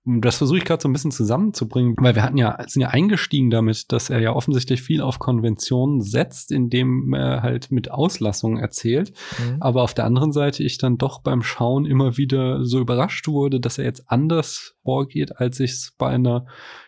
Das 0.05 0.39
versuche 0.39 0.59
ich 0.59 0.65
gerade 0.65 0.83
so 0.83 0.89
ein 0.89 0.93
bisschen 0.93 1.13
zusammenzubringen, 1.13 1.95
weil 1.99 2.17
wir 2.17 2.25
hatten 2.25 2.37
ja, 2.37 2.59
sind 2.67 2.83
ja 2.83 2.89
eingestiegen 2.89 3.51
damit, 3.51 3.93
dass 3.93 4.11
er 4.11 4.19
ja 4.19 4.33
offensichtlich 4.33 4.83
viel 4.83 5.01
auf 5.01 5.21
Konventionen 5.21 6.01
setzt, 6.01 6.51
indem 6.51 7.15
er 7.15 7.43
halt 7.43 7.71
mit 7.71 7.91
Auslassungen 7.91 8.59
erzählt. 8.59 9.13
Mhm. 9.39 9.59
Aber 9.61 9.83
auf 9.83 9.95
der 9.95 10.05
anderen 10.05 10.33
Seite 10.33 10.65
ich 10.65 10.79
dann 10.79 10.99
doch 10.99 11.21
beim 11.21 11.43
Schauen 11.43 11.87
immer 11.87 12.17
wieder 12.17 12.65
so 12.65 12.81
überrascht 12.81 13.29
wurde, 13.29 13.61
dass 13.61 13.79
er 13.79 13.85
jetzt 13.85 14.11
anders 14.11 14.75
vorgeht, 14.83 15.37
als 15.37 15.61
ich 15.61 15.71
es 15.71 15.93
bei 15.97 16.09
einer 16.09 16.47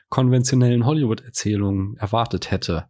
konventionellen 0.08 0.84
Hollywood-Erzählung 0.84 1.96
erwartet 1.98 2.50
hätte. 2.50 2.86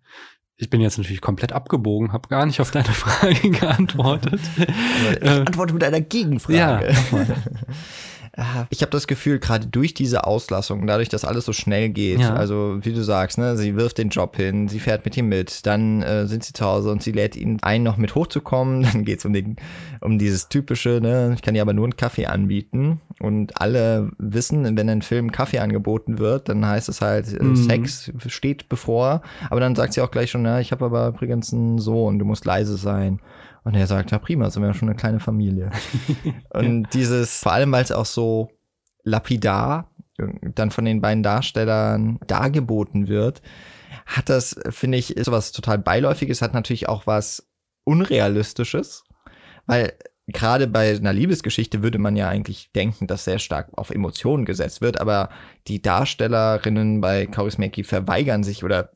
Ich 0.57 0.71
bin 0.71 0.81
jetzt 0.81 0.99
natürlich 0.99 1.21
komplett 1.21 1.53
abgebogen, 1.53 2.13
habe 2.13 2.29
gar 2.29 2.47
nicht 2.47 2.61
auf 2.61 2.71
deine 2.71 2.85
Frage 2.93 3.51
geantwortet. 3.51 4.41
ich 4.57 5.29
antworte 5.29 5.75
mit 5.75 5.85
einer 5.85 6.01
Gegenfrage. 6.01 6.57
Ja, 6.57 6.81
ich 8.71 8.83
habe 8.83 8.91
das 8.91 9.07
Gefühl, 9.07 9.39
gerade 9.39 9.67
durch 9.67 9.95
diese 9.95 10.27
Auslassung, 10.27 10.87
dadurch, 10.87 11.09
dass 11.09 11.25
alles 11.25 11.45
so 11.45 11.53
schnell 11.53 11.91
geht, 11.91 12.19
ja. 12.19 12.35
also 12.35 12.79
wie 12.83 12.93
du 12.93 13.05
sagst, 13.05 13.39
ne, 13.39 13.57
sie 13.57 13.77
wirft 13.77 13.99
den 13.99 14.09
Job 14.09 14.37
hin, 14.37 14.67
sie 14.67 14.81
fährt 14.81 15.05
mit 15.05 15.17
ihm 15.17 15.29
mit, 15.29 15.65
dann 15.67 16.03
äh, 16.03 16.27
sind 16.27 16.43
sie 16.43 16.53
zu 16.53 16.65
Hause 16.65 16.91
und 16.91 17.03
sie 17.03 17.13
lädt 17.13 17.37
ihn 17.37 17.59
ein, 17.63 17.85
noch 17.85 17.97
mit 17.97 18.15
hochzukommen, 18.15 18.83
dann 18.93 19.05
geht's 19.05 19.25
um, 19.25 19.33
den, 19.33 19.57
um 20.01 20.19
dieses 20.19 20.49
typische, 20.49 20.99
ne, 21.01 21.33
ich 21.35 21.43
kann 21.43 21.55
dir 21.55 21.63
aber 21.63 21.75
nur 21.75 21.85
einen 21.85 21.97
Kaffee 21.97 22.27
anbieten 22.27 23.01
und 23.21 23.61
alle 23.61 24.11
wissen, 24.19 24.77
wenn 24.77 24.89
ein 24.89 25.03
Film 25.03 25.31
Kaffee 25.31 25.61
angeboten 25.61 26.19
wird, 26.19 26.49
dann 26.49 26.67
heißt 26.67 26.89
es 26.89 27.01
halt, 27.01 27.33
äh, 27.33 27.43
mhm. 27.43 27.57
Sex 27.57 28.11
steht 28.27 28.69
bevor, 28.69 29.23
aber 29.49 29.61
dann 29.61 29.77
sagt 29.77 29.93
sie 29.93 30.01
auch 30.01 30.11
gleich 30.11 30.31
schon, 30.31 30.45
ja, 30.45 30.59
ich 30.59 30.73
habe 30.73 30.85
aber 30.85 31.09
übrigens 31.09 31.53
einen 31.53 31.79
Sohn, 31.79 32.19
du 32.19 32.25
musst 32.25 32.45
leise 32.45 32.77
sein. 32.77 33.21
Und 33.65 33.75
er 33.75 33.87
sagt, 33.87 34.11
ja 34.11 34.19
prima, 34.19 34.51
sind 34.51 34.63
wir 34.63 34.69
ja 34.69 34.75
schon 34.75 34.89
eine 34.89 34.97
kleine 34.97 35.21
Familie. 35.21 35.71
und 36.51 36.93
dieses, 36.93 37.41
vor 37.41 37.53
allem 37.53 37.73
weil 37.73 37.83
es 37.83 37.93
auch 37.93 38.07
so 38.07 38.51
lapidar 39.03 39.91
dann 40.17 40.71
von 40.71 40.85
den 40.85 41.01
beiden 41.01 41.23
Darstellern 41.23 42.19
dargeboten 42.27 43.09
wird, 43.09 43.43
hat 44.07 44.29
das, 44.29 44.57
finde 44.69 44.99
ich, 44.99 45.17
ist 45.17 45.31
was 45.31 45.53
total 45.53 45.79
beiläufiges, 45.79 46.43
hat 46.43 46.55
natürlich 46.55 46.89
auch 46.89 47.07
was 47.07 47.49
Unrealistisches, 47.85 49.05
weil 49.67 49.93
gerade 50.27 50.67
bei 50.67 50.95
einer 50.95 51.13
Liebesgeschichte 51.13 51.83
würde 51.83 51.99
man 51.99 52.17
ja 52.17 52.29
eigentlich 52.29 52.71
denken, 52.73 53.07
dass 53.07 53.25
sehr 53.25 53.39
stark 53.39 53.69
auf 53.77 53.91
Emotionen 53.91 54.45
gesetzt 54.45 54.81
wird, 54.81 55.01
aber 55.01 55.29
die 55.69 55.83
Darstellerinnen 55.83 57.01
bei 57.01 57.27
Kaurismäki 57.27 57.85
verweigern 57.85 58.43
sich 58.43 58.65
oder 58.65 58.91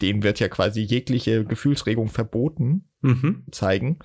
denen 0.00 0.22
wird 0.22 0.40
ja 0.40 0.48
quasi 0.48 0.80
jegliche 0.80 1.44
Gefühlsregung 1.44 2.08
verboten 2.08 2.84
mhm. 3.00 3.44
zeigen. 3.50 3.98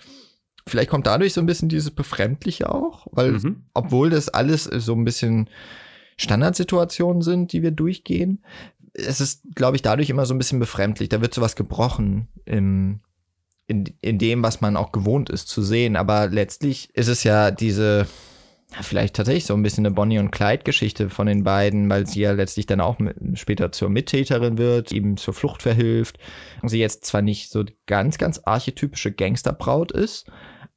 Vielleicht 0.66 0.90
kommt 0.90 1.08
dadurch 1.08 1.34
so 1.34 1.42
ein 1.42 1.46
bisschen 1.46 1.70
dieses 1.70 1.92
Befremdliche 1.92 2.74
auch, 2.74 3.08
weil 3.12 3.34
mhm. 3.34 3.64
obwohl 3.74 4.10
das 4.10 4.30
alles 4.30 4.64
so 4.64 4.94
ein 4.94 5.04
bisschen 5.04 5.50
Standardsituationen 6.18 7.22
sind, 7.22 7.52
die 7.52 7.62
wir 7.62 7.72
durchgehen, 7.72 8.44
es 8.94 9.20
ist, 9.20 9.42
glaube 9.56 9.76
ich, 9.76 9.82
dadurch 9.82 10.10
immer 10.10 10.26
so 10.26 10.34
ein 10.34 10.38
bisschen 10.38 10.60
befremdlich. 10.60 11.10
Da 11.10 11.22
wird 11.22 11.34
sowas 11.34 11.56
gebrochen 11.56 12.28
im, 12.46 13.00
in, 13.66 13.86
in 14.02 14.20
dem, 14.20 14.44
was 14.44 14.62
man 14.62 14.78
auch 14.78 14.92
gewohnt 14.92 15.30
ist 15.30 15.48
zu 15.48 15.64
sehen. 15.64 15.96
Aber 15.96 16.28
letztlich 16.28 16.90
ist 16.94 17.08
es 17.08 17.24
ja 17.24 17.50
diese, 17.52 18.08
vielleicht 18.82 19.16
tatsächlich 19.16 19.46
so 19.46 19.54
ein 19.54 19.64
bisschen 19.64 19.86
eine 19.86 19.94
Bonnie 19.94 20.20
und 20.20 20.32
Clyde-Geschichte 20.32 21.10
von 21.10 21.28
den 21.28 21.44
beiden, 21.44 21.90
weil 21.90 22.08
sie 22.08 22.22
ja 22.22 22.32
letztlich 22.32 22.66
dann 22.66 22.82
auch 22.82 22.98
später 23.36 23.72
zur 23.72 23.90
Mittäterin 23.90 24.58
wird, 24.58 24.92
ihm 24.92 25.18
zur 25.18 25.34
Flucht 25.34 25.62
verhilft. 25.62 26.18
Und 26.62 26.70
sie 26.70 26.80
jetzt 26.80 27.06
zwar 27.06 27.22
nicht 27.22 27.52
so 27.52 27.64
ganz, 27.86 28.18
ganz 28.18 28.42
archetypische 28.44 29.12
Gangsterbraut 29.12 29.92
ist, 29.92 30.26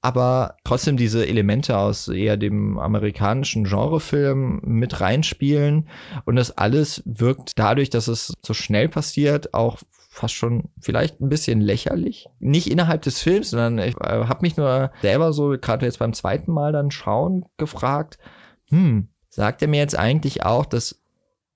aber 0.03 0.57
trotzdem 0.65 0.97
diese 0.97 1.27
Elemente 1.27 1.79
aus 1.79 2.09
eher 2.09 2.37
dem 2.37 2.79
amerikanischen 2.79 3.65
Genrefilm 3.65 4.61
mit 4.63 5.01
reinspielen. 5.01 5.89
Und 6.25 6.37
das 6.37 6.57
alles 6.57 7.03
wirkt 7.07 7.59
dadurch, 7.59 7.91
dass 7.91 8.09
es 8.09 8.33
so 8.43 8.55
schnell 8.55 8.89
passiert, 8.89 9.55
auch 9.55 9.79
fast 10.17 10.35
schon 10.35 10.71
vielleicht 10.81 11.21
ein 11.21 11.29
bisschen 11.29 11.61
lächerlich. 11.61 12.27
Nicht 12.41 12.71
innerhalb 12.71 13.03
des 13.03 13.21
Films, 13.21 13.51
sondern 13.51 13.79
ich 13.79 13.97
äh, 14.01 14.25
habe 14.25 14.39
mich 14.41 14.57
nur 14.57 14.91
selber 15.03 15.35
so, 15.35 15.57
gerade 15.61 15.85
jetzt 15.85 15.99
beim 15.99 16.15
zweiten 16.15 16.53
Mal 16.53 16.73
dann 16.73 16.91
schauen, 16.91 17.45
gefragt, 17.59 18.19
hm, 18.71 19.09
sagt 19.29 19.61
er 19.61 19.69
mir 19.69 19.79
jetzt 19.79 19.99
eigentlich 19.99 20.43
auch, 20.43 20.65
dass 20.65 21.03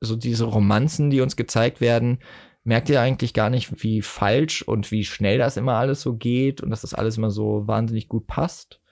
so 0.00 0.14
diese 0.14 0.44
Romanzen, 0.44 1.08
die 1.08 1.22
uns 1.22 1.36
gezeigt 1.36 1.80
werden, 1.80 2.18
merkt 2.62 2.90
ihr 2.90 3.00
eigentlich 3.00 3.32
gar 3.32 3.48
nicht, 3.48 3.82
wie 3.82 4.02
falsch 4.02 4.60
und 4.60 4.90
wie 4.90 5.04
schnell 5.04 5.38
das 5.38 5.56
immer 5.56 5.74
alles 5.74 6.02
so 6.02 6.14
geht 6.16 6.60
und 6.60 6.68
dass 6.68 6.82
das 6.82 6.92
alles 6.92 7.16
immer 7.16 7.30
so 7.30 7.66
wahnsinnig 7.66 8.08
gut 8.08 8.26
passt. 8.26 8.82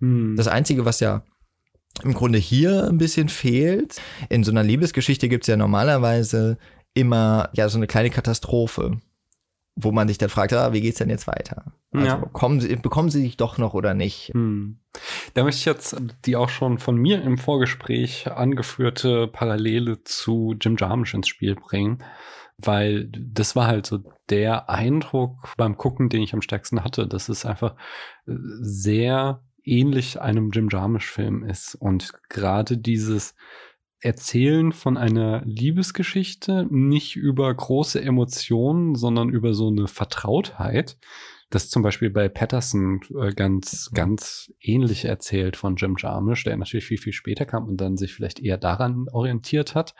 Hm. 0.00 0.34
Das 0.34 0.48
Einzige, 0.48 0.86
was 0.86 1.00
ja 1.00 1.24
im 2.02 2.14
Grunde 2.14 2.38
hier 2.38 2.88
ein 2.88 2.96
bisschen 2.96 3.28
fehlt, 3.28 4.00
in 4.30 4.44
so 4.44 4.50
einer 4.50 4.62
Liebesgeschichte 4.62 5.28
gibt 5.28 5.44
es 5.44 5.48
ja 5.48 5.58
normalerweise 5.58 6.56
immer 6.94 7.50
ja 7.52 7.68
so 7.68 7.76
eine 7.76 7.86
kleine 7.86 8.08
Katastrophe 8.08 8.98
wo 9.76 9.92
man 9.92 10.08
sich 10.08 10.18
dann 10.18 10.28
fragt, 10.28 10.52
ah, 10.52 10.72
wie 10.72 10.80
geht's 10.80 10.98
denn 10.98 11.10
jetzt 11.10 11.26
weiter? 11.26 11.72
Also 11.92 12.06
ja. 12.06 12.16
kommen 12.32 12.60
sie, 12.60 12.74
bekommen 12.76 13.10
sie 13.10 13.22
sich 13.22 13.36
doch 13.36 13.58
noch 13.58 13.74
oder 13.74 13.94
nicht? 13.94 14.30
Hm. 14.34 14.78
Da 15.34 15.44
möchte 15.44 15.58
ich 15.58 15.64
jetzt 15.64 15.96
die 16.24 16.36
auch 16.36 16.48
schon 16.48 16.78
von 16.78 16.96
mir 16.96 17.22
im 17.22 17.38
Vorgespräch 17.38 18.30
angeführte 18.30 19.26
Parallele 19.28 20.02
zu 20.04 20.54
Jim 20.60 20.76
Jarmusch 20.78 21.14
ins 21.14 21.28
Spiel 21.28 21.54
bringen, 21.54 22.02
weil 22.58 23.08
das 23.10 23.56
war 23.56 23.66
halt 23.66 23.86
so 23.86 24.00
der 24.28 24.68
Eindruck 24.68 25.54
beim 25.56 25.76
Gucken, 25.76 26.08
den 26.08 26.22
ich 26.22 26.34
am 26.34 26.42
stärksten 26.42 26.84
hatte, 26.84 27.06
dass 27.06 27.28
es 27.28 27.44
einfach 27.44 27.74
äh, 28.26 28.34
sehr 28.60 29.42
ähnlich 29.64 30.20
einem 30.20 30.50
Jim 30.50 30.68
Jarmusch-Film 30.70 31.44
ist 31.44 31.74
und 31.74 32.12
gerade 32.28 32.78
dieses 32.78 33.34
Erzählen 34.00 34.72
von 34.72 34.96
einer 34.96 35.42
Liebesgeschichte 35.44 36.66
nicht 36.70 37.16
über 37.16 37.52
große 37.54 38.00
Emotionen, 38.00 38.94
sondern 38.94 39.28
über 39.28 39.52
so 39.52 39.68
eine 39.68 39.88
Vertrautheit. 39.88 40.96
Das 41.50 41.68
zum 41.68 41.82
Beispiel 41.82 42.10
bei 42.10 42.28
Patterson 42.28 43.00
äh, 43.20 43.32
ganz, 43.32 43.90
ganz 43.92 44.52
ähnlich 44.60 45.04
erzählt 45.04 45.56
von 45.56 45.74
Jim 45.74 45.96
Jarmusch, 45.98 46.44
der 46.44 46.56
natürlich 46.56 46.86
viel, 46.86 46.98
viel 46.98 47.12
später 47.12 47.44
kam 47.44 47.66
und 47.66 47.78
dann 47.78 47.96
sich 47.96 48.14
vielleicht 48.14 48.40
eher 48.40 48.56
daran 48.56 49.08
orientiert 49.10 49.74
hat. 49.74 49.94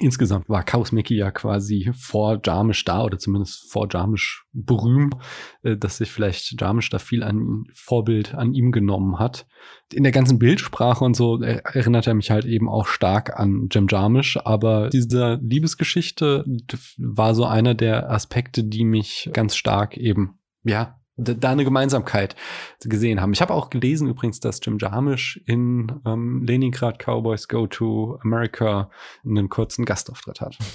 Insgesamt 0.00 0.48
war 0.48 0.62
Chaos 0.62 0.90
Mickey 0.90 1.16
ja 1.16 1.30
quasi 1.30 1.92
vor 1.94 2.40
Jarmisch 2.42 2.82
da 2.86 3.04
oder 3.04 3.18
zumindest 3.18 3.70
vor 3.70 3.88
Jarmisch 3.90 4.46
berühmt, 4.52 5.14
äh, 5.62 5.76
dass 5.76 5.98
sich 5.98 6.10
vielleicht 6.10 6.58
Jarmisch 6.58 6.88
da 6.88 6.98
viel 6.98 7.22
an 7.22 7.64
Vorbild 7.74 8.34
an 8.34 8.54
ihm 8.54 8.72
genommen 8.72 9.18
hat. 9.18 9.46
In 9.92 10.02
der 10.02 10.12
ganzen 10.12 10.38
Bildsprache 10.38 11.04
und 11.04 11.14
so 11.14 11.42
erinnert 11.42 12.06
er 12.06 12.14
mich 12.14 12.30
halt 12.30 12.46
eben 12.46 12.70
auch 12.70 12.86
stark 12.86 13.38
an 13.38 13.68
Jim 13.70 13.86
Jarmisch, 13.88 14.38
aber 14.42 14.88
diese 14.88 15.38
Liebesgeschichte 15.42 16.46
war 16.96 17.34
so 17.34 17.44
einer 17.44 17.74
der 17.74 18.10
Aspekte, 18.10 18.64
die 18.64 18.84
mich 18.84 19.28
ganz 19.34 19.56
stark 19.56 19.98
eben, 19.98 20.38
ja, 20.64 21.01
da 21.22 21.50
eine 21.50 21.64
Gemeinsamkeit 21.64 22.36
gesehen 22.80 23.20
haben. 23.20 23.32
Ich 23.32 23.40
habe 23.40 23.54
auch 23.54 23.70
gelesen 23.70 24.08
übrigens, 24.08 24.40
dass 24.40 24.60
Jim 24.62 24.78
Jarmusch 24.78 25.40
in 25.46 26.00
ähm, 26.06 26.44
Leningrad 26.44 26.98
Cowboys 26.98 27.48
Go 27.48 27.66
to 27.66 28.18
America 28.22 28.90
einen 29.24 29.48
kurzen 29.48 29.84
Gastauftritt 29.84 30.40
hat. 30.40 30.58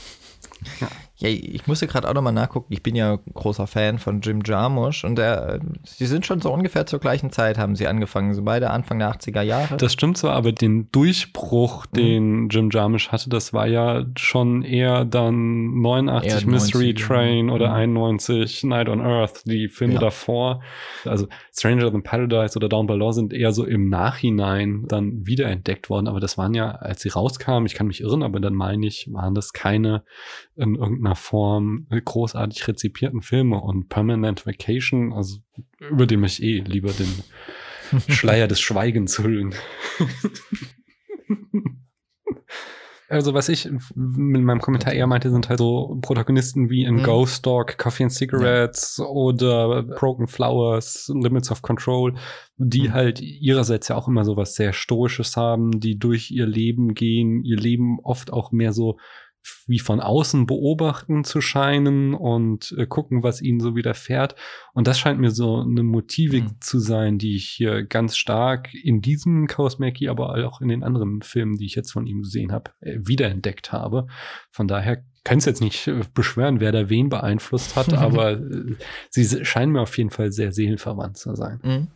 Ja. 0.80 0.88
Ja, 1.20 1.30
ich 1.30 1.66
musste 1.66 1.88
gerade 1.88 2.08
auch 2.08 2.14
nochmal 2.14 2.34
nachgucken. 2.34 2.72
Ich 2.72 2.84
bin 2.84 2.96
ja 2.96 3.18
großer 3.34 3.66
Fan 3.66 3.98
von 3.98 4.22
Jim 4.22 4.42
Jarmusch 4.46 5.04
und 5.04 5.16
der, 5.16 5.60
sie 5.84 6.06
sind 6.06 6.28
schon 6.28 6.42
so 6.42 6.54
ungefähr 6.54 6.86
zur 6.86 7.00
gleichen 7.00 7.32
Zeit 7.32 7.58
haben 7.58 7.76
sie 7.76 7.88
angefangen, 7.88 8.36
so 8.36 8.44
beide 8.44 8.70
Anfang 8.70 9.00
der 9.00 9.12
80er 9.12 9.42
Jahre. 9.42 9.78
Das 9.78 9.94
stimmt 9.94 10.20
so, 10.20 10.30
aber 10.30 10.52
den 10.52 10.92
Durchbruch, 10.92 11.88
mhm. 11.88 11.98
den 11.98 12.50
Jim 12.50 12.70
Jarmusch 12.70 13.10
hatte, 13.10 13.32
das 13.32 13.52
war 13.52 13.66
ja 13.66 14.06
schon 14.16 14.62
eher 14.62 15.06
dann 15.06 15.82
89 15.82 16.32
eher 16.32 16.48
Mystery 16.48 16.94
90, 16.94 17.08
Train 17.08 17.50
oder 17.50 17.70
mhm. 17.70 17.98
91 17.98 18.64
Night 18.66 18.88
on 18.88 19.02
Earth, 19.02 19.42
die 19.46 19.70
Filme 19.70 19.96
ja. 19.96 20.00
davor. 20.00 20.62
Also 21.04 21.28
Stranger 21.52 21.92
Than 21.92 22.04
Paradise 22.04 22.56
oder 22.56 22.70
Down 22.70 22.86
by 22.86 22.94
Law 22.94 23.12
sind 23.12 23.34
eher 23.34 23.54
so 23.54 23.66
im 23.66 23.90
Nachhinein 23.90 24.86
dann 24.88 25.26
wiederentdeckt 25.26 25.90
worden, 25.90 26.08
aber 26.08 26.20
das 26.20 26.38
waren 26.38 26.54
ja, 26.54 26.70
als 26.70 27.02
sie 27.02 27.10
rauskamen, 27.10 27.66
ich 27.66 27.74
kann 27.74 27.88
mich 27.88 28.02
irren, 28.02 28.22
aber 28.22 28.40
dann 28.40 28.54
meine 28.54 28.86
ich, 28.86 29.10
waren 29.12 29.34
das 29.34 29.52
keine 29.52 30.04
in 30.56 30.76
irgendeiner 30.76 31.07
Form 31.16 31.88
großartig 31.90 32.68
rezipierten 32.68 33.22
Filme 33.22 33.60
und 33.60 33.90
Permanent 33.90 34.46
Vacation, 34.46 35.14
also 35.14 35.38
über 35.80 36.06
den 36.06 36.20
möchte 36.20 36.44
ich 36.44 36.50
eh 36.50 36.60
lieber 36.60 36.92
den 36.92 37.24
Schleier 38.14 38.48
des 38.48 38.60
Schweigens 38.60 39.20
hüllen. 39.20 39.54
Also 43.10 43.34
was 43.34 43.48
ich 43.48 43.70
mit 43.96 44.44
meinem 44.44 44.60
Kommentar 44.60 44.92
eher 44.92 45.08
meinte, 45.08 45.32
sind 45.32 45.48
halt 45.48 45.60
so 45.60 45.98
Protagonisten 46.02 46.70
wie 46.70 46.84
in 46.84 46.96
mhm. 46.96 47.04
Ghost 47.04 47.46
Dog, 47.46 47.78
Coffee 47.78 48.04
and 48.04 48.12
Cigarettes 48.12 48.98
ja. 48.98 49.06
oder 49.06 49.84
Broken 49.84 50.28
Flowers, 50.28 51.10
Limits 51.14 51.50
of 51.50 51.62
Control, 51.62 52.16
die 52.58 52.90
mhm. 52.90 52.94
halt 52.94 53.22
ihrerseits 53.22 53.88
ja 53.88 53.96
auch 53.96 54.10
immer 54.10 54.26
so 54.26 54.36
was 54.36 54.56
sehr 54.56 54.74
Stoisches 54.74 55.38
haben, 55.38 55.80
die 55.80 55.98
durch 55.98 56.32
ihr 56.32 56.46
Leben 56.46 56.96
gehen, 56.96 57.46
ihr 57.46 57.58
Leben 57.58 58.00
oft 58.04 58.34
auch 58.34 58.52
mehr 58.52 58.74
so 58.74 58.98
wie 59.68 59.80
von 59.80 60.00
außen 60.00 60.46
beobachten 60.46 61.24
zu 61.24 61.42
scheinen 61.42 62.14
und 62.14 62.74
äh, 62.78 62.86
gucken, 62.86 63.24
was 63.24 63.42
ihnen 63.42 63.60
so 63.60 63.76
widerfährt. 63.76 64.36
Und 64.74 64.88
das 64.88 65.00
scheint 65.00 65.20
mir 65.20 65.32
so 65.32 65.62
eine 65.62 65.84
Motivik 65.84 66.44
mhm. 66.44 66.62
zu 66.62 66.80
sein, 66.80 67.18
die 67.18 67.36
ich 67.36 67.50
hier 67.50 67.84
ganz 67.84 68.18
stark 68.18 68.74
in 68.74 69.02
diesem 69.02 69.48
Chaos 69.48 69.80
Mackie, 69.80 70.10
aber 70.10 70.48
auch 70.48 70.62
in 70.62 70.70
den 70.70 70.84
anderen 70.84 71.22
Filmen, 71.22 71.58
die 71.58 71.66
ich 71.66 71.76
jetzt 71.76 71.92
von 71.92 72.08
ihm 72.08 72.22
gesehen 72.24 72.52
habe, 72.52 72.72
äh, 72.82 72.98
wiederentdeckt 73.00 73.72
habe. 73.72 74.08
Von 74.52 74.68
daher 74.68 75.04
kann 75.24 75.40
es 75.40 75.46
jetzt 75.46 75.62
nicht 75.62 75.88
äh, 75.88 76.02
beschwören, 76.14 76.60
wer 76.60 76.72
da 76.72 76.90
wen 76.90 77.10
beeinflusst 77.10 77.76
hat, 77.76 77.94
aber 77.98 78.34
äh, 78.34 78.76
sie 79.10 79.46
scheinen 79.46 79.74
mir 79.74 79.82
auf 79.82 79.98
jeden 79.98 80.10
Fall 80.10 80.32
sehr 80.32 80.52
seelenverwandt 80.52 81.18
zu 81.18 81.36
sein. 81.36 81.60
Mhm. 81.64 81.88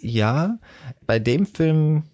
Ja, 0.00 0.58
bei 1.06 1.18
dem 1.18 1.46
Film 1.46 2.04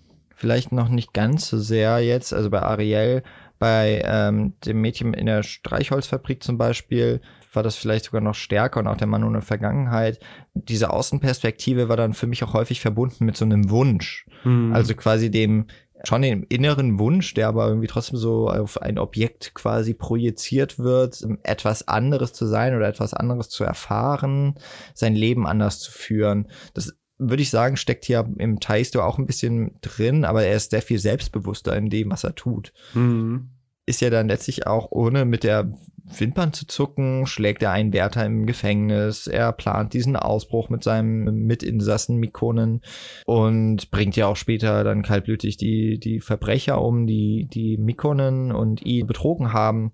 vielleicht 0.43 0.73
noch 0.73 0.89
nicht 0.89 1.13
ganz 1.13 1.47
so 1.49 1.59
sehr 1.59 2.01
jetzt, 2.01 2.35
also 2.35 2.51
bei 2.51 2.63
Ariel 2.63 3.23
bei 3.63 4.03
ähm, 4.05 4.55
dem 4.67 4.81
Mädchen 4.81 5.15
in 5.15 5.27
der 5.27 5.45
Streichholzfabrik 5.45 6.43
zum 6.43 6.59
Beispiel 6.59 7.21
war 7.53 7.63
das 7.63 7.77
vielleicht 7.77 8.07
sogar 8.07 8.21
noch 8.21 8.35
stärker 8.35 8.81
und 8.81 8.89
auch 8.89 8.97
der 8.97 9.07
Mann 9.07 9.23
ohne 9.23 9.41
Vergangenheit. 9.41 10.19
Diese 10.53 10.91
Außenperspektive 10.91 11.89
war 11.89 11.97
dann 11.97 12.13
für 12.13 12.27
mich 12.27 12.43
auch 12.43 12.55
häufig 12.55 12.81
verbunden 12.81 13.25
mit 13.25 13.37
so 13.37 13.45
einem 13.45 13.71
Wunsch. 13.71 14.27
Mhm. 14.43 14.73
Also 14.75 14.97
quasi 14.97 15.31
dem, 15.31 15.67
schon 16.03 16.23
dem 16.23 16.45
inneren 16.49 16.99
Wunsch, 16.99 17.35
der 17.35 17.47
aber 17.47 17.69
irgendwie 17.69 17.87
trotzdem 17.87 18.19
so 18.19 18.49
auf 18.49 18.83
ein 18.83 18.99
Objekt 18.99 19.55
quasi 19.55 19.95
projiziert 19.95 20.81
wird, 20.81 21.25
etwas 21.45 21.87
anderes 21.87 22.33
zu 22.33 22.47
sein 22.47 22.75
oder 22.75 22.89
etwas 22.89 23.15
anderes 23.15 23.49
zu 23.49 23.63
erfahren, 23.63 24.57
sein 24.93 25.15
Leben 25.15 25.47
anders 25.47 25.79
zu 25.79 25.93
führen. 25.93 26.49
Das 26.75 26.97
würde 27.29 27.43
ich 27.43 27.51
sagen, 27.51 27.77
steckt 27.77 28.05
hier 28.05 28.29
im 28.39 28.61
Taisto 28.61 29.03
auch 29.03 29.19
ein 29.19 29.27
bisschen 29.27 29.79
drin, 29.81 30.25
aber 30.25 30.45
er 30.45 30.57
ist 30.57 30.71
sehr 30.71 30.83
viel 30.83 30.99
selbstbewusster 30.99 31.77
in 31.77 31.89
dem, 31.89 32.11
was 32.11 32.25
er 32.25 32.35
tut. 32.35 32.73
Mhm. 32.95 33.51
Ist 33.87 34.01
ja 34.01 34.11
dann 34.11 34.29
letztlich 34.29 34.67
auch 34.67 34.91
ohne 34.91 35.25
mit 35.25 35.45
der 35.45 35.73
Wimpern 36.05 36.53
zu 36.53 36.67
zucken, 36.67 37.27
schlägt 37.27 37.63
er 37.63 37.73
einen 37.73 37.93
Wärter 37.93 38.25
im 38.27 38.47
Gefängnis, 38.47 39.27
er 39.27 39.53
plant 39.53 39.93
diesen 39.93 40.17
Ausbruch 40.17 40.69
mit 40.69 40.83
seinem 40.83 41.47
Mitinsassen 41.47 42.17
Mikonen 42.17 42.83
und 43.25 43.91
bringt 43.91 44.17
ja 44.17 44.27
auch 44.27 44.37
später 44.37 44.85
dann 44.85 45.03
kaltblütig 45.03 45.57
die, 45.57 45.99
die 45.99 46.21
Verbrecher 46.21 46.83
um, 46.83 47.07
die, 47.07 47.49
die 47.53 47.79
Mikonen 47.79 48.53
und 48.53 48.83
ihn 48.83 49.07
betrogen 49.07 49.53
haben. 49.53 49.93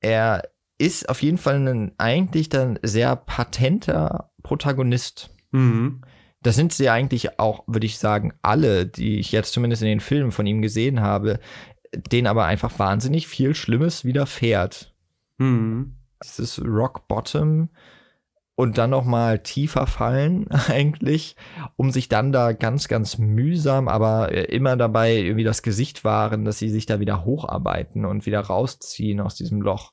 Er 0.00 0.42
ist 0.78 1.08
auf 1.08 1.22
jeden 1.22 1.38
Fall 1.38 1.66
ein 1.66 1.92
eigentlich 1.98 2.48
dann 2.48 2.78
sehr 2.82 3.16
patenter 3.16 4.30
Protagonist 4.42 5.33
Mhm. 5.54 6.00
Das 6.42 6.56
sind 6.56 6.72
sie 6.72 6.90
eigentlich 6.90 7.38
auch, 7.38 7.64
würde 7.66 7.86
ich 7.86 7.98
sagen, 7.98 8.34
alle, 8.42 8.84
die 8.86 9.18
ich 9.18 9.32
jetzt 9.32 9.52
zumindest 9.52 9.82
in 9.82 9.88
den 9.88 10.00
Filmen 10.00 10.32
von 10.32 10.46
ihm 10.46 10.60
gesehen 10.60 11.00
habe, 11.00 11.38
denen 11.94 12.26
aber 12.26 12.44
einfach 12.44 12.78
wahnsinnig 12.78 13.28
viel 13.28 13.54
Schlimmes 13.54 14.04
widerfährt. 14.04 14.94
Mhm. 15.38 15.94
Dieses 16.22 16.60
Rock 16.62 17.08
Bottom 17.08 17.70
und 18.56 18.78
dann 18.78 18.90
noch 18.90 19.04
mal 19.04 19.38
tiefer 19.38 19.86
fallen 19.86 20.48
eigentlich, 20.68 21.36
um 21.76 21.90
sich 21.90 22.08
dann 22.08 22.32
da 22.32 22.52
ganz, 22.52 22.88
ganz 22.88 23.16
mühsam, 23.16 23.88
aber 23.88 24.32
immer 24.50 24.76
dabei 24.76 25.14
irgendwie 25.14 25.44
das 25.44 25.62
Gesicht 25.62 26.04
wahren, 26.04 26.44
dass 26.44 26.58
sie 26.58 26.68
sich 26.68 26.86
da 26.86 27.00
wieder 27.00 27.24
hocharbeiten 27.24 28.04
und 28.04 28.26
wieder 28.26 28.40
rausziehen 28.40 29.20
aus 29.20 29.36
diesem 29.36 29.62
Loch. 29.62 29.92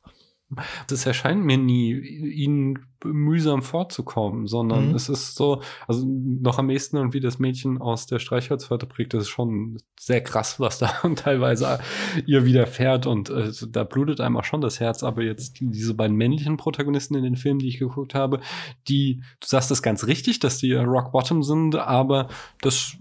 Das 0.88 1.06
erscheint 1.06 1.44
mir 1.44 1.58
nie, 1.58 1.94
ihnen 1.94 2.80
mühsam 3.04 3.62
vorzukommen, 3.62 4.48
sondern 4.48 4.90
mhm. 4.90 4.96
es 4.96 5.10
ist 5.10 5.36
so, 5.36 5.62
also 5.88 6.06
noch 6.06 6.60
am 6.60 6.70
ehesten 6.70 6.98
irgendwie 6.98 7.20
das 7.20 7.40
Mädchen 7.40 7.80
aus 7.80 8.06
der 8.06 8.20
Streichholzfabrik, 8.20 9.10
das 9.10 9.24
ist 9.24 9.30
schon 9.30 9.78
sehr 10.00 10.22
krass, 10.22 10.60
was 10.60 10.80
da 10.80 10.88
teilweise 11.16 11.80
ihr 12.26 12.46
widerfährt 12.46 13.08
und 13.08 13.30
äh, 13.30 13.52
da 13.70 13.84
blutet 13.84 14.22
einem 14.22 14.38
auch 14.38 14.44
schon 14.44 14.62
das 14.62 14.80
Herz, 14.80 15.04
aber 15.04 15.24
jetzt 15.24 15.58
diese 15.60 15.94
beiden 15.94 16.16
männlichen 16.16 16.58
Protagonisten 16.58 17.16
in 17.16 17.24
den 17.24 17.36
Filmen, 17.36 17.60
die 17.60 17.70
ich 17.70 17.80
geguckt 17.80 18.14
habe, 18.14 18.42
die, 18.88 19.22
du 19.40 19.48
sagst 19.48 19.72
das 19.72 19.82
ganz 19.82 20.06
richtig, 20.06 20.40
dass 20.40 20.58
die 20.58 20.74
Rock 20.74 21.12
Bottom 21.12 21.44
sind, 21.44 21.76
aber 21.76 22.28
das 22.62 22.98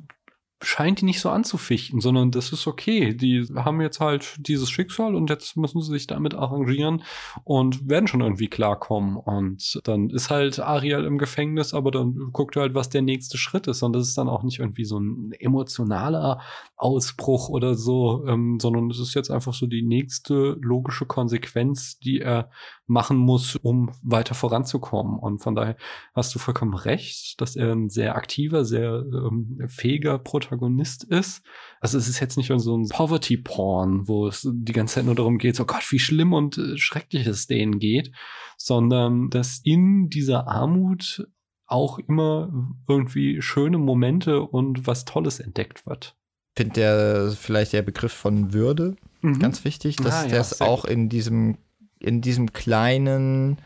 scheint 0.63 1.01
die 1.01 1.07
nicht 1.07 1.21
so 1.21 1.31
anzufichten, 1.31 2.01
sondern 2.01 2.31
das 2.31 2.53
ist 2.53 2.67
okay. 2.67 3.15
Die 3.15 3.47
haben 3.55 3.81
jetzt 3.81 4.01
halt 4.01 4.35
dieses 4.47 4.71
Schicksal 4.71 5.15
und 5.15 5.31
jetzt 5.31 5.57
müssen 5.57 5.81
sie 5.81 5.93
sich 5.93 6.07
damit 6.07 6.35
arrangieren 6.35 7.03
und 7.45 7.89
werden 7.89 8.07
schon 8.07 8.21
irgendwie 8.21 8.49
klarkommen. 8.49 9.17
Und 9.17 9.81
dann 9.85 10.11
ist 10.11 10.29
halt 10.29 10.61
Ariel 10.61 11.05
im 11.05 11.17
Gefängnis, 11.17 11.73
aber 11.73 11.91
dann 11.91 12.31
guckt 12.33 12.57
er 12.57 12.63
halt, 12.63 12.75
was 12.75 12.91
der 12.91 13.03
nächste 13.03 13.39
Schritt 13.39 13.69
ist. 13.69 13.83
Und 13.83 13.95
das 13.95 14.09
ist 14.09 14.19
dann 14.19 14.29
auch 14.29 14.43
nicht 14.43 14.59
irgendwie 14.59 14.85
so 14.85 14.99
ein 14.99 15.33
emotionaler 15.33 16.41
Ausbruch 16.77 17.49
oder 17.49 17.75
so, 17.75 18.27
ähm, 18.27 18.59
sondern 18.61 18.91
es 18.91 18.99
ist 18.99 19.15
jetzt 19.15 19.31
einfach 19.31 19.55
so 19.55 19.67
die 19.67 19.83
nächste 19.83 20.59
logische 20.61 21.07
Konsequenz, 21.07 21.99
die 21.99 22.21
er 22.21 22.51
machen 22.91 23.17
muss, 23.17 23.55
um 23.55 23.93
weiter 24.03 24.35
voranzukommen. 24.35 25.19
Und 25.19 25.39
von 25.39 25.55
daher 25.55 25.77
hast 26.13 26.35
du 26.35 26.41
vollkommen 26.41 26.75
recht, 26.75 27.41
dass 27.41 27.55
er 27.55 27.73
ein 27.73 27.89
sehr 27.89 28.17
aktiver, 28.17 28.65
sehr 28.65 29.05
ähm, 29.13 29.61
fähiger 29.69 30.19
Protagonist 30.19 31.05
ist. 31.05 31.43
Also 31.81 31.97
es 31.97 32.09
ist 32.09 32.19
jetzt 32.19 32.37
nicht 32.37 32.53
so 32.55 32.77
ein 32.77 32.89
Poverty-Porn, 32.89 34.09
wo 34.09 34.27
es 34.27 34.47
die 34.53 34.73
ganze 34.73 34.97
Zeit 34.97 35.05
nur 35.05 35.15
darum 35.15 35.39
geht, 35.39 35.55
so 35.55 35.65
Gott, 35.65 35.91
wie 35.93 36.01
schlimm 36.01 36.33
und 36.33 36.59
äh, 36.59 36.77
schrecklich 36.77 37.27
es 37.29 37.47
denen 37.47 37.79
geht, 37.79 38.11
sondern 38.59 39.31
dass 39.31 39.61
in 39.63 40.11
dieser 40.11 40.49
Armut 40.49 41.29
auch 41.67 42.01
immer 42.01 42.53
irgendwie 42.89 43.41
schöne 43.41 43.79
Momente 43.79 44.43
und 44.43 44.89
was 44.89 45.05
Tolles 45.05 45.39
entdeckt 45.39 45.87
wird. 45.87 46.17
Finde 46.57 46.73
der 46.73 47.31
vielleicht 47.31 47.73
der 47.73 47.83
Begriff 47.83 48.13
von 48.13 48.53
Würde 48.53 48.97
mhm. 49.21 49.39
ganz 49.39 49.65
wichtig, 49.65 49.95
dass 49.95 50.25
ah, 50.25 50.27
ja, 50.27 50.37
das 50.37 50.61
auch 50.61 50.85
in 50.85 51.09
diesem 51.09 51.59
in 52.01 52.21
diesem 52.21 52.53
kleinen 52.53 53.59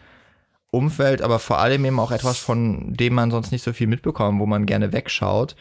Umfeld, 0.74 1.22
aber 1.22 1.39
vor 1.39 1.59
allem 1.59 1.85
eben 1.85 2.01
auch 2.01 2.11
etwas, 2.11 2.39
von 2.39 2.93
dem 2.95 3.14
man 3.14 3.30
sonst 3.30 3.53
nicht 3.53 3.62
so 3.62 3.72
viel 3.72 3.87
mitbekommt, 3.87 4.41
wo 4.41 4.47
man 4.47 4.66
gerne 4.66 4.93
wegschaut. 4.93 5.55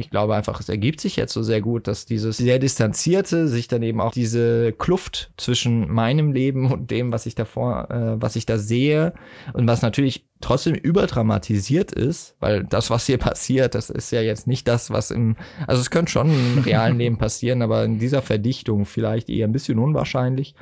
Ich 0.00 0.10
glaube 0.10 0.36
einfach, 0.36 0.60
es 0.60 0.68
ergibt 0.68 1.00
sich 1.00 1.16
jetzt 1.16 1.32
so 1.32 1.42
sehr 1.42 1.60
gut, 1.60 1.88
dass 1.88 2.06
dieses 2.06 2.36
sehr 2.36 2.60
distanzierte 2.60 3.48
sich 3.48 3.66
dann 3.66 3.82
eben 3.82 4.00
auch 4.00 4.12
diese 4.12 4.72
Kluft 4.72 5.32
zwischen 5.36 5.92
meinem 5.92 6.30
Leben 6.30 6.70
und 6.70 6.92
dem, 6.92 7.12
was 7.12 7.26
ich 7.26 7.34
davor, 7.34 7.90
äh, 7.90 8.22
was 8.22 8.36
ich 8.36 8.46
da 8.46 8.58
sehe 8.58 9.12
und 9.54 9.66
was 9.66 9.82
natürlich 9.82 10.24
trotzdem 10.40 10.74
überdramatisiert 10.74 11.90
ist, 11.90 12.36
weil 12.38 12.62
das, 12.62 12.90
was 12.90 13.06
hier 13.06 13.18
passiert, 13.18 13.74
das 13.74 13.90
ist 13.90 14.12
ja 14.12 14.20
jetzt 14.20 14.46
nicht 14.46 14.68
das, 14.68 14.90
was 14.92 15.10
im, 15.10 15.34
also 15.66 15.80
es 15.80 15.90
könnte 15.90 16.12
schon 16.12 16.30
im 16.30 16.62
realen 16.62 16.98
Leben 17.00 17.18
passieren, 17.18 17.60
aber 17.62 17.84
in 17.84 17.98
dieser 17.98 18.22
Verdichtung 18.22 18.84
vielleicht 18.84 19.28
eher 19.28 19.48
ein 19.48 19.52
bisschen 19.52 19.80
unwahrscheinlich 19.80 20.54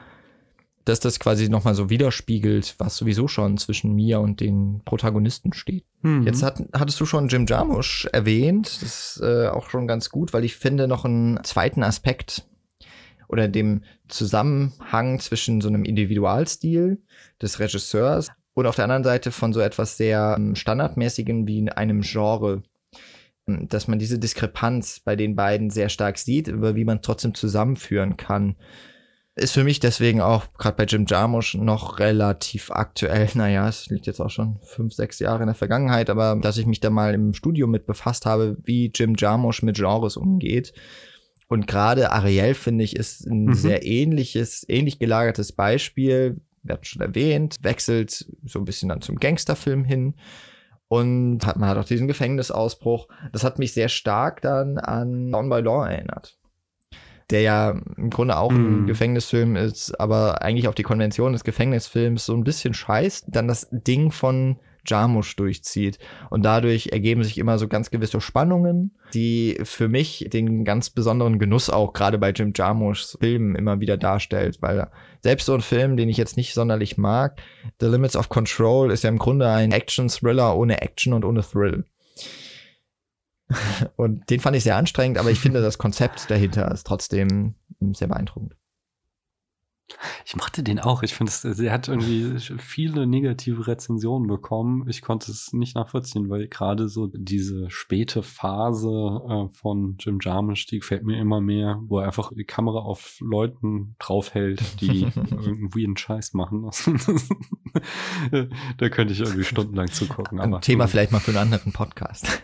dass 0.87 1.01
das 1.01 1.18
quasi 1.18 1.49
nochmal 1.49 1.74
so 1.74 1.91
widerspiegelt, 1.91 2.76
was 2.78 2.97
sowieso 2.97 3.26
schon 3.26 3.59
zwischen 3.59 3.93
mir 3.93 4.20
und 4.20 4.41
den 4.41 4.82
Protagonisten 4.84 5.53
steht. 5.53 5.84
Mhm. 6.03 6.22
Jetzt 6.22 6.45
hat, 6.45 6.62
hattest 6.72 7.01
du 7.01 7.07
schon 7.07 7.26
Jim 7.26 7.45
Jarmusch 7.45 8.07
erwähnt. 8.12 8.66
Das 8.66 8.82
ist 8.82 9.20
äh, 9.22 9.49
auch 9.49 9.68
schon 9.68 9.89
ganz 9.89 10.11
gut, 10.11 10.32
weil 10.32 10.45
ich 10.45 10.57
finde 10.57 10.87
noch 10.87 11.05
einen 11.05 11.43
zweiten 11.43 11.82
Aspekt 11.82 12.47
oder 13.28 13.49
dem 13.49 13.82
Zusammenhang 14.07 15.18
zwischen 15.18 15.61
so 15.61 15.66
einem 15.68 15.84
Individualstil 15.84 17.03
des 17.43 17.59
Regisseurs 17.59 18.28
und 18.55 18.66
auf 18.66 18.76
der 18.76 18.84
anderen 18.84 19.03
Seite 19.03 19.32
von 19.32 19.53
so 19.53 19.59
etwas 19.59 19.97
sehr 19.97 20.37
ähm, 20.39 20.55
standardmäßigen 20.55 21.49
wie 21.49 21.59
in 21.59 21.68
einem 21.68 22.03
Genre 22.03 22.62
dass 23.47 23.87
man 23.87 24.01
diese 24.01 24.18
Diskrepanz 24.18 24.99
bei 24.99 25.14
den 25.14 25.37
beiden 25.37 25.70
sehr 25.70 25.89
stark 25.89 26.18
sieht, 26.18 26.49
über 26.49 26.74
wie 26.74 26.84
man 26.84 27.01
trotzdem 27.01 27.32
zusammenführen 27.32 28.16
kann. 28.16 28.57
Ist 29.39 29.53
für 29.53 29.64
mich 29.64 29.80
deswegen 29.80 30.22
auch 30.22 30.55
gerade 30.55 30.78
bei 30.78 30.84
Jim 30.84 31.05
Jarmusch 31.07 31.57
noch 31.57 31.99
relativ 31.99 32.70
aktuell. 32.70 33.28
Naja, 33.34 33.68
es 33.68 33.87
liegt 33.89 34.07
jetzt 34.07 34.20
auch 34.20 34.30
schon 34.30 34.59
fünf, 34.62 34.95
sechs 34.95 35.18
Jahre 35.18 35.43
in 35.43 35.49
der 35.49 35.55
Vergangenheit, 35.55 36.09
aber 36.09 36.37
dass 36.41 36.57
ich 36.57 36.64
mich 36.64 36.80
da 36.80 36.89
mal 36.89 37.12
im 37.12 37.34
Studio 37.34 37.66
mit 37.66 37.87
befasst 37.87 38.24
habe, 38.24 38.57
wie 38.64 38.91
Jim 38.95 39.14
Jarmusch 39.14 39.62
mit 39.62 39.76
Genres 39.76 40.16
umgeht. 40.16 40.72
Und 41.49 41.66
gerade 41.66 42.12
Ariel, 42.12 42.55
finde 42.55 42.82
ich, 42.84 42.97
ist 42.97 43.26
ein 43.26 43.45
mhm. 43.45 43.55
sehr 43.55 43.84
ähnliches, 43.84 44.64
ähnlich 44.68 44.99
gelagertes 44.99 45.53
Beispiel. 45.53 46.41
Wir 46.62 46.72
hatten 46.72 46.84
schon 46.87 47.03
erwähnt, 47.03 47.57
wechselt 47.61 48.26
so 48.43 48.59
ein 48.59 48.64
bisschen 48.64 48.89
dann 48.89 49.03
zum 49.03 49.16
Gangsterfilm 49.16 49.84
hin. 49.84 50.14
Und 50.89 51.45
hat, 51.45 51.59
man 51.59 51.68
hat 51.68 51.76
auch 51.76 51.84
diesen 51.84 52.09
Gefängnisausbruch. 52.09 53.09
Das 53.32 53.45
hat 53.45 53.59
mich 53.59 53.74
sehr 53.74 53.91
stark 53.91 54.41
dann 54.41 54.78
an 54.78 55.30
Down 55.30 55.51
by 55.51 55.61
Law 55.61 55.84
erinnert 55.87 56.39
der 57.31 57.41
ja 57.41 57.70
im 57.97 58.11
Grunde 58.11 58.37
auch 58.37 58.53
mm. 58.53 58.55
ein 58.55 58.81
mhm. 58.83 58.87
Gefängnisfilm 58.87 59.57
ist, 59.57 59.99
aber 59.99 60.43
eigentlich 60.43 60.68
auf 60.68 60.74
die 60.74 60.83
Konvention 60.83 61.33
des 61.33 61.45
Gefängnisfilms 61.45 62.27
so 62.27 62.35
ein 62.35 62.45
bisschen 62.45 62.74
scheißt, 62.74 63.27
dann 63.29 63.49
das 63.49 63.68
Ding 63.70 64.11
von 64.12 64.59
Jarmusch 64.87 65.37
durchzieht. 65.37 65.99
Und 66.31 66.45
dadurch 66.45 66.89
ergeben 66.93 67.24
sich 67.24 67.39
immer 67.39 67.59
so 67.59 67.68
ganz 67.68 67.91
gewisse 67.91 68.20
Spannungen, 68.20 68.97
die 69.14 69.59
für 69.64 69.89
mich 69.89 70.27
den 70.33 70.64
ganz 70.64 70.91
besonderen 70.91 71.39
Genuss 71.39 71.70
auch 71.70 71.93
gerade 71.93 72.18
bei 72.18 72.31
Jim 72.31 72.53
Jarmuschs 72.55 73.16
Filmen 73.20 73.57
immer 73.57 73.81
wieder 73.81 73.97
darstellt, 73.97 74.59
weil 74.61 74.89
selbst 75.22 75.47
so 75.47 75.55
ein 75.55 75.61
Film, 75.61 75.97
den 75.97 76.09
ich 76.09 76.16
jetzt 76.16 76.37
nicht 76.37 76.55
sonderlich 76.55 76.97
mag, 76.97 77.41
The 77.81 77.87
Limits 77.87 78.16
of 78.16 78.29
Control 78.29 78.91
ist 78.91 79.05
ja 79.05 79.11
im 79.11 79.18
Grunde 79.18 79.49
ein 79.49 79.72
Action-Thriller 79.72 80.57
ohne 80.57 80.81
Action 80.81 81.12
und 81.12 81.24
ohne 81.24 81.43
Thrill. 81.43 81.85
Und 83.97 84.29
den 84.31 84.41
fand 84.41 84.57
ich 84.57 84.65
sehr 84.65 84.77
anstrengend, 84.77 85.19
aber 85.19 85.31
ich 85.31 85.41
finde, 85.41 85.63
das 85.63 85.79
Konzept 85.79 86.31
dahinter 86.31 86.71
ist 86.73 86.87
trotzdem 86.87 87.55
sehr 87.93 88.09
beeindruckend. 88.09 88.57
Ich 90.24 90.34
mochte 90.34 90.62
den 90.62 90.80
auch. 90.80 91.03
Ich 91.03 91.14
finde, 91.14 91.32
er 91.45 91.72
hat 91.72 91.89
irgendwie 91.89 92.39
viele 92.59 93.07
negative 93.07 93.66
Rezensionen 93.68 94.26
bekommen. 94.26 94.89
Ich 94.89 95.01
konnte 95.01 95.30
es 95.30 95.53
nicht 95.53 95.76
nachvollziehen, 95.76 96.28
weil 96.28 96.49
gerade 96.49 96.89
so 96.89 97.07
diese 97.07 97.70
späte 97.70 98.22
Phase 98.22 98.89
äh, 98.89 99.49
von 99.55 99.97
Jim 100.01 100.18
Jarmusch, 100.20 100.66
die 100.66 100.80
gefällt 100.80 101.05
mir 101.05 101.20
immer 101.20 101.41
mehr, 101.41 101.80
wo 101.87 102.01
er 102.01 102.07
einfach 102.07 102.32
die 102.34 102.45
Kamera 102.45 102.80
auf 102.80 103.18
Leuten 103.20 103.95
draufhält, 103.99 104.80
die 104.80 105.03
irgendwie 105.30 105.84
einen 105.84 105.97
Scheiß 105.97 106.34
machen. 106.34 106.68
da 108.78 108.89
könnte 108.89 109.12
ich 109.12 109.20
irgendwie 109.20 109.45
stundenlang 109.45 109.89
zugucken. 109.89 110.41
Ein 110.41 110.61
Thema 110.61 110.89
vielleicht 110.89 111.12
mal 111.12 111.20
für 111.20 111.30
einen 111.30 111.53
anderen 111.53 111.72
Podcast. 111.72 112.43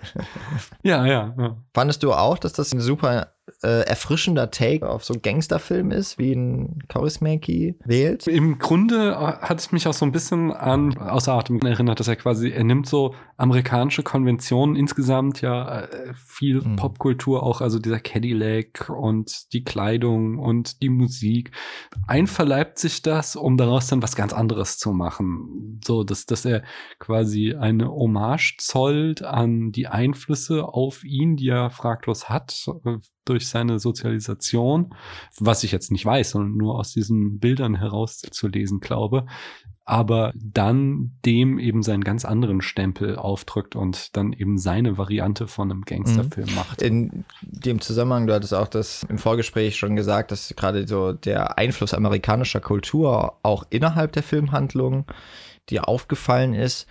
ja, 0.83 1.05
ja, 1.07 1.35
ja. 1.37 1.57
Fandest 1.75 2.05
du 2.05 2.13
auch, 2.13 2.39
dass 2.39 2.53
das 2.53 2.73
ein 2.73 2.81
super 2.81 3.33
äh, 3.63 3.83
erfrischender 3.87 4.51
Take 4.51 4.89
auf 4.89 5.05
so 5.05 5.15
Gangsterfilm 5.21 5.91
ist, 5.91 6.19
wie 6.19 6.33
ein 6.33 6.79
Kaurismäki 6.89 7.77
wählt. 7.85 8.27
Im 8.27 8.59
Grunde 8.59 9.17
hat 9.17 9.59
es 9.59 9.73
mich 9.73 9.89
auch 9.89 9.95
so 9.95 10.05
ein 10.05 10.13
bisschen 10.13 10.53
an 10.53 10.97
Außer 10.97 11.33
Atem 11.33 11.65
erinnert, 11.65 11.99
dass 12.01 12.09
er 12.09 12.17
quasi, 12.17 12.51
er 12.51 12.65
nimmt 12.65 12.87
so 12.87 13.15
amerikanische 13.37 14.05
Konventionen 14.05 14.77
insgesamt 14.77 15.41
ja 15.41 15.81
äh, 15.81 16.15
viel 16.15 16.61
mhm. 16.61 16.77
Popkultur 16.77 17.43
auch, 17.43 17.61
also 17.61 17.79
dieser 17.79 17.99
Cadillac 17.99 18.91
und 18.91 19.53
die 19.53 19.65
Kleidung 19.65 20.39
und 20.39 20.81
die 20.81 20.91
Musik. 20.91 21.51
Einverleibt 22.07 22.79
sich 22.79 23.03
das, 23.03 23.35
um 23.35 23.57
daraus 23.57 23.89
dann 23.89 24.03
was 24.03 24.15
ganz 24.15 24.33
anderes 24.33 24.79
zu 24.79 24.93
machen. 24.93 25.81
So, 25.85 26.05
dass, 26.05 26.27
dass 26.27 26.45
er 26.45 26.63
quasi 27.01 27.55
eine 27.55 27.91
Hommage 27.91 28.57
zollt 28.59 29.23
an 29.23 29.73
die 29.73 29.89
Einflüsse 29.89 30.65
auf 30.65 31.03
ihn, 31.03 31.37
die 31.37 31.49
er 31.49 31.71
fraglos 31.71 32.29
hat, 32.29 32.65
äh, 32.85 32.99
durch 33.25 33.49
seine 33.49 33.79
Sozialisation, 33.79 34.95
was 35.39 35.65
ich 35.65 35.73
jetzt 35.73 35.91
nicht 35.91 36.05
weiß, 36.05 36.31
sondern 36.31 36.57
nur 36.57 36.79
aus 36.79 36.93
diesen 36.93 37.39
Bildern 37.39 37.75
herauszulesen 37.75 38.81
glaube, 38.81 39.27
aber 39.85 40.33
dann 40.35 41.13
dem 41.25 41.59
eben 41.59 41.83
seinen 41.83 42.05
ganz 42.05 42.25
anderen 42.25 42.61
Stempel 42.61 43.17
aufdrückt 43.17 43.75
und 43.75 44.17
dann 44.17 44.33
eben 44.33 44.59
seine 44.59 44.97
Variante 44.97 45.49
von 45.49 45.71
einem 45.71 45.83
Gangsterfilm 45.83 46.49
mhm. 46.51 46.55
macht. 46.55 46.83
In 46.83 47.25
dem 47.43 47.81
Zusammenhang, 47.81 48.27
du 48.27 48.35
hattest 48.35 48.55
auch 48.55 48.69
das 48.69 49.05
im 49.09 49.19
Vorgespräch 49.19 49.77
schon 49.77 49.97
gesagt, 49.97 50.31
dass 50.31 50.55
gerade 50.57 50.87
so 50.87 51.13
der 51.13 51.59
Einfluss 51.59 51.95
amerikanischer 51.95 52.61
Kultur 52.61 53.39
auch 53.43 53.65
innerhalb 53.71 54.13
der 54.13 54.23
Filmhandlung 54.23 55.07
dir 55.69 55.89
aufgefallen 55.89 56.55
ist 56.55 56.87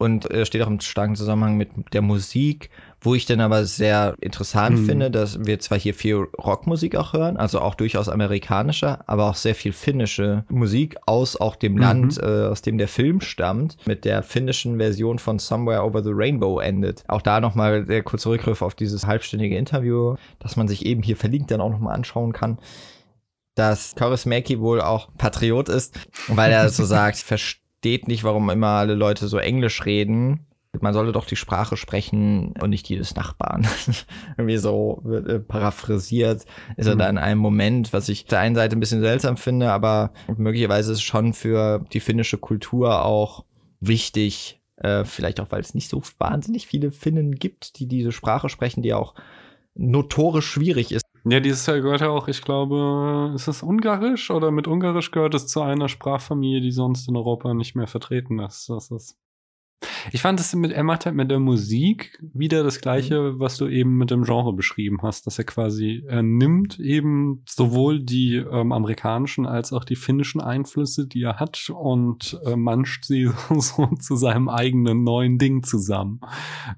und 0.00 0.30
äh, 0.30 0.44
steht 0.44 0.62
auch 0.62 0.66
im 0.66 0.80
starken 0.80 1.14
Zusammenhang 1.14 1.56
mit 1.56 1.70
der 1.92 2.02
Musik 2.02 2.70
wo 3.02 3.14
ich 3.14 3.26
dann 3.26 3.40
aber 3.40 3.64
sehr 3.64 4.14
interessant 4.20 4.80
mhm. 4.80 4.86
finde, 4.86 5.10
dass 5.10 5.44
wir 5.44 5.58
zwar 5.58 5.78
hier 5.78 5.94
viel 5.94 6.16
Rockmusik 6.16 6.96
auch 6.96 7.12
hören, 7.12 7.36
also 7.36 7.60
auch 7.60 7.74
durchaus 7.74 8.08
amerikanischer, 8.08 9.02
aber 9.06 9.30
auch 9.30 9.34
sehr 9.34 9.54
viel 9.54 9.72
finnische 9.72 10.44
Musik 10.48 10.96
aus 11.06 11.36
auch 11.36 11.56
dem 11.56 11.74
mhm. 11.74 11.78
Land, 11.78 12.18
äh, 12.18 12.46
aus 12.46 12.62
dem 12.62 12.78
der 12.78 12.88
Film 12.88 13.20
stammt, 13.20 13.76
mit 13.86 14.04
der 14.04 14.22
finnischen 14.22 14.76
Version 14.78 15.18
von 15.18 15.38
Somewhere 15.38 15.84
Over 15.84 16.02
the 16.02 16.12
Rainbow 16.12 16.60
endet. 16.60 17.04
Auch 17.08 17.22
da 17.22 17.40
nochmal 17.40 17.86
der 17.86 18.02
kurze 18.02 18.28
Rückgriff 18.28 18.62
auf 18.62 18.74
dieses 18.74 19.06
halbstündige 19.06 19.56
Interview, 19.56 20.16
das 20.38 20.56
man 20.56 20.68
sich 20.68 20.84
eben 20.84 21.02
hier 21.02 21.16
verlinkt 21.16 21.50
dann 21.50 21.60
auch 21.60 21.70
nochmal 21.70 21.94
anschauen 21.94 22.32
kann. 22.32 22.58
dass 23.56 23.94
Kaurismäki 23.94 24.60
wohl 24.60 24.80
auch 24.80 25.08
Patriot 25.18 25.68
ist, 25.68 25.98
weil 26.28 26.52
er 26.52 26.68
so 26.70 26.84
sagt, 26.86 27.18
versteht 27.80 28.08
nicht, 28.08 28.24
warum 28.24 28.50
immer 28.50 28.68
alle 28.68 28.94
Leute 28.94 29.26
so 29.26 29.38
Englisch 29.38 29.86
reden. 29.86 30.46
Man 30.80 30.92
sollte 30.92 31.12
doch 31.12 31.24
die 31.24 31.36
Sprache 31.36 31.78
sprechen 31.78 32.52
und 32.60 32.70
nicht 32.70 32.86
die 32.88 32.96
des 32.96 33.16
Nachbarn. 33.16 33.66
Irgendwie 34.36 34.58
so 34.58 35.00
wird, 35.02 35.26
äh, 35.28 35.40
paraphrasiert 35.40 36.44
ist 36.76 36.86
er 36.86 36.94
mhm. 36.94 36.98
da 36.98 37.08
in 37.08 37.18
einem 37.18 37.40
Moment, 37.40 37.94
was 37.94 38.10
ich 38.10 38.24
auf 38.24 38.28
der 38.28 38.40
einen 38.40 38.54
Seite 38.54 38.76
ein 38.76 38.80
bisschen 38.80 39.00
seltsam 39.00 39.38
finde, 39.38 39.72
aber 39.72 40.12
möglicherweise 40.36 40.92
ist 40.92 40.98
es 40.98 41.02
schon 41.02 41.32
für 41.32 41.84
die 41.92 42.00
finnische 42.00 42.36
Kultur 42.36 43.02
auch 43.02 43.46
wichtig, 43.80 44.60
äh, 44.76 45.04
vielleicht 45.04 45.40
auch, 45.40 45.50
weil 45.50 45.62
es 45.62 45.74
nicht 45.74 45.88
so 45.88 46.02
wahnsinnig 46.18 46.66
viele 46.66 46.92
Finnen 46.92 47.34
gibt, 47.34 47.78
die 47.78 47.86
diese 47.86 48.12
Sprache 48.12 48.50
sprechen, 48.50 48.82
die 48.82 48.92
auch 48.92 49.14
notorisch 49.74 50.46
schwierig 50.46 50.92
ist. 50.92 51.04
Ja, 51.24 51.40
dieses 51.40 51.66
gehört 51.66 52.00
ja 52.00 52.08
auch, 52.08 52.28
ich 52.28 52.40
glaube, 52.42 53.32
ist 53.34 53.46
es 53.46 53.62
Ungarisch 53.62 54.30
oder 54.30 54.50
mit 54.50 54.66
Ungarisch 54.66 55.10
gehört 55.10 55.34
es 55.34 55.46
zu 55.46 55.60
einer 55.60 55.88
Sprachfamilie, 55.88 56.62
die 56.62 56.70
sonst 56.70 57.08
in 57.08 57.16
Europa 57.16 57.52
nicht 57.52 57.76
mehr 57.76 57.86
vertreten 57.86 58.38
ist. 58.38 58.68
Das 58.70 58.90
ist 58.90 59.18
ich 60.12 60.20
fand 60.22 60.40
es 60.40 60.54
mit, 60.54 60.72
er 60.72 60.84
macht 60.84 61.06
halt 61.06 61.16
mit 61.16 61.30
der 61.30 61.38
Musik 61.38 62.18
wieder 62.32 62.62
das 62.62 62.80
Gleiche, 62.80 63.32
mhm. 63.32 63.40
was 63.40 63.56
du 63.56 63.68
eben 63.68 63.96
mit 63.96 64.10
dem 64.10 64.24
Genre 64.24 64.52
beschrieben 64.52 64.98
hast, 65.02 65.26
dass 65.26 65.38
er 65.38 65.44
quasi, 65.44 66.04
er 66.06 66.22
nimmt 66.22 66.78
eben 66.78 67.42
sowohl 67.46 68.00
die 68.00 68.36
ähm, 68.36 68.72
amerikanischen 68.72 69.46
als 69.46 69.72
auch 69.72 69.84
die 69.84 69.96
finnischen 69.96 70.40
Einflüsse, 70.40 71.06
die 71.06 71.22
er 71.22 71.38
hat 71.38 71.70
und 71.70 72.38
äh, 72.44 72.56
manscht 72.56 73.04
sie 73.04 73.30
so 73.50 73.86
zu 73.98 74.16
seinem 74.16 74.48
eigenen 74.48 75.04
neuen 75.04 75.38
Ding 75.38 75.62
zusammen. 75.62 76.20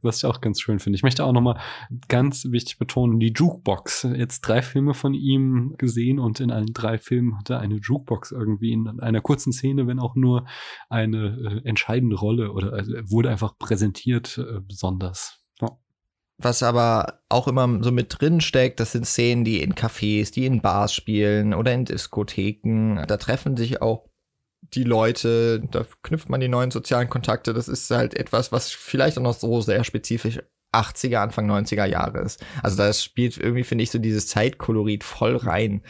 Was 0.01 0.19
ich 0.19 0.27
auch 0.27 0.41
ganz 0.41 0.61
schön 0.61 0.79
finde. 0.79 0.97
Ich 0.97 1.03
möchte 1.03 1.25
auch 1.25 1.33
nochmal 1.33 1.59
ganz 2.09 2.47
wichtig 2.51 2.79
betonen, 2.79 3.21
die 3.21 3.33
Jukebox. 3.33 4.09
Jetzt 4.17 4.43
drei 4.43 4.63
Filme 4.63 4.95
von 4.95 5.15
ihm 5.15 5.75
gesehen 5.79 6.19
und 6.19 6.41
in 6.41 6.51
allen 6.51 6.73
drei 6.73 6.99
Filmen 6.99 7.39
hat 7.39 7.51
er 7.51 7.61
eine 7.61 7.77
Jukebox 7.77 8.33
irgendwie 8.33 8.73
in 8.73 9.01
einer 9.01 9.21
kurzen 9.21 9.53
Szene, 9.53 9.87
wenn 9.87 9.99
auch 9.99 10.15
nur 10.15 10.45
eine 10.89 11.63
äh, 11.65 11.69
entscheidende 11.69 12.17
Rolle 12.17 12.53
oder 12.53 12.73
also 12.73 12.95
wurde 13.13 13.31
einfach 13.31 13.57
präsentiert 13.59 14.39
äh, 14.39 14.61
besonders. 14.61 15.41
Ja. 15.61 15.71
Was 16.39 16.63
aber 16.63 17.21
auch 17.29 17.47
immer 17.47 17.83
so 17.83 17.93
mit 17.93 18.17
drin 18.19 18.41
steckt, 18.41 18.81
das 18.81 18.93
sind 18.93 19.07
Szenen, 19.07 19.45
die 19.45 19.63
in 19.63 19.75
Cafés, 19.75 20.33
die 20.33 20.47
in 20.47 20.61
Bars 20.61 20.95
spielen 20.95 21.55
oder 21.55 21.73
in 21.73 21.85
Diskotheken. 21.85 23.05
Da 23.07 23.17
treffen 23.17 23.57
sich 23.57 23.81
auch 23.81 24.09
die 24.63 24.85
Leute, 24.85 25.61
da 25.71 25.85
knüpft 26.03 26.29
man 26.29 26.41
die 26.41 26.49
neuen 26.49 26.71
sozialen 26.71 27.11
Kontakte. 27.11 27.53
Das 27.53 27.69
ist 27.69 27.91
halt 27.91 28.15
etwas, 28.15 28.53
was 28.53 28.71
vielleicht 28.71 29.19
auch 29.19 29.23
noch 29.23 29.35
so 29.35 29.61
sehr 29.61 29.85
spezifisch 29.85 30.41
80er, 30.73 31.19
Anfang 31.19 31.51
90er 31.51 31.85
Jahre 31.85 32.21
ist. 32.21 32.45
Also 32.63 32.79
da 32.79 32.93
spielt 32.93 33.37
irgendwie, 33.37 33.65
finde 33.65 33.85
ich, 33.85 33.91
so 33.91 33.99
dieses 33.99 34.27
Zeitkolorit 34.27 35.05
voll 35.05 35.37
rein 35.37 35.83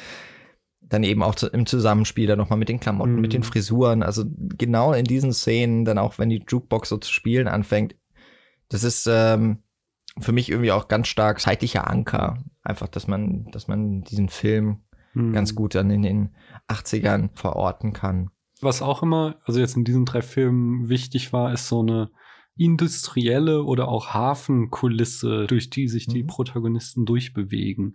dann 0.93 1.05
eben 1.05 1.23
auch 1.23 1.41
im 1.43 1.65
Zusammenspiel 1.65 2.27
dann 2.27 2.39
nochmal 2.39 2.59
mit 2.59 2.69
den 2.69 2.81
Klamotten, 2.81 3.15
mhm. 3.15 3.21
mit 3.21 3.33
den 3.33 3.41
mhm. 3.41 3.47
Frisuren. 3.47 4.03
Also 4.03 4.25
genau 4.59 4.93
in 4.93 5.05
diesen 5.05 5.33
Szenen, 5.33 5.85
dann 5.85 5.99
auch 5.99 6.19
wenn 6.19 6.29
die 6.29 6.45
Jukebox 6.47 6.91
so 6.91 6.99
zu 6.99 7.13
spielen 7.13 7.49
anfängt, 7.49 7.97
das 8.69 8.85
ist 8.85 9.07
ähm, 9.11 9.63
für 10.19 10.33
mich 10.33 10.51
irgendwie 10.51 10.73
auch 10.73 10.89
ganz 10.89 11.09
stark 11.09 11.41
zeitlicher 11.41 11.89
Anker. 11.89 12.45
Einfach, 12.63 12.89
dass 12.89 13.09
man, 13.09 13.47
dass 13.53 13.69
man 13.69 14.03
diesen 14.03 14.29
Film 14.29 14.83
mhm. 15.15 15.33
ganz 15.33 15.55
gut 15.55 15.75
dann 15.75 15.91
in 15.91 16.03
den 16.03 16.37
80ern 16.69 17.31
verorten 17.35 17.95
kann. 17.95 18.31
Was 18.61 18.83
auch 18.83 19.03
immer, 19.03 19.37
also 19.45 19.61
jetzt 19.61 19.77
in 19.77 19.85
diesen 19.85 20.05
drei 20.05 20.23
Filmen 20.23 20.89
wichtig 20.91 21.33
war, 21.33 21.53
ist 21.53 21.69
so 21.69 21.81
eine 21.81 22.11
industrielle 22.57 23.65
oder 23.65 23.89
auch 23.89 24.09
Hafenkulisse, 24.09 25.47
durch 25.47 25.71
die 25.71 25.89
sich 25.89 26.07
die 26.07 26.23
mhm. 26.23 26.27
Protagonisten 26.27 27.07
durchbewegen. 27.07 27.95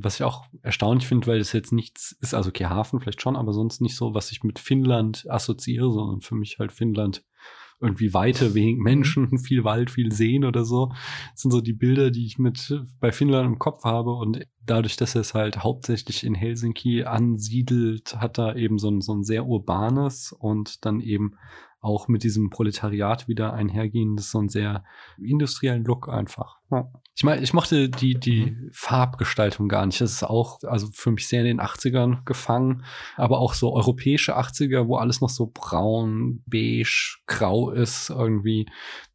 Was 0.00 0.16
ich 0.16 0.22
auch 0.22 0.46
erstaunlich 0.62 1.06
finde, 1.06 1.26
weil 1.26 1.40
es 1.40 1.52
jetzt 1.52 1.72
nichts 1.72 2.16
ist, 2.20 2.34
also 2.34 2.50
okay, 2.50 2.66
Hafen 2.66 3.00
vielleicht 3.00 3.20
schon, 3.20 3.36
aber 3.36 3.52
sonst 3.52 3.80
nicht 3.80 3.96
so, 3.96 4.14
was 4.14 4.30
ich 4.30 4.44
mit 4.44 4.58
Finnland 4.58 5.26
assoziiere, 5.28 5.90
sondern 5.92 6.20
für 6.20 6.34
mich 6.34 6.58
halt 6.58 6.72
Finnland 6.72 7.24
irgendwie 7.80 8.12
Weite, 8.12 8.54
wenig 8.54 8.76
mhm. 8.76 8.82
Menschen, 8.82 9.38
viel 9.38 9.64
Wald, 9.64 9.90
viel 9.90 10.12
Seen 10.12 10.44
oder 10.44 10.64
so. 10.64 10.92
Das 11.32 11.42
sind 11.42 11.50
so 11.50 11.60
die 11.60 11.72
Bilder, 11.72 12.10
die 12.10 12.26
ich 12.26 12.38
mit 12.38 12.74
bei 13.00 13.12
Finnland 13.12 13.46
im 13.46 13.58
Kopf 13.58 13.84
habe. 13.84 14.14
Und 14.14 14.46
dadurch, 14.64 14.96
dass 14.96 15.14
er 15.14 15.20
es 15.20 15.34
halt 15.34 15.62
hauptsächlich 15.62 16.24
in 16.24 16.34
Helsinki 16.34 17.04
ansiedelt, 17.04 18.16
hat 18.16 18.38
er 18.38 18.56
eben 18.56 18.78
so 18.78 18.90
ein, 18.90 19.00
so 19.00 19.14
ein 19.14 19.22
sehr 19.22 19.46
urbanes 19.46 20.32
und 20.32 20.84
dann 20.84 21.00
eben 21.00 21.34
auch 21.80 22.08
mit 22.08 22.24
diesem 22.24 22.50
Proletariat 22.50 23.28
wieder 23.28 23.52
einhergehendes, 23.54 24.32
so 24.32 24.40
ein 24.40 24.48
sehr 24.48 24.84
industriellen 25.16 25.84
Look 25.84 26.08
einfach. 26.08 26.58
Ja. 26.72 26.90
Ich 27.18 27.24
meine, 27.24 27.42
ich 27.42 27.52
mochte 27.52 27.88
die, 27.88 28.14
die 28.14 28.52
mhm. 28.52 28.70
Farbgestaltung 28.72 29.66
gar 29.66 29.84
nicht. 29.84 30.00
Das 30.00 30.12
ist 30.12 30.22
auch, 30.22 30.60
also 30.62 30.86
für 30.92 31.10
mich 31.10 31.26
sehr 31.26 31.40
in 31.40 31.46
den 31.46 31.60
80ern 31.60 32.24
gefangen, 32.24 32.84
aber 33.16 33.40
auch 33.40 33.54
so 33.54 33.74
europäische 33.74 34.38
80er, 34.38 34.86
wo 34.86 34.98
alles 34.98 35.20
noch 35.20 35.28
so 35.28 35.50
braun, 35.52 36.44
beige, 36.46 37.16
grau 37.26 37.72
ist 37.72 38.10
irgendwie. 38.10 38.66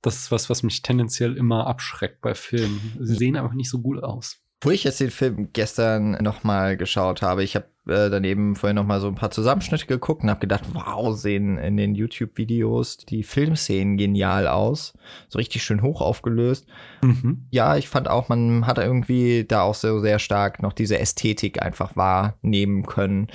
Das 0.02 0.18
ist 0.18 0.32
was, 0.32 0.50
was 0.50 0.64
mich 0.64 0.82
tendenziell 0.82 1.38
immer 1.38 1.66
abschreckt 1.66 2.20
bei 2.20 2.36
Filmen. 2.36 2.98
Sie 3.00 3.16
sehen 3.16 3.38
einfach 3.38 3.54
nicht 3.54 3.70
so 3.70 3.80
gut 3.80 4.04
aus. 4.04 4.43
Wo 4.64 4.72
ich 4.72 4.86
jetzt 4.86 5.02
den 5.02 5.12
Film 5.12 5.50
gestern 5.52 6.12
nochmal 6.24 6.78
geschaut 6.78 7.22
habe, 7.22 7.44
ich 7.44 7.56
habe 7.56 7.66
äh, 7.86 8.10
daneben 8.10 8.56
vorhin 8.56 8.78
nochmal 8.78 9.02
so 9.02 9.08
ein 9.08 9.16
paar 9.16 9.30
Zusammenschnitte 9.30 9.88
geguckt 9.88 10.24
und 10.24 10.30
habe 10.30 10.40
gedacht, 10.40 10.64
wow, 10.72 11.14
sehen 11.18 11.58
in 11.58 11.76
den 11.76 11.96
YouTube-Videos 11.96 12.98
die 12.98 13.24
Filmszenen 13.24 13.98
genial 13.98 14.48
aus. 14.48 14.94
So 15.28 15.38
richtig 15.38 15.64
schön 15.64 15.82
hoch 15.82 16.00
aufgelöst. 16.00 16.66
Mhm. 17.02 17.46
Ja, 17.52 17.76
ich 17.76 17.90
fand 17.90 18.08
auch, 18.08 18.30
man 18.30 18.66
hat 18.66 18.78
irgendwie 18.78 19.44
da 19.44 19.64
auch 19.64 19.76
so 19.76 20.00
sehr 20.00 20.20
stark 20.20 20.62
noch 20.62 20.72
diese 20.72 20.98
Ästhetik 20.98 21.62
einfach 21.62 21.98
wahrnehmen 21.98 22.86
können. 22.86 23.28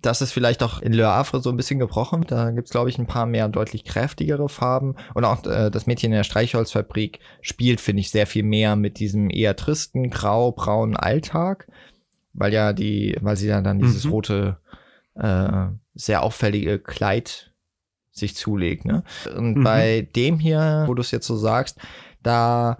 Das 0.00 0.22
ist 0.22 0.32
vielleicht 0.32 0.62
auch 0.62 0.80
in 0.80 0.92
Le 0.92 1.06
Havre 1.06 1.40
so 1.40 1.50
ein 1.50 1.56
bisschen 1.56 1.78
gebrochen. 1.78 2.24
Da 2.26 2.50
gibt's 2.50 2.70
glaube 2.70 2.90
ich, 2.90 2.98
ein 2.98 3.06
paar 3.06 3.26
mehr 3.26 3.48
deutlich 3.48 3.84
kräftigere 3.84 4.48
Farben. 4.48 4.96
Und 5.14 5.24
auch 5.24 5.44
äh, 5.46 5.70
das 5.70 5.86
Mädchen 5.86 6.12
in 6.12 6.16
der 6.16 6.24
Streichholzfabrik 6.24 7.20
spielt, 7.40 7.80
finde 7.80 8.00
ich, 8.00 8.10
sehr 8.10 8.26
viel 8.26 8.42
mehr 8.42 8.76
mit 8.76 8.98
diesem 8.98 9.30
eher 9.30 9.56
tristen, 9.56 10.10
grau-braunen 10.10 10.96
Alltag. 10.96 11.68
Weil 12.32 12.52
ja 12.52 12.72
die, 12.72 13.16
weil 13.20 13.36
sie 13.36 13.48
ja 13.48 13.60
dann 13.60 13.78
dieses 13.78 14.04
mhm. 14.04 14.10
rote, 14.10 14.58
äh, 15.14 15.66
sehr 15.94 16.22
auffällige 16.22 16.78
Kleid 16.78 17.52
sich 18.10 18.36
zulegt. 18.36 18.84
Ne? 18.84 19.02
Und 19.36 19.58
mhm. 19.58 19.64
bei 19.64 20.08
dem 20.14 20.38
hier, 20.38 20.84
wo 20.86 20.94
du 20.94 21.00
es 21.00 21.10
jetzt 21.10 21.26
so 21.26 21.36
sagst, 21.36 21.78
da 22.22 22.78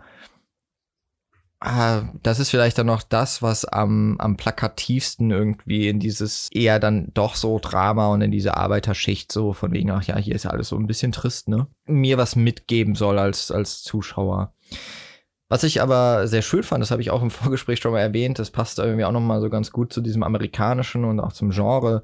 Ah, 1.63 2.05
das 2.23 2.39
ist 2.39 2.49
vielleicht 2.49 2.79
dann 2.79 2.87
noch 2.87 3.03
das, 3.03 3.43
was 3.43 3.67
am, 3.67 4.17
am 4.19 4.39
plakativsten 4.39 5.31
irgendwie 5.31 5.89
in 5.89 6.01
dieses 6.01 6.49
eher 6.51 6.81
dann 6.81 7.09
doch 7.13 7.35
so 7.35 7.59
Drama 7.59 8.09
und 8.09 8.23
in 8.23 8.31
diese 8.31 8.57
Arbeiterschicht 8.57 9.31
so 9.31 9.53
von 9.53 9.71
wegen, 9.73 9.91
ach 9.91 10.05
ja, 10.05 10.17
hier 10.17 10.35
ist 10.35 10.47
alles 10.47 10.69
so 10.69 10.77
ein 10.77 10.87
bisschen 10.87 11.13
trist, 11.13 11.49
ne? 11.49 11.67
Mir 11.85 12.17
was 12.17 12.35
mitgeben 12.35 12.95
soll 12.95 13.19
als, 13.19 13.51
als 13.51 13.83
Zuschauer. 13.83 14.55
Was 15.51 15.63
ich 15.63 15.83
aber 15.83 16.29
sehr 16.29 16.41
schön 16.43 16.63
fand, 16.63 16.81
das 16.81 16.93
habe 16.93 17.03
ich 17.03 17.11
auch 17.11 17.23
im 17.23 17.31
Vorgespräch 17.31 17.81
schon 17.81 17.93
mal 17.93 18.01
erwähnt, 18.01 18.39
das 18.39 18.51
passt 18.51 18.79
irgendwie 18.79 19.05
auch 19.05 19.13
nochmal 19.13 19.43
so 19.43 19.51
ganz 19.51 19.71
gut 19.71 19.93
zu 19.93 20.01
diesem 20.01 20.23
amerikanischen 20.23 21.05
und 21.05 21.21
auch 21.21 21.35
zum 21.35 21.51
Genre 21.51 22.03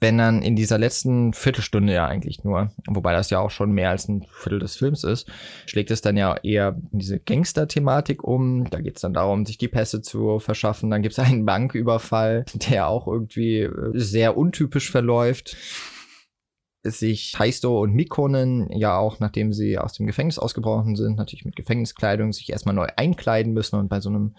wenn 0.00 0.18
dann 0.18 0.42
in 0.42 0.54
dieser 0.54 0.78
letzten 0.78 1.32
Viertelstunde 1.32 1.92
ja 1.92 2.06
eigentlich 2.06 2.44
nur, 2.44 2.70
wobei 2.86 3.12
das 3.12 3.30
ja 3.30 3.40
auch 3.40 3.50
schon 3.50 3.72
mehr 3.72 3.90
als 3.90 4.08
ein 4.08 4.24
Viertel 4.30 4.60
des 4.60 4.76
Films 4.76 5.02
ist, 5.02 5.28
schlägt 5.66 5.90
es 5.90 6.00
dann 6.00 6.16
ja 6.16 6.36
eher 6.42 6.76
in 6.92 7.00
diese 7.00 7.18
Gangster-Thematik 7.18 8.22
um. 8.22 8.70
Da 8.70 8.80
geht 8.80 8.96
es 8.96 9.02
dann 9.02 9.14
darum, 9.14 9.44
sich 9.44 9.58
die 9.58 9.68
Pässe 9.68 10.00
zu 10.00 10.38
verschaffen. 10.38 10.90
Dann 10.90 11.02
gibt 11.02 11.18
es 11.18 11.18
einen 11.24 11.44
Banküberfall, 11.44 12.44
der 12.70 12.88
auch 12.88 13.08
irgendwie 13.08 13.62
äh, 13.62 13.90
sehr 13.94 14.36
untypisch 14.36 14.90
verläuft 14.90 15.56
sich 16.84 17.32
Taisto 17.32 17.82
und 17.82 17.92
Mikonen 17.92 18.70
ja 18.70 18.96
auch, 18.96 19.20
nachdem 19.20 19.52
sie 19.52 19.78
aus 19.78 19.94
dem 19.94 20.06
Gefängnis 20.06 20.38
ausgebrochen 20.38 20.96
sind, 20.96 21.18
natürlich 21.18 21.44
mit 21.44 21.56
Gefängniskleidung 21.56 22.32
sich 22.32 22.50
erstmal 22.50 22.74
neu 22.74 22.86
einkleiden 22.96 23.52
müssen 23.52 23.76
und 23.76 23.88
bei 23.88 24.00
so 24.00 24.08
einem 24.08 24.36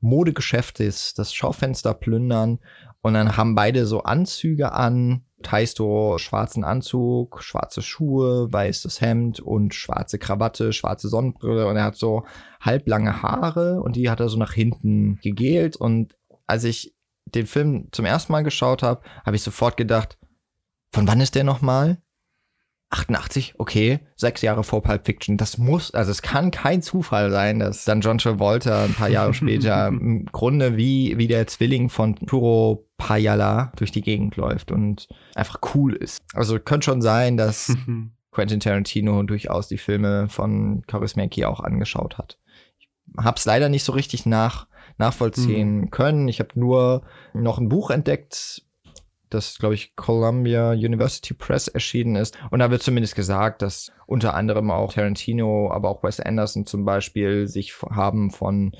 Modegeschäft 0.00 0.80
ist 0.80 1.18
das 1.18 1.32
Schaufenster 1.32 1.94
plündern 1.94 2.58
und 3.00 3.14
dann 3.14 3.36
haben 3.36 3.54
beide 3.54 3.86
so 3.86 4.02
Anzüge 4.02 4.72
an. 4.72 5.24
Taisto 5.42 6.16
schwarzen 6.16 6.64
Anzug, 6.64 7.42
schwarze 7.42 7.82
Schuhe, 7.82 8.50
weißes 8.50 9.02
Hemd 9.02 9.40
und 9.40 9.74
schwarze 9.74 10.18
Krawatte, 10.18 10.72
schwarze 10.72 11.08
Sonnenbrille 11.08 11.66
und 11.66 11.76
er 11.76 11.84
hat 11.84 11.96
so 11.96 12.24
halblange 12.60 13.22
Haare 13.22 13.82
und 13.82 13.96
die 13.96 14.08
hat 14.08 14.20
er 14.20 14.30
so 14.30 14.38
nach 14.38 14.54
hinten 14.54 15.18
gegelt 15.22 15.76
und 15.76 16.16
als 16.46 16.64
ich 16.64 16.94
den 17.26 17.46
Film 17.46 17.88
zum 17.92 18.04
ersten 18.04 18.32
Mal 18.32 18.42
geschaut 18.42 18.82
habe, 18.82 19.02
habe 19.24 19.36
ich 19.36 19.42
sofort 19.42 19.76
gedacht, 19.76 20.18
von 20.92 21.08
wann 21.08 21.20
ist 21.20 21.34
der 21.34 21.44
nochmal? 21.44 21.98
88, 22.94 23.54
okay, 23.58 23.98
sechs 24.14 24.40
Jahre 24.40 24.62
vor 24.62 24.82
Pulp 24.82 25.04
Fiction. 25.04 25.36
Das 25.36 25.58
muss, 25.58 25.92
also 25.92 26.12
es 26.12 26.22
kann 26.22 26.52
kein 26.52 26.80
Zufall 26.80 27.30
sein, 27.30 27.58
dass 27.58 27.84
dann 27.84 28.00
John 28.00 28.18
Travolta 28.18 28.84
ein 28.84 28.94
paar 28.94 29.08
Jahre 29.08 29.34
später 29.34 29.88
im 29.88 30.26
Grunde 30.26 30.76
wie, 30.76 31.18
wie 31.18 31.26
der 31.26 31.46
Zwilling 31.48 31.88
von 31.88 32.14
Turo 32.14 32.88
Payala 32.96 33.72
durch 33.76 33.90
die 33.90 34.02
Gegend 34.02 34.36
läuft 34.36 34.70
und 34.70 35.08
einfach 35.34 35.58
cool 35.74 35.94
ist. 35.94 36.22
Also 36.34 36.58
könnte 36.60 36.84
schon 36.84 37.02
sein, 37.02 37.36
dass 37.36 37.76
Quentin 38.30 38.60
Tarantino 38.60 39.22
durchaus 39.24 39.66
die 39.68 39.78
Filme 39.78 40.28
von 40.28 40.82
Kaurismäki 40.86 41.44
auch 41.44 41.60
angeschaut 41.60 42.16
hat. 42.16 42.38
Ich 42.78 42.88
hab's 43.16 43.44
leider 43.44 43.68
nicht 43.68 43.84
so 43.84 43.92
richtig 43.92 44.24
nach, 44.24 44.68
nachvollziehen 44.98 45.82
mhm. 45.82 45.90
können. 45.90 46.28
Ich 46.28 46.38
habe 46.38 46.50
nur 46.54 47.02
noch 47.32 47.58
ein 47.58 47.68
Buch 47.68 47.90
entdeckt 47.90 48.63
das, 49.34 49.58
glaube 49.58 49.74
ich, 49.74 49.96
Columbia 49.96 50.70
University 50.70 51.34
Press 51.34 51.68
erschienen 51.68 52.16
ist. 52.16 52.38
Und 52.50 52.60
da 52.60 52.70
wird 52.70 52.82
zumindest 52.82 53.14
gesagt, 53.14 53.62
dass 53.62 53.92
unter 54.06 54.34
anderem 54.34 54.70
auch 54.70 54.92
Tarantino, 54.92 55.70
aber 55.70 55.90
auch 55.90 56.02
Wes 56.02 56.20
Anderson 56.20 56.66
zum 56.66 56.84
Beispiel 56.84 57.48
sich 57.48 57.74
haben 57.82 58.30
von 58.30 58.72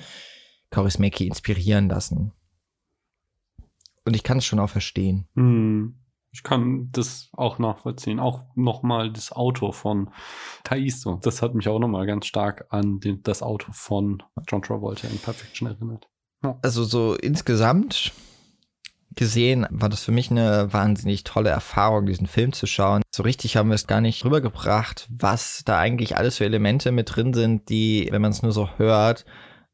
Kaurismäki 0.71 1.27
inspirieren 1.27 1.89
lassen. 1.89 2.33
Und 4.05 4.15
ich 4.15 4.23
kann 4.23 4.39
es 4.39 4.45
schon 4.45 4.61
auch 4.61 4.71
verstehen. 4.71 5.27
Hm. 5.35 5.97
Ich 6.31 6.43
kann 6.43 6.89
das 6.91 7.31
auch 7.33 7.61
nachvollziehen. 7.61 8.19
Auch 8.19 8.43
nochmal 8.57 9.13
das 9.13 9.31
Auto 9.31 9.71
von 9.71 10.11
Taisto. 10.65 11.21
Das 11.23 11.43
hat 11.43 11.55
mich 11.55 11.69
auch 11.69 11.79
nochmal 11.79 12.07
ganz 12.07 12.27
stark 12.27 12.67
an 12.71 12.99
den, 12.99 13.23
das 13.23 13.41
Auto 13.41 13.71
von 13.71 14.21
John 14.49 14.61
Travolta 14.61 15.07
in 15.07 15.19
Perfection 15.19 15.69
erinnert. 15.69 16.09
Ja. 16.43 16.59
Also 16.61 16.83
so 16.83 17.15
insgesamt 17.15 18.13
gesehen 19.17 19.67
war 19.71 19.89
das 19.89 20.05
für 20.05 20.13
mich 20.13 20.31
eine 20.31 20.73
wahnsinnig 20.73 21.25
tolle 21.25 21.51
Erfahrung, 21.51 22.07
diesen 22.07 22.27
Film 22.27 22.53
zu 22.53 22.67
schauen. 22.67 23.03
So 23.15 23.23
richtig 23.23 23.57
haben 23.57 23.69
wir 23.69 23.75
es 23.75 23.87
gar 23.87 24.01
nicht 24.01 24.25
rübergebracht, 24.25 25.09
was 25.11 25.63
da 25.65 25.79
eigentlich 25.79 26.17
alles 26.17 26.39
für 26.39 26.45
Elemente 26.45 26.93
mit 26.93 27.15
drin 27.15 27.33
sind, 27.35 27.69
die, 27.69 28.09
wenn 28.11 28.23
man 28.23 28.33
es 28.33 28.43
nur 28.43 28.53
so 28.53 28.69
hört, 28.77 29.25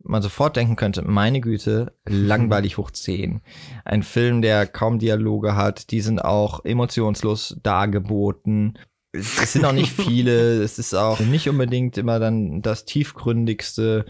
man 0.02 0.22
sofort 0.22 0.56
denken 0.56 0.76
könnte, 0.76 1.02
meine 1.02 1.40
Güte, 1.40 1.94
langweilig 2.08 2.78
hoch 2.78 2.90
10. 2.90 3.40
Ein 3.84 4.02
Film, 4.02 4.42
der 4.42 4.66
kaum 4.66 4.98
Dialoge 4.98 5.56
hat, 5.56 5.90
die 5.90 6.00
sind 6.00 6.24
auch 6.24 6.64
emotionslos 6.64 7.58
dargeboten. 7.62 8.78
Es 9.12 9.52
sind 9.52 9.64
auch 9.64 9.72
nicht 9.72 9.92
viele, 10.02 10.62
es 10.62 10.78
ist 10.78 10.94
auch 10.94 11.20
nicht 11.20 11.48
unbedingt 11.48 11.98
immer 11.98 12.18
dann 12.18 12.62
das 12.62 12.84
tiefgründigste. 12.84 14.04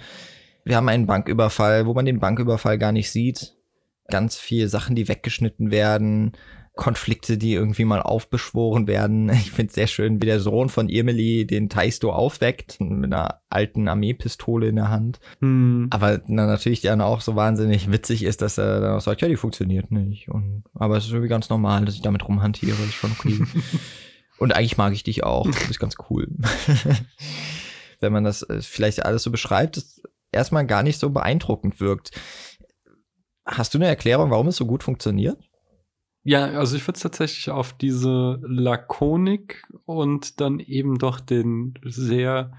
Wir 0.65 0.77
haben 0.77 0.89
einen 0.89 1.07
Banküberfall, 1.07 1.87
wo 1.87 1.95
man 1.95 2.05
den 2.05 2.21
Banküberfall 2.21 2.79
gar 2.79 2.93
nicht 2.93 3.11
sieht. 3.11 3.57
Ganz 4.11 4.37
viele 4.37 4.69
Sachen, 4.69 4.97
die 4.97 5.09
weggeschnitten 5.09 5.71
werden. 5.71 6.33
Konflikte, 6.77 7.37
die 7.37 7.53
irgendwie 7.53 7.85
mal 7.85 8.01
aufbeschworen 8.01 8.87
werden. 8.87 9.29
Ich 9.41 9.51
finde 9.51 9.69
es 9.69 9.75
sehr 9.75 9.87
schön, 9.87 10.23
wie 10.23 10.27
der 10.27 10.41
Sohn 10.41 10.69
von 10.69 10.89
Emily 10.89 11.47
den 11.47 11.69
Taisto 11.69 12.13
aufweckt 12.13 12.81
mit 12.81 13.13
einer 13.13 13.41
alten 13.51 13.89
Armeepistole 13.89 14.69
in 14.69 14.77
der 14.77 14.89
Hand. 14.89 15.21
Hm. 15.41 15.89
Aber 15.91 16.23
na, 16.27 16.47
natürlich 16.47 16.81
dann 16.81 17.01
auch 17.01 17.21
so 17.21 17.37
wahnsinnig 17.37 17.91
witzig 17.91 18.23
ist, 18.23 18.41
dass 18.41 18.57
er 18.57 18.81
dann 18.81 18.97
auch 18.97 19.01
sagt, 19.01 19.21
ja, 19.21 19.29
die 19.29 19.37
funktioniert 19.37 19.91
nicht. 19.91 20.29
Und, 20.29 20.65
aber 20.75 20.97
es 20.97 21.05
ist 21.05 21.11
irgendwie 21.11 21.29
ganz 21.29 21.51
normal, 21.51 21.85
dass 21.85 21.97
ich 21.97 22.03
damit 22.03 22.27
rumhantiere. 22.27 22.77
Das 22.77 22.87
ist 22.87 22.95
schon 22.95 23.13
okay. 23.13 23.39
Und 24.39 24.57
eigentlich 24.57 24.79
mag 24.79 24.95
ich 24.95 25.03
dich 25.03 25.23
auch. 25.23 25.45
Du 25.45 25.67
bist 25.69 25.81
ganz 25.81 25.97
cool. 26.09 26.29
Wenn 28.01 28.13
man 28.13 28.25
das 28.25 28.43
äh, 28.43 28.63
vielleicht 28.63 29.05
alles 29.05 29.23
so 29.23 29.31
beschreibt, 29.31 29.77
das 29.77 30.03
erstmal 30.33 30.67
gar 30.67 30.83
nicht 30.83 30.99
so 30.99 31.11
beeindruckend 31.11 31.79
wirkt. 31.79 32.13
Hast 33.45 33.75
du 33.75 33.79
eine 33.79 33.87
Erklärung, 33.87 34.31
warum 34.31 34.49
es 34.49 34.57
so 34.57 34.67
gut 34.67 34.83
funktioniert? 34.83 35.39
Ja, 36.23 36.45
also 36.47 36.77
ich 36.77 36.87
würde 36.87 36.97
es 36.97 37.03
tatsächlich 37.03 37.51
auf 37.51 37.73
diese 37.73 38.39
Lakonik 38.43 39.63
und 39.87 40.41
dann 40.41 40.61
eben 40.61 40.99
doch 40.99 41.19
den 41.19 41.75
sehr 41.83 42.53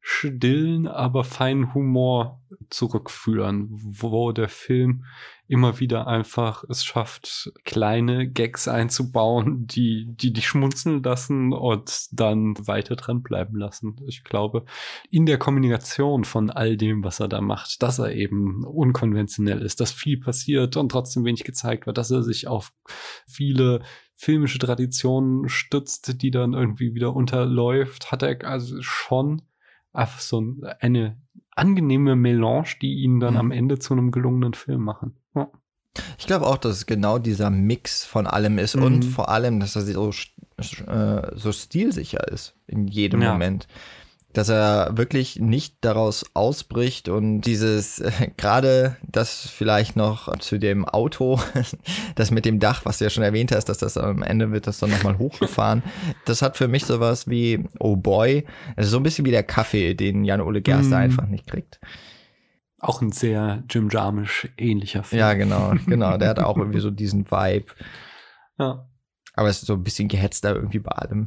stillen, 0.00 0.86
aber 0.88 1.24
feinen 1.24 1.74
Humor 1.74 2.42
zurückführen, 2.70 3.68
wo 3.70 4.32
der 4.32 4.48
Film 4.48 5.04
immer 5.46 5.78
wieder 5.78 6.06
einfach 6.06 6.64
es 6.68 6.84
schafft, 6.84 7.52
kleine 7.64 8.28
Gags 8.28 8.66
einzubauen, 8.66 9.66
die, 9.66 10.06
die 10.08 10.32
dich 10.32 10.46
schmunzeln 10.46 11.02
lassen 11.02 11.52
und 11.52 12.06
dann 12.12 12.54
weiter 12.66 12.96
dran 12.96 13.22
bleiben 13.22 13.58
lassen. 13.58 13.96
Ich 14.06 14.24
glaube, 14.24 14.64
in 15.10 15.26
der 15.26 15.38
Kommunikation 15.38 16.24
von 16.24 16.50
all 16.50 16.76
dem, 16.76 17.04
was 17.04 17.20
er 17.20 17.28
da 17.28 17.42
macht, 17.42 17.82
dass 17.82 17.98
er 17.98 18.14
eben 18.14 18.64
unkonventionell 18.64 19.60
ist, 19.60 19.80
dass 19.80 19.92
viel 19.92 20.18
passiert 20.18 20.76
und 20.76 20.88
trotzdem 20.90 21.24
wenig 21.24 21.44
gezeigt 21.44 21.86
wird, 21.86 21.98
dass 21.98 22.10
er 22.10 22.22
sich 22.22 22.46
auf 22.46 22.72
viele 23.26 23.82
filmische 24.14 24.58
Traditionen 24.58 25.48
stützt, 25.48 26.22
die 26.22 26.30
dann 26.30 26.54
irgendwie 26.54 26.94
wieder 26.94 27.14
unterläuft, 27.14 28.12
hat 28.12 28.22
er 28.22 28.42
also 28.48 28.80
schon 28.80 29.42
einfach 29.92 30.20
so 30.20 30.42
eine 30.80 31.20
angenehme 31.50 32.16
Melange, 32.16 32.76
die 32.80 32.94
ihn 33.02 33.20
dann 33.20 33.34
mhm. 33.34 33.40
am 33.40 33.50
Ende 33.50 33.78
zu 33.78 33.92
einem 33.92 34.10
gelungenen 34.10 34.54
Film 34.54 34.82
machen. 34.82 35.16
Ja. 35.34 35.48
Ich 36.18 36.26
glaube 36.26 36.46
auch, 36.46 36.58
dass 36.58 36.72
es 36.76 36.86
genau 36.86 37.18
dieser 37.18 37.50
Mix 37.50 38.04
von 38.04 38.26
allem 38.26 38.58
ist 38.58 38.76
mhm. 38.76 38.82
und 38.82 39.02
vor 39.04 39.28
allem, 39.28 39.60
dass 39.60 39.76
er 39.76 39.82
so, 39.82 40.10
äh, 40.10 41.36
so 41.36 41.52
stilsicher 41.52 42.26
ist 42.28 42.54
in 42.66 42.88
jedem 42.88 43.22
ja. 43.22 43.32
Moment 43.32 43.68
dass 44.34 44.48
er 44.48 44.90
wirklich 44.96 45.38
nicht 45.38 45.76
daraus 45.80 46.26
ausbricht 46.34 47.08
und 47.08 47.42
dieses, 47.42 48.00
äh, 48.00 48.10
gerade 48.36 48.96
das 49.02 49.48
vielleicht 49.48 49.96
noch 49.96 50.36
zu 50.38 50.58
dem 50.58 50.84
Auto, 50.84 51.40
das 52.16 52.30
mit 52.30 52.44
dem 52.44 52.58
Dach, 52.58 52.84
was 52.84 52.98
du 52.98 53.04
ja 53.04 53.10
schon 53.10 53.22
erwähnt 53.22 53.52
hast, 53.52 53.66
dass 53.66 53.78
das 53.78 53.96
am 53.96 54.22
Ende 54.22 54.50
wird 54.50 54.66
das 54.66 54.80
dann 54.80 54.90
nochmal 54.90 55.18
hochgefahren. 55.18 55.82
Das 56.24 56.42
hat 56.42 56.56
für 56.56 56.68
mich 56.68 56.84
sowas 56.84 57.28
wie, 57.28 57.64
oh 57.78 57.96
boy, 57.96 58.44
also 58.76 58.90
so 58.90 58.96
ein 58.96 59.02
bisschen 59.02 59.24
wie 59.24 59.30
der 59.30 59.42
Kaffee, 59.42 59.94
den 59.94 60.24
Jan-Ole 60.24 60.62
Gerster 60.62 60.98
mm. 60.98 61.02
einfach 61.02 61.26
nicht 61.26 61.46
kriegt. 61.46 61.78
Auch 62.84 63.00
ein 63.00 63.12
sehr 63.12 63.62
Jim 63.70 63.88
Jarmusch 63.88 64.46
ähnlicher 64.58 65.04
Film. 65.04 65.18
Ja, 65.18 65.32
genau, 65.32 65.72
genau. 65.86 66.18
Der 66.18 66.28
hat 66.28 66.38
auch 66.38 66.58
irgendwie 66.58 66.80
so 66.80 66.90
diesen 66.90 67.30
Vibe. 67.30 67.72
Ja. 68.58 68.86
Aber 69.32 69.48
es 69.48 69.62
ist 69.62 69.66
so 69.66 69.72
ein 69.72 69.82
bisschen 69.82 70.06
gehetzter 70.08 70.54
irgendwie 70.54 70.80
bei 70.80 70.92
allem. 70.92 71.26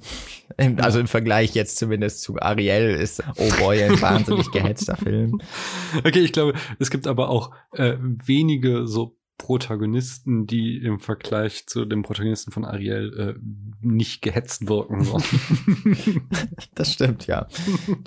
Also 0.77 0.99
im 0.99 1.07
Vergleich 1.07 1.55
jetzt 1.55 1.77
zumindest 1.77 2.21
zu 2.21 2.39
Ariel 2.39 2.91
ist 2.91 3.23
Oh 3.37 3.49
Boy 3.59 3.83
ein 3.83 3.99
wahnsinnig 3.99 4.51
gehetzter 4.51 4.95
Film. 4.97 5.41
Okay, 6.03 6.19
ich 6.19 6.31
glaube, 6.31 6.53
es 6.79 6.91
gibt 6.91 7.07
aber 7.07 7.29
auch 7.29 7.51
äh, 7.73 7.95
wenige 7.99 8.85
so 8.85 9.16
Protagonisten, 9.37 10.47
die 10.47 10.77
im 10.77 10.99
Vergleich 10.99 11.67
zu 11.67 11.85
dem 11.85 12.01
Protagonisten 12.01 12.51
von 12.51 12.65
Ariel 12.65 13.35
äh, 13.37 13.39
nicht 13.81 14.21
gehetzt 14.21 14.67
wirken. 14.67 15.07
Das 16.75 16.93
stimmt, 16.93 17.25
ja. 17.27 17.47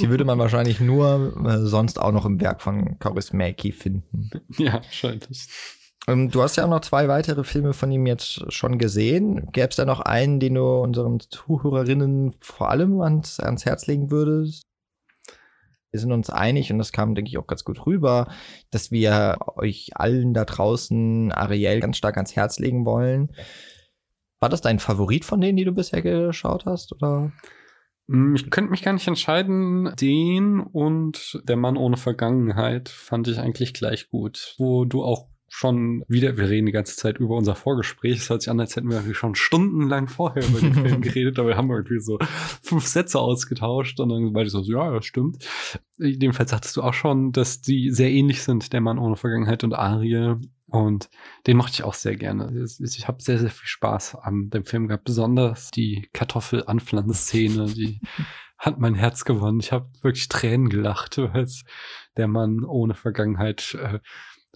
Die 0.01 0.09
würde 0.09 0.25
man 0.25 0.39
wahrscheinlich 0.39 0.81
nur 0.81 1.35
äh, 1.45 1.59
sonst 1.67 2.01
auch 2.01 2.13
noch 2.13 2.25
im 2.25 2.41
Werk 2.41 2.63
von 2.63 2.99
Kaurismäki 2.99 3.73
finden. 3.73 4.31
Ja, 4.59 4.75
wahrscheinlich. 4.75 5.49
Ähm, 6.07 6.31
du 6.31 6.43
hast 6.43 6.57
ja 6.57 6.65
auch 6.65 6.71
noch 6.71 6.81
zwei 6.81 7.09
weitere 7.09 7.45
Filme 7.45 7.73
von 7.73 7.91
ihm 7.91 8.07
jetzt 8.07 8.53
schon 8.53 8.79
gesehen. 8.79 9.51
Gäbe 9.53 9.69
es 9.69 9.77
da 9.77 9.85
noch 9.85 10.01
einen, 10.01 10.41
den 10.41 10.55
du 10.55 10.65
unseren 10.65 11.21
Zuhörerinnen 11.21 12.35
vor 12.41 12.71
allem 12.71 13.01
ans, 13.01 13.41
ans 13.41 13.65
Herz 13.65 13.87
legen 13.87 14.11
würdest? 14.11 14.70
Wir 15.91 16.01
sind 16.01 16.13
uns 16.13 16.31
einig 16.31 16.73
und 16.73 16.79
das 16.79 16.93
kam, 16.93 17.15
denke 17.15 17.31
ich, 17.31 17.39
auch 17.39 17.47
ganz 17.47 17.65
gut 17.65 17.87
rüber, 17.87 18.29
dass 18.71 18.91
wir 18.91 19.39
euch 19.57 19.91
allen 19.95 20.35
da 20.35 20.45
draußen 20.45 21.33
Ariel 21.33 21.81
ganz 21.81 21.97
stark 21.97 22.17
ans 22.17 22.37
Herz 22.37 22.59
legen 22.59 22.85
wollen. 22.85 23.33
War 24.39 24.49
das 24.49 24.61
dein 24.61 24.79
Favorit 24.79 25.25
von 25.25 25.41
denen, 25.41 25.57
die 25.57 25.65
du 25.65 25.73
bisher 25.73 26.03
geschaut 26.03 26.65
hast, 26.65 26.93
oder? 26.93 27.33
Hm, 28.09 28.35
ich 28.35 28.51
könnte 28.51 28.71
mich 28.71 28.83
gar 28.83 28.93
nicht 28.93 29.07
entscheiden. 29.07 29.93
Den 30.01 30.61
und 30.61 31.41
Der 31.45 31.57
Mann 31.57 31.77
ohne 31.77 31.97
Vergangenheit 31.97 32.89
fand 32.89 33.29
ich 33.29 33.39
eigentlich 33.39 33.73
gleich 33.75 34.11
gut. 34.11 34.55
Wo 34.59 34.85
du 34.85 35.05
auch 35.05 35.30
schon 35.53 36.05
wieder, 36.07 36.37
wir 36.37 36.49
reden 36.49 36.67
die 36.67 36.73
ganze 36.73 36.97
Zeit 36.97 37.19
über 37.19 37.35
unser 37.37 37.57
Vorgespräch. 37.57 38.19
Es 38.19 38.31
hört 38.31 38.43
sich 38.43 38.51
an, 38.51 38.61
als 38.61 38.77
hätten 38.77 38.89
wir 38.89 39.15
schon 39.15 39.35
stundenlang 39.35 40.07
vorher 40.07 40.47
über 40.47 40.61
den 40.61 40.75
Film 40.75 41.01
geredet, 41.03 41.39
aber 41.41 41.49
wir 41.49 41.57
haben 41.57 41.71
irgendwie 41.71 42.01
so 42.01 42.19
fünf 42.63 42.87
Sätze 42.87 43.19
ausgetauscht 43.19 43.99
und 43.99 44.11
dann 44.11 44.33
war 44.33 44.43
ich 44.43 44.53
so, 44.53 44.63
ja, 44.63 44.93
das 44.93 45.05
stimmt. 45.05 45.45
Jedenfalls 45.99 46.51
sagtest 46.51 46.77
du 46.77 46.83
auch 46.83 46.95
schon, 46.95 47.33
dass 47.33 47.61
die 47.61 47.91
sehr 47.91 48.11
ähnlich 48.11 48.43
sind, 48.43 48.73
der 48.73 48.81
Mann 48.81 48.99
ohne 48.99 49.17
Vergangenheit 49.17 49.65
und 49.65 49.75
Arie. 49.75 50.37
Und 50.69 51.11
den 51.49 51.57
mochte 51.57 51.73
ich 51.73 51.83
auch 51.83 51.95
sehr 51.95 52.15
gerne. 52.15 52.65
Ich 52.79 53.09
habe 53.09 53.21
sehr, 53.21 53.39
sehr 53.39 53.51
viel 53.51 53.67
Spaß 53.67 54.15
an 54.15 54.51
dem 54.51 54.65
Film 54.65 54.87
gehabt. 54.87 55.05
Besonders 55.05 55.73
die 55.73 56.09
Kartoffelanpflanzszene, 56.13 57.67
die 57.67 58.01
hat 58.57 58.79
mein 58.79 58.95
Herz 58.95 59.25
gewonnen. 59.25 59.59
Ich 59.59 59.73
habe 59.73 59.91
wirklich 60.03 60.29
Tränen 60.29 60.69
gelacht, 60.69 61.19
weil 61.19 61.47
der 62.17 62.29
Mann 62.29 62.65
ohne 62.65 62.95
Vergangenheit 62.95 63.77
äh, 63.81 63.99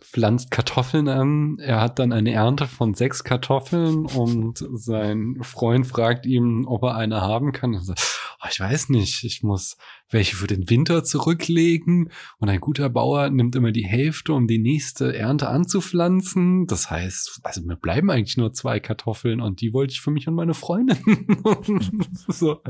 pflanzt 0.04 0.50
Kartoffeln 0.50 1.08
an. 1.08 1.58
Er 1.58 1.80
hat 1.80 1.98
dann 1.98 2.12
eine 2.12 2.32
Ernte 2.32 2.66
von 2.66 2.94
sechs 2.94 3.24
Kartoffeln 3.24 4.06
und 4.06 4.64
sein 4.72 5.38
Freund 5.42 5.86
fragt 5.86 6.26
ihm, 6.26 6.66
ob 6.66 6.84
er 6.84 6.96
eine 6.96 7.20
haben 7.20 7.52
kann. 7.52 7.78
Sagt, 7.80 8.20
oh, 8.42 8.46
ich 8.50 8.60
weiß 8.60 8.90
nicht, 8.90 9.24
ich 9.24 9.42
muss 9.42 9.76
welche 10.10 10.36
für 10.36 10.46
den 10.46 10.70
Winter 10.70 11.02
zurücklegen 11.02 12.10
und 12.38 12.48
ein 12.48 12.60
guter 12.60 12.88
Bauer 12.88 13.30
nimmt 13.30 13.56
immer 13.56 13.72
die 13.72 13.86
Hälfte, 13.86 14.32
um 14.32 14.46
die 14.46 14.58
nächste 14.58 15.16
Ernte 15.16 15.48
anzupflanzen. 15.48 16.66
Das 16.66 16.90
heißt, 16.90 17.40
also 17.42 17.62
mir 17.62 17.76
bleiben 17.76 18.10
eigentlich 18.10 18.36
nur 18.36 18.52
zwei 18.52 18.80
Kartoffeln 18.80 19.40
und 19.40 19.60
die 19.60 19.72
wollte 19.72 19.92
ich 19.92 20.00
für 20.00 20.10
mich 20.10 20.28
und 20.28 20.34
meine 20.34 20.54
Freundin. 20.54 20.98
so. 22.28 22.62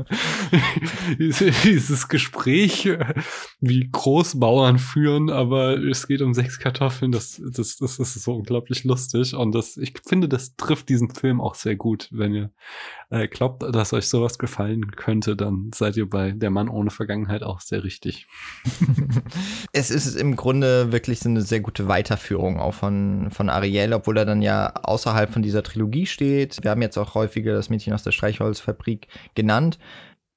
Dieses 1.19 2.07
Gespräch, 2.07 2.89
wie 3.59 3.89
Großbauern 3.91 4.79
führen, 4.79 5.29
aber 5.29 5.77
es 5.77 6.07
geht 6.07 6.21
um 6.21 6.33
sechs 6.33 6.59
Kartoffeln, 6.59 7.11
das, 7.11 7.41
das, 7.51 7.77
das 7.77 7.99
ist 7.99 8.15
so 8.15 8.33
unglaublich 8.33 8.83
lustig 8.85 9.35
und 9.35 9.53
das, 9.53 9.77
ich 9.77 9.93
finde, 10.07 10.27
das 10.27 10.55
trifft 10.55 10.89
diesen 10.89 11.13
Film 11.13 11.41
auch 11.41 11.55
sehr 11.55 11.75
gut, 11.75 12.09
wenn 12.11 12.33
ihr 12.33 12.51
äh, 13.09 13.27
glaubt, 13.27 13.63
dass 13.63 13.93
euch 13.93 14.07
sowas 14.07 14.39
gefallen 14.39 14.91
könnte, 14.91 15.35
dann 15.35 15.71
seid 15.73 15.97
ihr 15.97 16.09
bei 16.09 16.31
Der 16.31 16.49
Mann 16.49 16.69
ohne 16.69 16.89
Vergangenheit 16.89 17.24
auch 17.43 17.61
sehr 17.61 17.83
richtig. 17.83 18.27
es 19.73 19.91
ist 19.91 20.15
im 20.15 20.35
Grunde 20.35 20.91
wirklich 20.91 21.19
so 21.19 21.29
eine 21.29 21.41
sehr 21.41 21.59
gute 21.59 21.87
Weiterführung 21.87 22.59
auch 22.59 22.73
von, 22.73 23.29
von 23.31 23.49
Ariel, 23.49 23.93
obwohl 23.93 24.17
er 24.17 24.25
dann 24.25 24.41
ja 24.41 24.73
außerhalb 24.83 25.31
von 25.31 25.41
dieser 25.41 25.63
Trilogie 25.63 26.05
steht. 26.05 26.63
Wir 26.63 26.71
haben 26.71 26.81
jetzt 26.81 26.97
auch 26.97 27.15
häufiger 27.15 27.53
das 27.53 27.69
Mädchen 27.69 27.93
aus 27.93 28.03
der 28.03 28.11
Streichholzfabrik 28.11 29.07
genannt. 29.35 29.79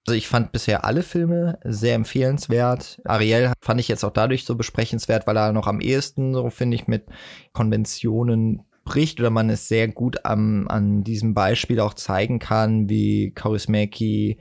Also 0.06 0.16
ich 0.16 0.28
fand 0.28 0.52
bisher 0.52 0.84
alle 0.84 1.02
Filme 1.02 1.58
sehr 1.64 1.94
empfehlenswert. 1.94 2.98
Ariel 3.04 3.52
fand 3.60 3.78
ich 3.78 3.88
jetzt 3.88 4.04
auch 4.04 4.12
dadurch 4.12 4.44
so 4.44 4.54
besprechenswert, 4.54 5.26
weil 5.26 5.36
er 5.36 5.52
noch 5.52 5.66
am 5.66 5.80
ehesten, 5.80 6.32
so 6.32 6.48
finde 6.48 6.76
ich, 6.76 6.88
mit 6.88 7.04
Konventionen 7.52 8.62
bricht 8.88 9.20
oder 9.20 9.28
man 9.28 9.50
es 9.50 9.68
sehr 9.68 9.86
gut 9.88 10.24
am, 10.24 10.66
an 10.68 11.04
diesem 11.04 11.34
Beispiel 11.34 11.78
auch 11.78 11.92
zeigen 11.92 12.38
kann, 12.38 12.88
wie 12.88 13.32
Kaurismäki 13.32 14.38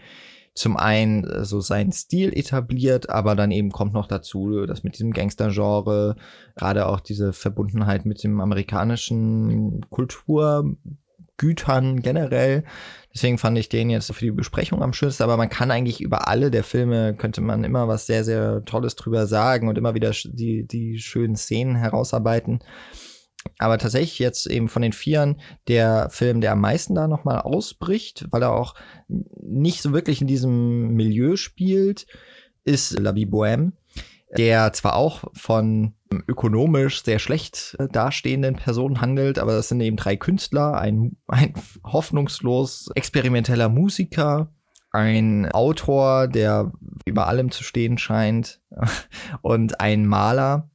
zum 0.58 0.78
einen 0.78 1.46
so 1.46 1.62
seinen 1.62 1.92
Stil 1.92 2.38
etabliert, 2.38 3.10
aber 3.10 3.36
dann 3.36 3.52
eben 3.52 3.72
kommt 3.72 3.94
noch 3.94 4.08
dazu, 4.08 4.66
dass 4.66 4.84
mit 4.84 4.96
diesem 4.96 5.14
Gangster-Genre 5.14 6.16
gerade 6.56 6.88
auch 6.88 7.00
diese 7.00 7.34
Verbundenheit 7.34 8.06
mit 8.06 8.24
dem 8.24 8.42
amerikanischen 8.42 9.86
Kulturgütern 9.90 12.02
generell 12.02 12.64
Deswegen 13.18 13.40
fand 13.40 13.58
ich 13.58 13.68
den 13.68 13.90
jetzt 13.90 14.14
für 14.14 14.26
die 14.26 14.32
Besprechung 14.32 14.84
am 14.84 14.94
schönsten, 14.94 15.24
aber 15.24 15.38
man 15.38 15.50
kann 15.50 15.72
eigentlich 15.72 16.02
über 16.02 16.28
alle 16.28 16.52
der 16.52 16.64
Filme, 16.64 17.16
könnte 17.16 17.42
man 17.42 17.64
immer 17.64 17.88
was 17.88 18.06
sehr, 18.06 18.24
sehr 18.24 18.64
Tolles 18.64 18.96
drüber 18.96 19.26
sagen 19.26 19.70
und 19.70 19.76
immer 19.76 19.96
wieder 19.96 20.12
die, 20.12 20.68
die 20.68 21.00
schönen 21.00 21.36
Szenen 21.36 21.76
herausarbeiten. 21.76 22.60
Aber 23.60 23.78
tatsächlich 23.78 24.20
jetzt 24.20 24.46
eben 24.48 24.68
von 24.68 24.82
den 24.82 24.94
Vieren 24.94 25.40
der 25.68 26.10
Film, 26.10 26.42
der 26.42 26.52
am 26.52 26.62
meisten 26.62 26.96
da 26.96 27.08
nochmal 27.08 27.40
ausbricht, 27.42 28.26
weil 28.32 28.44
er 28.44 28.54
auch 28.54 28.76
nicht 29.08 29.82
so 29.82 29.94
wirklich 29.94 30.22
in 30.22 30.28
diesem 30.28 30.90
Milieu 30.90 31.36
spielt, 31.38 32.08
ist 32.66 33.00
La 33.00 33.16
Vie 33.16 33.26
Bohème 33.26 33.72
der 34.36 34.74
zwar 34.74 34.96
auch 34.96 35.24
von 35.34 35.94
ökonomisch 36.28 37.04
sehr 37.04 37.20
schlecht 37.20 37.76
äh, 37.80 37.88
dastehenden 37.88 38.56
Personen 38.56 39.02
handelt, 39.02 39.40
aber 39.40 39.54
das 39.54 39.70
sind 39.70 39.82
eben 39.82 39.98
drei 39.98 40.16
Künstler, 40.16 40.78
ein, 40.78 41.18
ein 41.28 41.54
hoffnungslos 41.84 42.90
experimenteller 42.96 43.70
Musiker, 43.70 44.52
ein 44.92 45.52
Autor, 45.52 46.28
der 46.28 46.72
über 47.06 47.28
allem 47.28 47.52
zu 47.52 47.64
stehen 47.64 47.98
scheint 47.98 48.62
und 49.42 49.80
ein 49.80 50.06
Maler. 50.06 50.70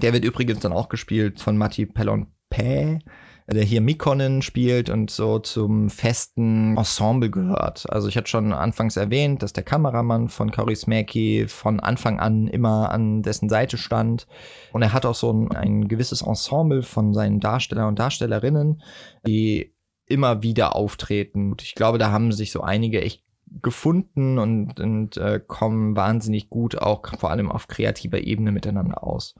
Der 0.00 0.12
wird 0.12 0.24
übrigens 0.24 0.60
dann 0.60 0.72
auch 0.72 0.88
gespielt 0.88 1.40
von 1.40 1.56
Matti 1.56 1.86
Pellon-Pä, 1.86 3.00
der 3.48 3.64
hier 3.64 3.80
Mikonen 3.80 4.42
spielt 4.42 4.88
und 4.88 5.10
so 5.10 5.38
zum 5.38 5.90
festen 5.90 6.76
Ensemble 6.76 7.30
gehört. 7.30 7.90
Also 7.90 8.08
ich 8.08 8.16
hatte 8.16 8.28
schon 8.28 8.52
anfangs 8.52 8.96
erwähnt, 8.96 9.42
dass 9.42 9.52
der 9.52 9.64
Kameramann 9.64 10.28
von 10.28 10.50
Kaurismäki 10.50 11.46
von 11.48 11.80
Anfang 11.80 12.18
an 12.18 12.48
immer 12.48 12.90
an 12.90 13.22
dessen 13.22 13.48
Seite 13.48 13.78
stand. 13.78 14.26
Und 14.72 14.82
er 14.82 14.92
hat 14.92 15.06
auch 15.06 15.14
so 15.14 15.32
ein, 15.32 15.52
ein 15.52 15.88
gewisses 15.88 16.22
Ensemble 16.22 16.82
von 16.82 17.14
seinen 17.14 17.40
Darsteller 17.40 17.88
und 17.88 17.98
Darstellerinnen, 17.98 18.82
die 19.26 19.74
immer 20.06 20.42
wieder 20.42 20.76
auftreten. 20.76 21.52
Und 21.52 21.62
ich 21.62 21.74
glaube, 21.74 21.98
da 21.98 22.10
haben 22.10 22.32
sich 22.32 22.52
so 22.52 22.60
einige 22.60 23.02
echt 23.02 23.22
gefunden 23.60 24.38
und, 24.38 24.80
und 24.80 25.16
äh, 25.16 25.40
kommen 25.46 25.96
wahnsinnig 25.96 26.48
gut 26.48 26.78
auch 26.78 27.02
vor 27.18 27.30
allem 27.30 27.50
auf 27.50 27.68
kreativer 27.68 28.18
Ebene 28.18 28.52
miteinander 28.52 29.04
aus. 29.04 29.34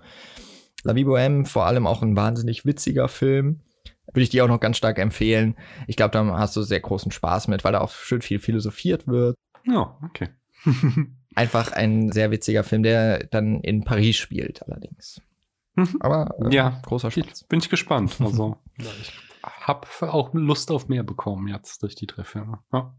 La 0.85 0.95
Vie 0.95 1.05
Bohème 1.05 1.47
vor 1.47 1.67
allem 1.67 1.87
auch 1.87 2.03
ein 2.03 2.17
wahnsinnig 2.17 2.65
witziger 2.65 3.09
Film 3.09 3.61
würde 4.09 4.23
ich 4.23 4.31
dir 4.31 4.45
auch 4.45 4.49
noch 4.49 4.61
ganz 4.61 4.77
stark 4.77 4.99
empfehlen. 4.99 5.57
Ich 5.87 5.97
glaube, 5.97 6.13
da 6.13 6.25
hast 6.39 6.57
du 6.57 6.63
sehr 6.63 6.81
großen 6.81 7.13
Spaß 7.13 7.49
mit, 7.49 7.65
weil 7.65 7.73
da 7.73 7.81
auch 7.81 7.91
schön 7.91 8.23
viel 8.23 8.39
philosophiert 8.39 9.07
wird. 9.07 9.37
Ja, 9.65 9.99
okay. 10.05 10.29
Einfach 11.35 11.73
ein 11.73 12.13
sehr 12.13 12.31
witziger 12.31 12.63
Film, 12.63 12.83
der 12.83 13.25
dann 13.25 13.61
in 13.61 13.85
Paris 13.85 14.17
spielt, 14.17 14.63
allerdings. 14.63 15.21
Mhm. 15.77 15.97
Aber 16.01 16.35
äh, 16.45 16.55
ja, 16.55 16.81
großer 16.85 17.11
Spaß. 17.11 17.45
Bin 17.45 17.61
ich 17.61 17.71
gespannt. 17.71 18.17
Also, 18.21 18.59
ich 18.77 19.13
habe 19.43 19.87
auch 20.03 20.35
Lust 20.35 20.71
auf 20.71 20.89
mehr 20.89 21.03
bekommen 21.03 21.49
jetzt 21.49 21.83
durch 21.83 21.95
die 21.95 22.07
drei 22.07 22.25
Filme. 22.25 22.59
Ja. 22.73 22.95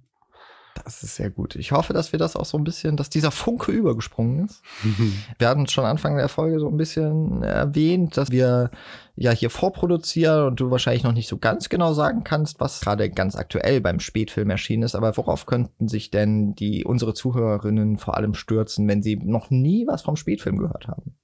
Das 0.83 1.03
ist 1.03 1.15
sehr 1.15 1.29
gut. 1.29 1.55
Ich 1.55 1.71
hoffe, 1.71 1.93
dass 1.93 2.11
wir 2.11 2.19
das 2.19 2.35
auch 2.35 2.45
so 2.45 2.57
ein 2.57 2.63
bisschen, 2.63 2.97
dass 2.97 3.09
dieser 3.09 3.31
Funke 3.31 3.71
übergesprungen 3.71 4.45
ist. 4.45 4.63
wir 5.37 5.47
hatten 5.47 5.67
schon 5.67 5.85
Anfang 5.85 6.17
der 6.17 6.29
Folge 6.29 6.59
so 6.59 6.67
ein 6.67 6.77
bisschen 6.77 7.43
erwähnt, 7.43 8.17
dass 8.17 8.31
wir 8.31 8.71
ja 9.15 9.31
hier 9.31 9.51
vorproduzieren 9.51 10.47
und 10.47 10.59
du 10.59 10.71
wahrscheinlich 10.71 11.03
noch 11.03 11.13
nicht 11.13 11.27
so 11.27 11.37
ganz 11.37 11.69
genau 11.69 11.93
sagen 11.93 12.23
kannst, 12.23 12.59
was 12.59 12.81
gerade 12.81 13.09
ganz 13.11 13.35
aktuell 13.35 13.81
beim 13.81 13.99
Spätfilm 13.99 14.49
erschienen 14.49 14.83
ist. 14.83 14.95
Aber 14.95 15.15
worauf 15.15 15.45
könnten 15.45 15.87
sich 15.87 16.09
denn 16.09 16.55
die 16.55 16.83
unsere 16.83 17.13
Zuhörerinnen 17.13 17.97
vor 17.97 18.17
allem 18.17 18.33
stürzen, 18.33 18.87
wenn 18.87 19.03
sie 19.03 19.17
noch 19.17 19.51
nie 19.51 19.85
was 19.85 20.01
vom 20.01 20.15
Spätfilm 20.15 20.57
gehört 20.57 20.87
haben? 20.87 21.15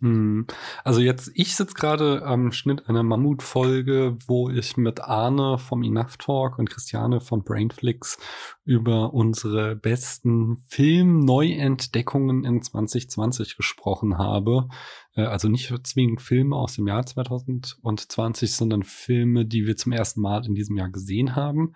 Hm. 0.00 0.46
Also 0.82 1.00
jetzt, 1.00 1.30
ich 1.34 1.56
sitze 1.56 1.74
gerade 1.74 2.24
am 2.26 2.52
Schnitt 2.52 2.88
einer 2.88 3.02
Mammutfolge, 3.02 4.16
wo 4.26 4.50
ich 4.50 4.76
mit 4.76 5.00
Arne 5.00 5.58
vom 5.58 5.82
Enough 5.82 6.16
Talk 6.18 6.58
und 6.58 6.68
Christiane 6.68 7.20
von 7.20 7.42
Brainflix 7.42 8.18
über 8.64 9.14
unsere 9.14 9.76
besten 9.76 10.58
Film-Neuentdeckungen 10.68 12.44
in 12.44 12.62
2020 12.62 13.56
gesprochen 13.56 14.18
habe. 14.18 14.68
Äh, 15.14 15.22
also 15.22 15.48
nicht 15.48 15.72
zwingend 15.86 16.20
Filme 16.20 16.56
aus 16.56 16.74
dem 16.74 16.86
Jahr 16.86 17.06
2020, 17.06 18.52
sondern 18.54 18.82
Filme, 18.82 19.46
die 19.46 19.66
wir 19.66 19.76
zum 19.76 19.92
ersten 19.92 20.20
Mal 20.20 20.44
in 20.44 20.54
diesem 20.54 20.76
Jahr 20.76 20.90
gesehen 20.90 21.36
haben. 21.36 21.74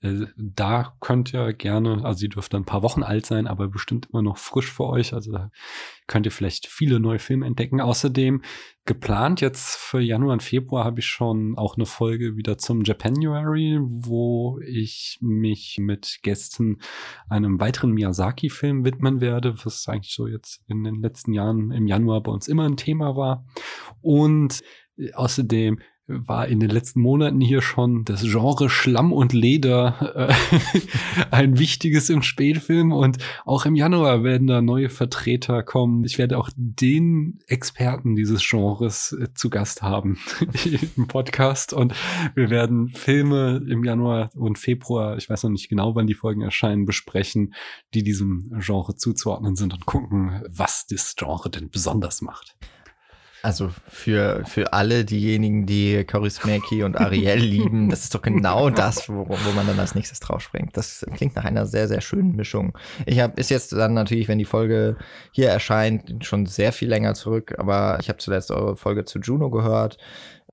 Äh, 0.00 0.26
da 0.36 0.94
könnt 1.00 1.34
ihr 1.34 1.52
gerne, 1.52 2.04
also 2.04 2.18
sie 2.18 2.28
dürfte 2.28 2.56
ein 2.56 2.64
paar 2.64 2.82
Wochen 2.82 3.02
alt 3.02 3.26
sein, 3.26 3.46
aber 3.46 3.68
bestimmt 3.68 4.08
immer 4.10 4.22
noch 4.22 4.38
frisch 4.38 4.70
für 4.70 4.84
euch. 4.84 5.12
Also 5.12 5.32
da 5.32 5.50
könnt 6.06 6.26
ihr 6.26 6.32
vielleicht 6.32 6.66
viele 6.66 7.00
neue 7.00 7.18
Filme 7.18 7.46
entdecken. 7.46 7.80
Außerdem 7.80 8.42
geplant 8.84 9.40
jetzt 9.40 9.76
für 9.76 10.00
Januar 10.00 10.34
und 10.34 10.42
Februar 10.42 10.84
habe 10.84 11.00
ich 11.00 11.06
schon 11.06 11.58
auch 11.58 11.76
eine 11.76 11.86
Folge 11.86 12.36
wieder 12.36 12.58
zum 12.58 12.82
Japanuary, 12.82 13.78
wo 13.82 14.60
ich 14.60 15.18
mich 15.20 15.78
mit 15.80 16.20
Gästen 16.22 16.80
einem 17.28 17.60
weiteren 17.60 17.92
Miyazaki-Film 17.92 18.84
widmen 18.84 19.20
werde, 19.20 19.54
was 19.64 19.88
eigentlich 19.88 20.14
so 20.14 20.26
jetzt 20.26 20.62
in 20.68 20.84
den 20.84 21.02
letzten 21.02 21.32
Jahren 21.32 21.70
im 21.72 21.86
Januar 21.86 22.22
bei 22.22 22.32
uns 22.32 22.48
immer 22.48 22.64
ein 22.64 22.76
Thema 22.76 23.16
war. 23.16 23.44
Und 24.00 24.62
außerdem 25.14 25.80
war 26.08 26.48
in 26.48 26.58
den 26.58 26.70
letzten 26.70 27.00
Monaten 27.00 27.40
hier 27.40 27.60
schon 27.60 28.04
das 28.04 28.22
Genre 28.22 28.70
Schlamm 28.70 29.12
und 29.12 29.34
Leder 29.34 30.30
äh, 30.30 30.80
ein 31.30 31.58
wichtiges 31.58 32.08
im 32.08 32.22
Spätfilm 32.22 32.92
und 32.92 33.18
auch 33.44 33.66
im 33.66 33.76
Januar 33.76 34.24
werden 34.24 34.46
da 34.46 34.62
neue 34.62 34.88
Vertreter 34.88 35.62
kommen. 35.62 36.04
Ich 36.04 36.16
werde 36.16 36.38
auch 36.38 36.48
den 36.56 37.40
Experten 37.46 38.16
dieses 38.16 38.42
Genres 38.48 39.12
äh, 39.12 39.34
zu 39.34 39.50
Gast 39.50 39.82
haben 39.82 40.18
im 40.96 41.06
Podcast 41.06 41.74
und 41.74 41.94
wir 42.34 42.48
werden 42.48 42.88
Filme 42.88 43.62
im 43.68 43.84
Januar 43.84 44.30
und 44.34 44.58
Februar, 44.58 45.18
ich 45.18 45.28
weiß 45.28 45.42
noch 45.42 45.50
nicht 45.50 45.68
genau, 45.68 45.94
wann 45.94 46.06
die 46.06 46.14
Folgen 46.14 46.40
erscheinen, 46.40 46.86
besprechen, 46.86 47.54
die 47.92 48.02
diesem 48.02 48.50
Genre 48.60 48.96
zuzuordnen 48.96 49.56
sind 49.56 49.74
und 49.74 49.84
gucken, 49.84 50.42
was 50.48 50.86
das 50.86 51.14
Genre 51.16 51.50
denn 51.50 51.68
besonders 51.68 52.22
macht. 52.22 52.56
Also 53.42 53.70
für, 53.88 54.44
für 54.46 54.72
alle 54.72 55.04
diejenigen, 55.04 55.64
die 55.64 56.04
Kaurismäki 56.04 56.82
und 56.82 56.96
Ariel 56.96 57.38
lieben, 57.38 57.88
das 57.88 58.02
ist 58.04 58.14
doch 58.14 58.22
genau 58.22 58.68
das, 58.70 59.08
wo, 59.08 59.28
wo 59.28 59.52
man 59.54 59.66
dann 59.66 59.78
als 59.78 59.94
nächstes 59.94 60.20
drauf 60.20 60.42
springt. 60.42 60.76
Das 60.76 61.06
klingt 61.14 61.36
nach 61.36 61.44
einer 61.44 61.66
sehr, 61.66 61.86
sehr 61.88 62.00
schönen 62.00 62.34
Mischung. 62.34 62.76
Ich 63.06 63.20
habe 63.20 63.40
ist 63.40 63.50
jetzt 63.50 63.72
dann 63.72 63.94
natürlich, 63.94 64.28
wenn 64.28 64.38
die 64.38 64.44
Folge 64.44 64.96
hier 65.32 65.48
erscheint, 65.50 66.24
schon 66.24 66.46
sehr 66.46 66.72
viel 66.72 66.88
länger 66.88 67.14
zurück, 67.14 67.54
aber 67.58 67.98
ich 68.00 68.08
habe 68.08 68.18
zuletzt 68.18 68.50
eure 68.50 68.76
Folge 68.76 69.04
zu 69.04 69.20
Juno 69.20 69.50
gehört. 69.50 69.98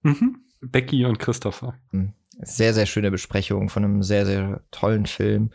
Mhm. 0.03 0.41
Becky 0.61 1.05
und 1.05 1.19
Christopher. 1.19 1.75
Hm. 1.91 2.13
Sehr, 2.41 2.73
sehr 2.73 2.85
schöne 2.85 3.11
Besprechung 3.11 3.69
von 3.69 3.83
einem 3.83 4.03
sehr, 4.03 4.25
sehr 4.25 4.61
tollen 4.71 5.05
Film. 5.05 5.51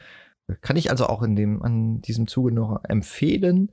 Kann 0.63 0.77
ich 0.77 0.91
also 0.91 1.07
auch 1.07 1.23
in 1.23 1.37
dem, 1.37 1.63
an 1.63 2.01
diesem 2.01 2.27
Zuge 2.27 2.53
noch 2.53 2.81
empfehlen 2.89 3.71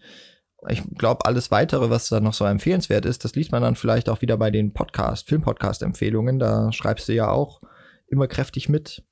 ich 0.69 0.83
glaube, 0.97 1.25
alles 1.25 1.51
weitere, 1.51 1.89
was 1.89 2.09
da 2.09 2.19
noch 2.19 2.33
so 2.33 2.45
empfehlenswert 2.45 3.05
ist, 3.05 3.23
das 3.23 3.35
liest 3.35 3.51
man 3.51 3.61
dann 3.61 3.75
vielleicht 3.75 4.09
auch 4.09 4.21
wieder 4.21 4.37
bei 4.37 4.51
den 4.51 4.73
Podcast, 4.73 5.27
Filmpodcast-Empfehlungen. 5.29 6.39
Da 6.39 6.71
schreibst 6.71 7.07
du 7.07 7.13
ja 7.13 7.29
auch 7.29 7.61
immer 8.07 8.27
kräftig 8.27 8.67
mit. 8.67 9.03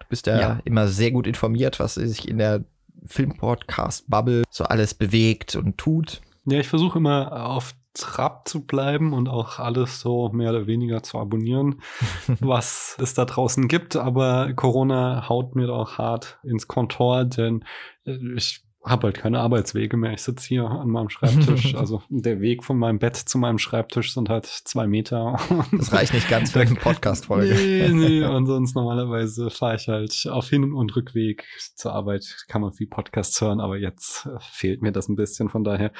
Du 0.00 0.06
bist 0.08 0.26
ja, 0.26 0.40
ja. 0.40 0.60
immer 0.64 0.88
sehr 0.88 1.10
gut 1.10 1.26
informiert, 1.26 1.78
was 1.78 1.94
sich 1.94 2.28
in 2.28 2.38
der 2.38 2.64
Filmpodcast-Bubble 3.04 4.44
so 4.50 4.64
alles 4.64 4.94
bewegt 4.94 5.56
und 5.56 5.76
tut. 5.76 6.22
Ja, 6.46 6.58
ich 6.58 6.68
versuche 6.68 6.98
immer 6.98 7.46
auf 7.48 7.74
Trab 7.94 8.48
zu 8.48 8.66
bleiben 8.66 9.12
und 9.12 9.28
auch 9.28 9.60
alles 9.60 10.00
so 10.00 10.28
mehr 10.30 10.50
oder 10.50 10.66
weniger 10.66 11.04
zu 11.04 11.16
abonnieren, 11.18 11.80
was 12.40 12.96
es 13.00 13.14
da 13.14 13.24
draußen 13.24 13.68
gibt. 13.68 13.94
Aber 13.94 14.52
Corona 14.54 15.28
haut 15.28 15.54
mir 15.54 15.68
da 15.68 15.74
auch 15.74 15.96
hart 15.98 16.38
ins 16.42 16.66
Kontor, 16.66 17.24
denn 17.24 17.64
äh, 18.04 18.18
ich 18.34 18.64
habe 18.84 19.06
halt 19.06 19.16
keine 19.16 19.40
Arbeitswege 19.40 19.96
mehr. 19.96 20.12
Ich 20.12 20.22
sitze 20.22 20.46
hier 20.46 20.64
an 20.66 20.90
meinem 20.90 21.08
Schreibtisch. 21.08 21.74
also 21.76 22.02
der 22.10 22.40
Weg 22.40 22.62
von 22.64 22.78
meinem 22.78 22.98
Bett 22.98 23.16
zu 23.16 23.38
meinem 23.38 23.58
Schreibtisch 23.58 24.12
sind 24.12 24.28
halt 24.28 24.44
zwei 24.44 24.86
Meter. 24.86 25.38
das 25.72 25.92
reicht 25.92 26.12
nicht 26.12 26.28
ganz 26.28 26.52
für 26.52 26.60
eine 26.60 26.74
Podcast-Folge. 26.74 27.54
Nee, 27.64 27.88
nee. 27.88 28.24
Und 28.24 28.46
sonst 28.46 28.74
normalerweise 28.74 29.50
fahre 29.50 29.76
ich 29.76 29.88
halt 29.88 30.26
auf 30.30 30.48
Hin- 30.48 30.74
und 30.74 30.94
Rückweg 30.94 31.44
zur 31.74 31.92
Arbeit. 31.92 32.44
Kann 32.48 32.60
man 32.60 32.72
viel 32.72 32.86
Podcasts 32.86 33.40
hören, 33.40 33.60
aber 33.60 33.78
jetzt 33.78 34.26
äh, 34.26 34.38
fehlt 34.40 34.82
mir 34.82 34.92
das 34.92 35.08
ein 35.08 35.16
bisschen. 35.16 35.48
Von 35.48 35.64
daher 35.64 35.92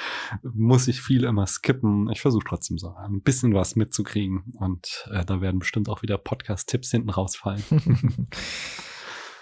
muss 0.43 0.87
ich 0.87 1.01
viel 1.01 1.23
immer 1.23 1.47
skippen. 1.47 2.09
Ich 2.11 2.21
versuche 2.21 2.45
trotzdem 2.47 2.77
so 2.77 2.93
ein 2.95 3.21
bisschen 3.21 3.53
was 3.53 3.75
mitzukriegen. 3.75 4.53
Und 4.59 5.07
äh, 5.11 5.25
da 5.25 5.41
werden 5.41 5.59
bestimmt 5.59 5.89
auch 5.89 6.01
wieder 6.01 6.17
Podcast-Tipps 6.17 6.91
hinten 6.91 7.09
rausfallen. 7.09 7.63
In 7.71 8.27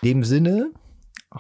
dem 0.02 0.24
Sinne 0.24 0.72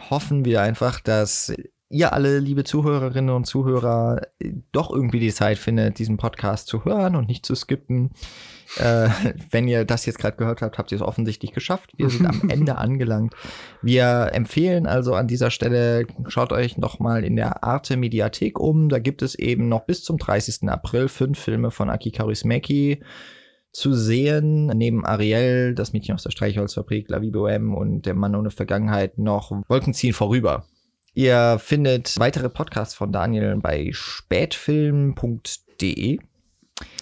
hoffen 0.09 0.45
wir 0.45 0.61
einfach, 0.61 0.99
dass 0.99 1.53
ihr 1.93 2.11
alle, 2.11 2.39
liebe 2.39 2.63
Zuhörerinnen 2.63 3.33
und 3.33 3.45
Zuhörer, 3.45 4.21
doch 4.71 4.91
irgendwie 4.91 5.19
die 5.19 5.31
Zeit 5.31 5.57
findet, 5.57 5.99
diesen 5.99 6.17
Podcast 6.17 6.67
zu 6.67 6.83
hören 6.83 7.15
und 7.15 7.27
nicht 7.27 7.45
zu 7.45 7.55
skippen. 7.55 8.11
Äh, 8.77 9.09
wenn 9.51 9.67
ihr 9.67 9.85
das 9.85 10.05
jetzt 10.05 10.17
gerade 10.17 10.35
gehört 10.35 10.61
habt, 10.61 10.77
habt 10.77 10.91
ihr 10.91 10.95
es 10.95 11.01
offensichtlich 11.01 11.53
geschafft. 11.53 11.91
Wir 11.95 12.09
sind 12.09 12.25
am 12.25 12.41
Ende 12.49 12.77
angelangt. 12.77 13.33
Wir 13.81 14.31
empfehlen 14.33 14.87
also 14.87 15.13
an 15.13 15.27
dieser 15.27 15.51
Stelle, 15.51 16.07
schaut 16.27 16.51
euch 16.51 16.77
noch 16.77 16.99
mal 16.99 17.23
in 17.23 17.35
der 17.35 17.63
Arte 17.63 17.95
Mediathek 17.95 18.59
um. 18.59 18.89
Da 18.89 18.99
gibt 18.99 19.21
es 19.21 19.35
eben 19.35 19.69
noch 19.69 19.85
bis 19.85 20.03
zum 20.03 20.17
30. 20.17 20.69
April 20.69 21.07
fünf 21.07 21.39
Filme 21.39 21.69
von 21.69 21.89
Aki 21.89 22.11
Kaurismäki 22.11 23.03
zu 23.71 23.93
sehen. 23.93 24.67
Neben 24.67 25.05
Ariel, 25.05 25.75
das 25.75 25.93
Mädchen 25.93 26.15
aus 26.15 26.23
der 26.23 26.31
Streichholzfabrik, 26.31 27.09
La 27.09 27.21
Vie 27.21 27.31
Bohème 27.31 27.73
und 27.73 28.05
der 28.07 28.15
Mann 28.15 28.35
ohne 28.35 28.51
Vergangenheit 28.51 29.19
noch 29.19 29.51
Wolken 29.67 29.93
ziehen 29.93 30.13
vorüber. 30.13 30.65
Ihr 31.13 31.59
findet 31.59 32.17
weitere 32.19 32.49
Podcasts 32.49 32.95
von 32.95 33.11
Daniel 33.11 33.57
bei 33.57 33.89
spätfilm.de. 33.91 36.19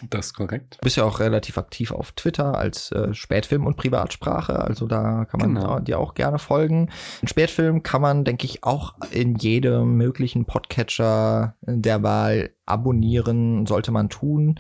Das 0.10 0.28
ist 0.28 0.34
korrekt. 0.34 0.76
Du 0.76 0.84
bist 0.84 0.98
ja 0.98 1.06
auch 1.06 1.22
relativ 1.22 1.58
aktiv 1.58 1.92
auf 1.92 2.12
Twitter 2.12 2.58
als 2.58 2.92
äh, 2.92 3.14
Spätfilm 3.14 3.66
und 3.66 3.78
Privatsprache, 3.78 4.60
also 4.60 4.86
da 4.86 5.26
kann 5.26 5.40
man 5.40 5.56
genau. 5.56 5.80
dir 5.80 5.98
auch 5.98 6.14
gerne 6.14 6.40
folgen. 6.40 6.90
Ein 7.22 7.28
Spätfilm 7.28 7.82
kann 7.82 8.02
man, 8.02 8.26
denke 8.26 8.46
ich, 8.46 8.66
auch 8.66 8.96
in 9.12 9.36
jedem 9.36 9.96
möglichen 9.96 10.46
Podcatcher 10.46 11.56
der 11.62 12.04
Wahl 12.04 12.54
abonnieren, 12.66 13.66
sollte 13.66 13.92
man 13.92 14.10
tun. 14.10 14.60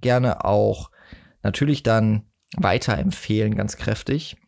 Gerne 0.00 0.44
auch 0.44 0.90
natürlich 1.42 1.82
dann 1.82 2.22
weiterempfehlen, 2.56 3.56
ganz 3.56 3.76
kräftig 3.76 4.38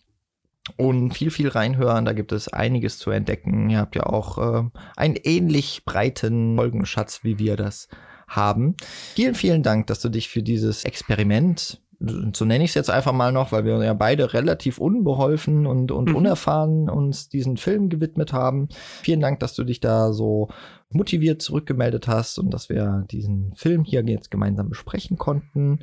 und 0.77 1.13
viel, 1.13 1.31
viel 1.31 1.49
reinhören. 1.49 2.05
Da 2.05 2.13
gibt 2.13 2.33
es 2.33 2.49
einiges 2.49 2.99
zu 2.99 3.11
entdecken. 3.11 3.71
Ihr 3.71 3.79
habt 3.79 3.97
ja 3.97 4.05
auch 4.05 4.39
äh, 4.39 4.69
einen 4.97 5.17
ähnlich 5.17 5.83
breiten 5.85 6.57
Folgenschatz, 6.57 7.25
wie 7.25 7.39
wir 7.39 7.57
das 7.57 7.89
haben. 8.29 8.77
Vielen, 9.15 9.35
vielen 9.35 9.63
Dank, 9.63 9.87
dass 9.87 10.01
du 10.01 10.09
dich 10.09 10.29
für 10.29 10.43
dieses 10.43 10.85
Experiment, 10.85 11.81
so 11.99 12.45
nenne 12.45 12.63
ich 12.63 12.71
es 12.71 12.75
jetzt 12.75 12.91
einfach 12.91 13.13
mal 13.13 13.33
noch, 13.33 13.53
weil 13.53 13.65
wir 13.65 13.83
ja 13.83 13.95
beide 13.95 14.33
relativ 14.35 14.79
unbeholfen 14.79 15.67
und, 15.67 15.91
und 15.91 16.11
mhm. 16.11 16.17
unerfahren 16.17 16.89
uns 16.91 17.29
diesen 17.29 17.57
Film 17.57 17.89
gewidmet 17.89 18.33
haben. 18.33 18.69
Vielen 19.03 19.21
Dank, 19.21 19.41
dass 19.41 19.55
du 19.55 19.65
dich 19.65 19.81
da 19.81 20.13
so 20.13 20.49
motiviert 20.91 21.43
zurückgemeldet 21.43 22.07
hast 22.07 22.39
und 22.39 22.51
dass 22.53 22.69
wir 22.69 23.05
diesen 23.11 23.53
Film 23.57 23.85
hier 23.85 24.05
jetzt 24.07 24.31
gemeinsam 24.31 24.69
besprechen 24.69 25.19
konnten. 25.19 25.81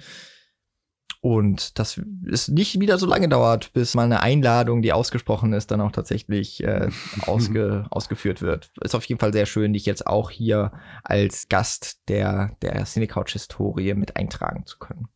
Und 1.26 1.80
dass 1.80 2.00
es 2.30 2.50
nicht 2.50 2.80
wieder 2.80 3.00
so 3.00 3.08
lange 3.08 3.28
dauert, 3.28 3.74
bis 3.74 3.96
mal 3.96 4.04
eine 4.04 4.22
Einladung, 4.22 4.84
die 4.84 4.94
ausgesprochen 4.94 5.54
ist, 5.54 5.72
dann 5.72 5.82
auch 5.82 5.92
tatsächlich 5.92 6.64
äh, 6.64 6.92
ausge, 7.26 7.88
ausgeführt 7.90 8.44
wird. 8.44 8.72
Ist 8.82 8.94
auf 8.94 9.06
jeden 9.06 9.20
Fall 9.20 9.34
sehr 9.34 9.48
schön, 9.48 9.74
dich 9.74 9.88
jetzt 9.88 10.06
auch 10.06 10.30
hier 10.30 10.72
als 11.04 11.50
Gast 11.50 12.08
der, 12.10 12.56
der 12.62 12.84
Cinecouch-Historie 12.84 13.96
mit 13.96 14.18
eintragen 14.18 14.68
zu 14.68 14.78
können. 14.78 15.08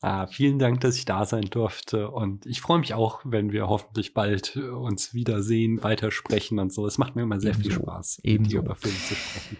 Ah, 0.00 0.26
vielen 0.26 0.58
Dank, 0.58 0.80
dass 0.80 0.96
ich 0.96 1.04
da 1.04 1.26
sein 1.26 1.44
durfte. 1.50 2.10
Und 2.10 2.46
ich 2.46 2.62
freue 2.62 2.78
mich 2.78 2.94
auch, 2.94 3.20
wenn 3.24 3.52
wir 3.52 3.68
hoffentlich 3.68 4.14
bald 4.14 4.56
äh, 4.56 4.70
uns 4.70 5.12
wiedersehen, 5.12 5.82
weitersprechen 5.82 6.58
und 6.58 6.72
so. 6.72 6.86
Es 6.86 6.96
macht 6.96 7.14
mir 7.14 7.24
immer 7.24 7.40
sehr 7.40 7.50
Ebenso. 7.50 7.68
viel 7.68 7.78
Spaß, 7.78 8.20
Ebenso. 8.24 8.56
über 8.56 8.74
Filme 8.74 8.96
zu 8.96 9.14
sprechen. 9.14 9.58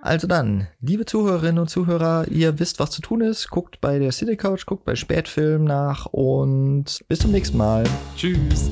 Also 0.00 0.26
dann, 0.26 0.68
liebe 0.80 1.06
Zuhörerinnen 1.06 1.58
und 1.58 1.68
Zuhörer, 1.68 2.28
ihr 2.28 2.58
wisst, 2.58 2.78
was 2.78 2.90
zu 2.90 3.02
tun 3.02 3.20
ist. 3.20 3.50
Guckt 3.50 3.80
bei 3.80 3.98
der 3.98 4.12
City 4.12 4.36
Couch, 4.36 4.64
guckt 4.66 4.84
bei 4.84 4.94
Spätfilm 4.94 5.64
nach 5.64 6.06
und 6.06 7.04
bis 7.08 7.20
zum 7.20 7.32
nächsten 7.32 7.56
Mal. 7.56 7.84
Tschüss. 8.16 8.70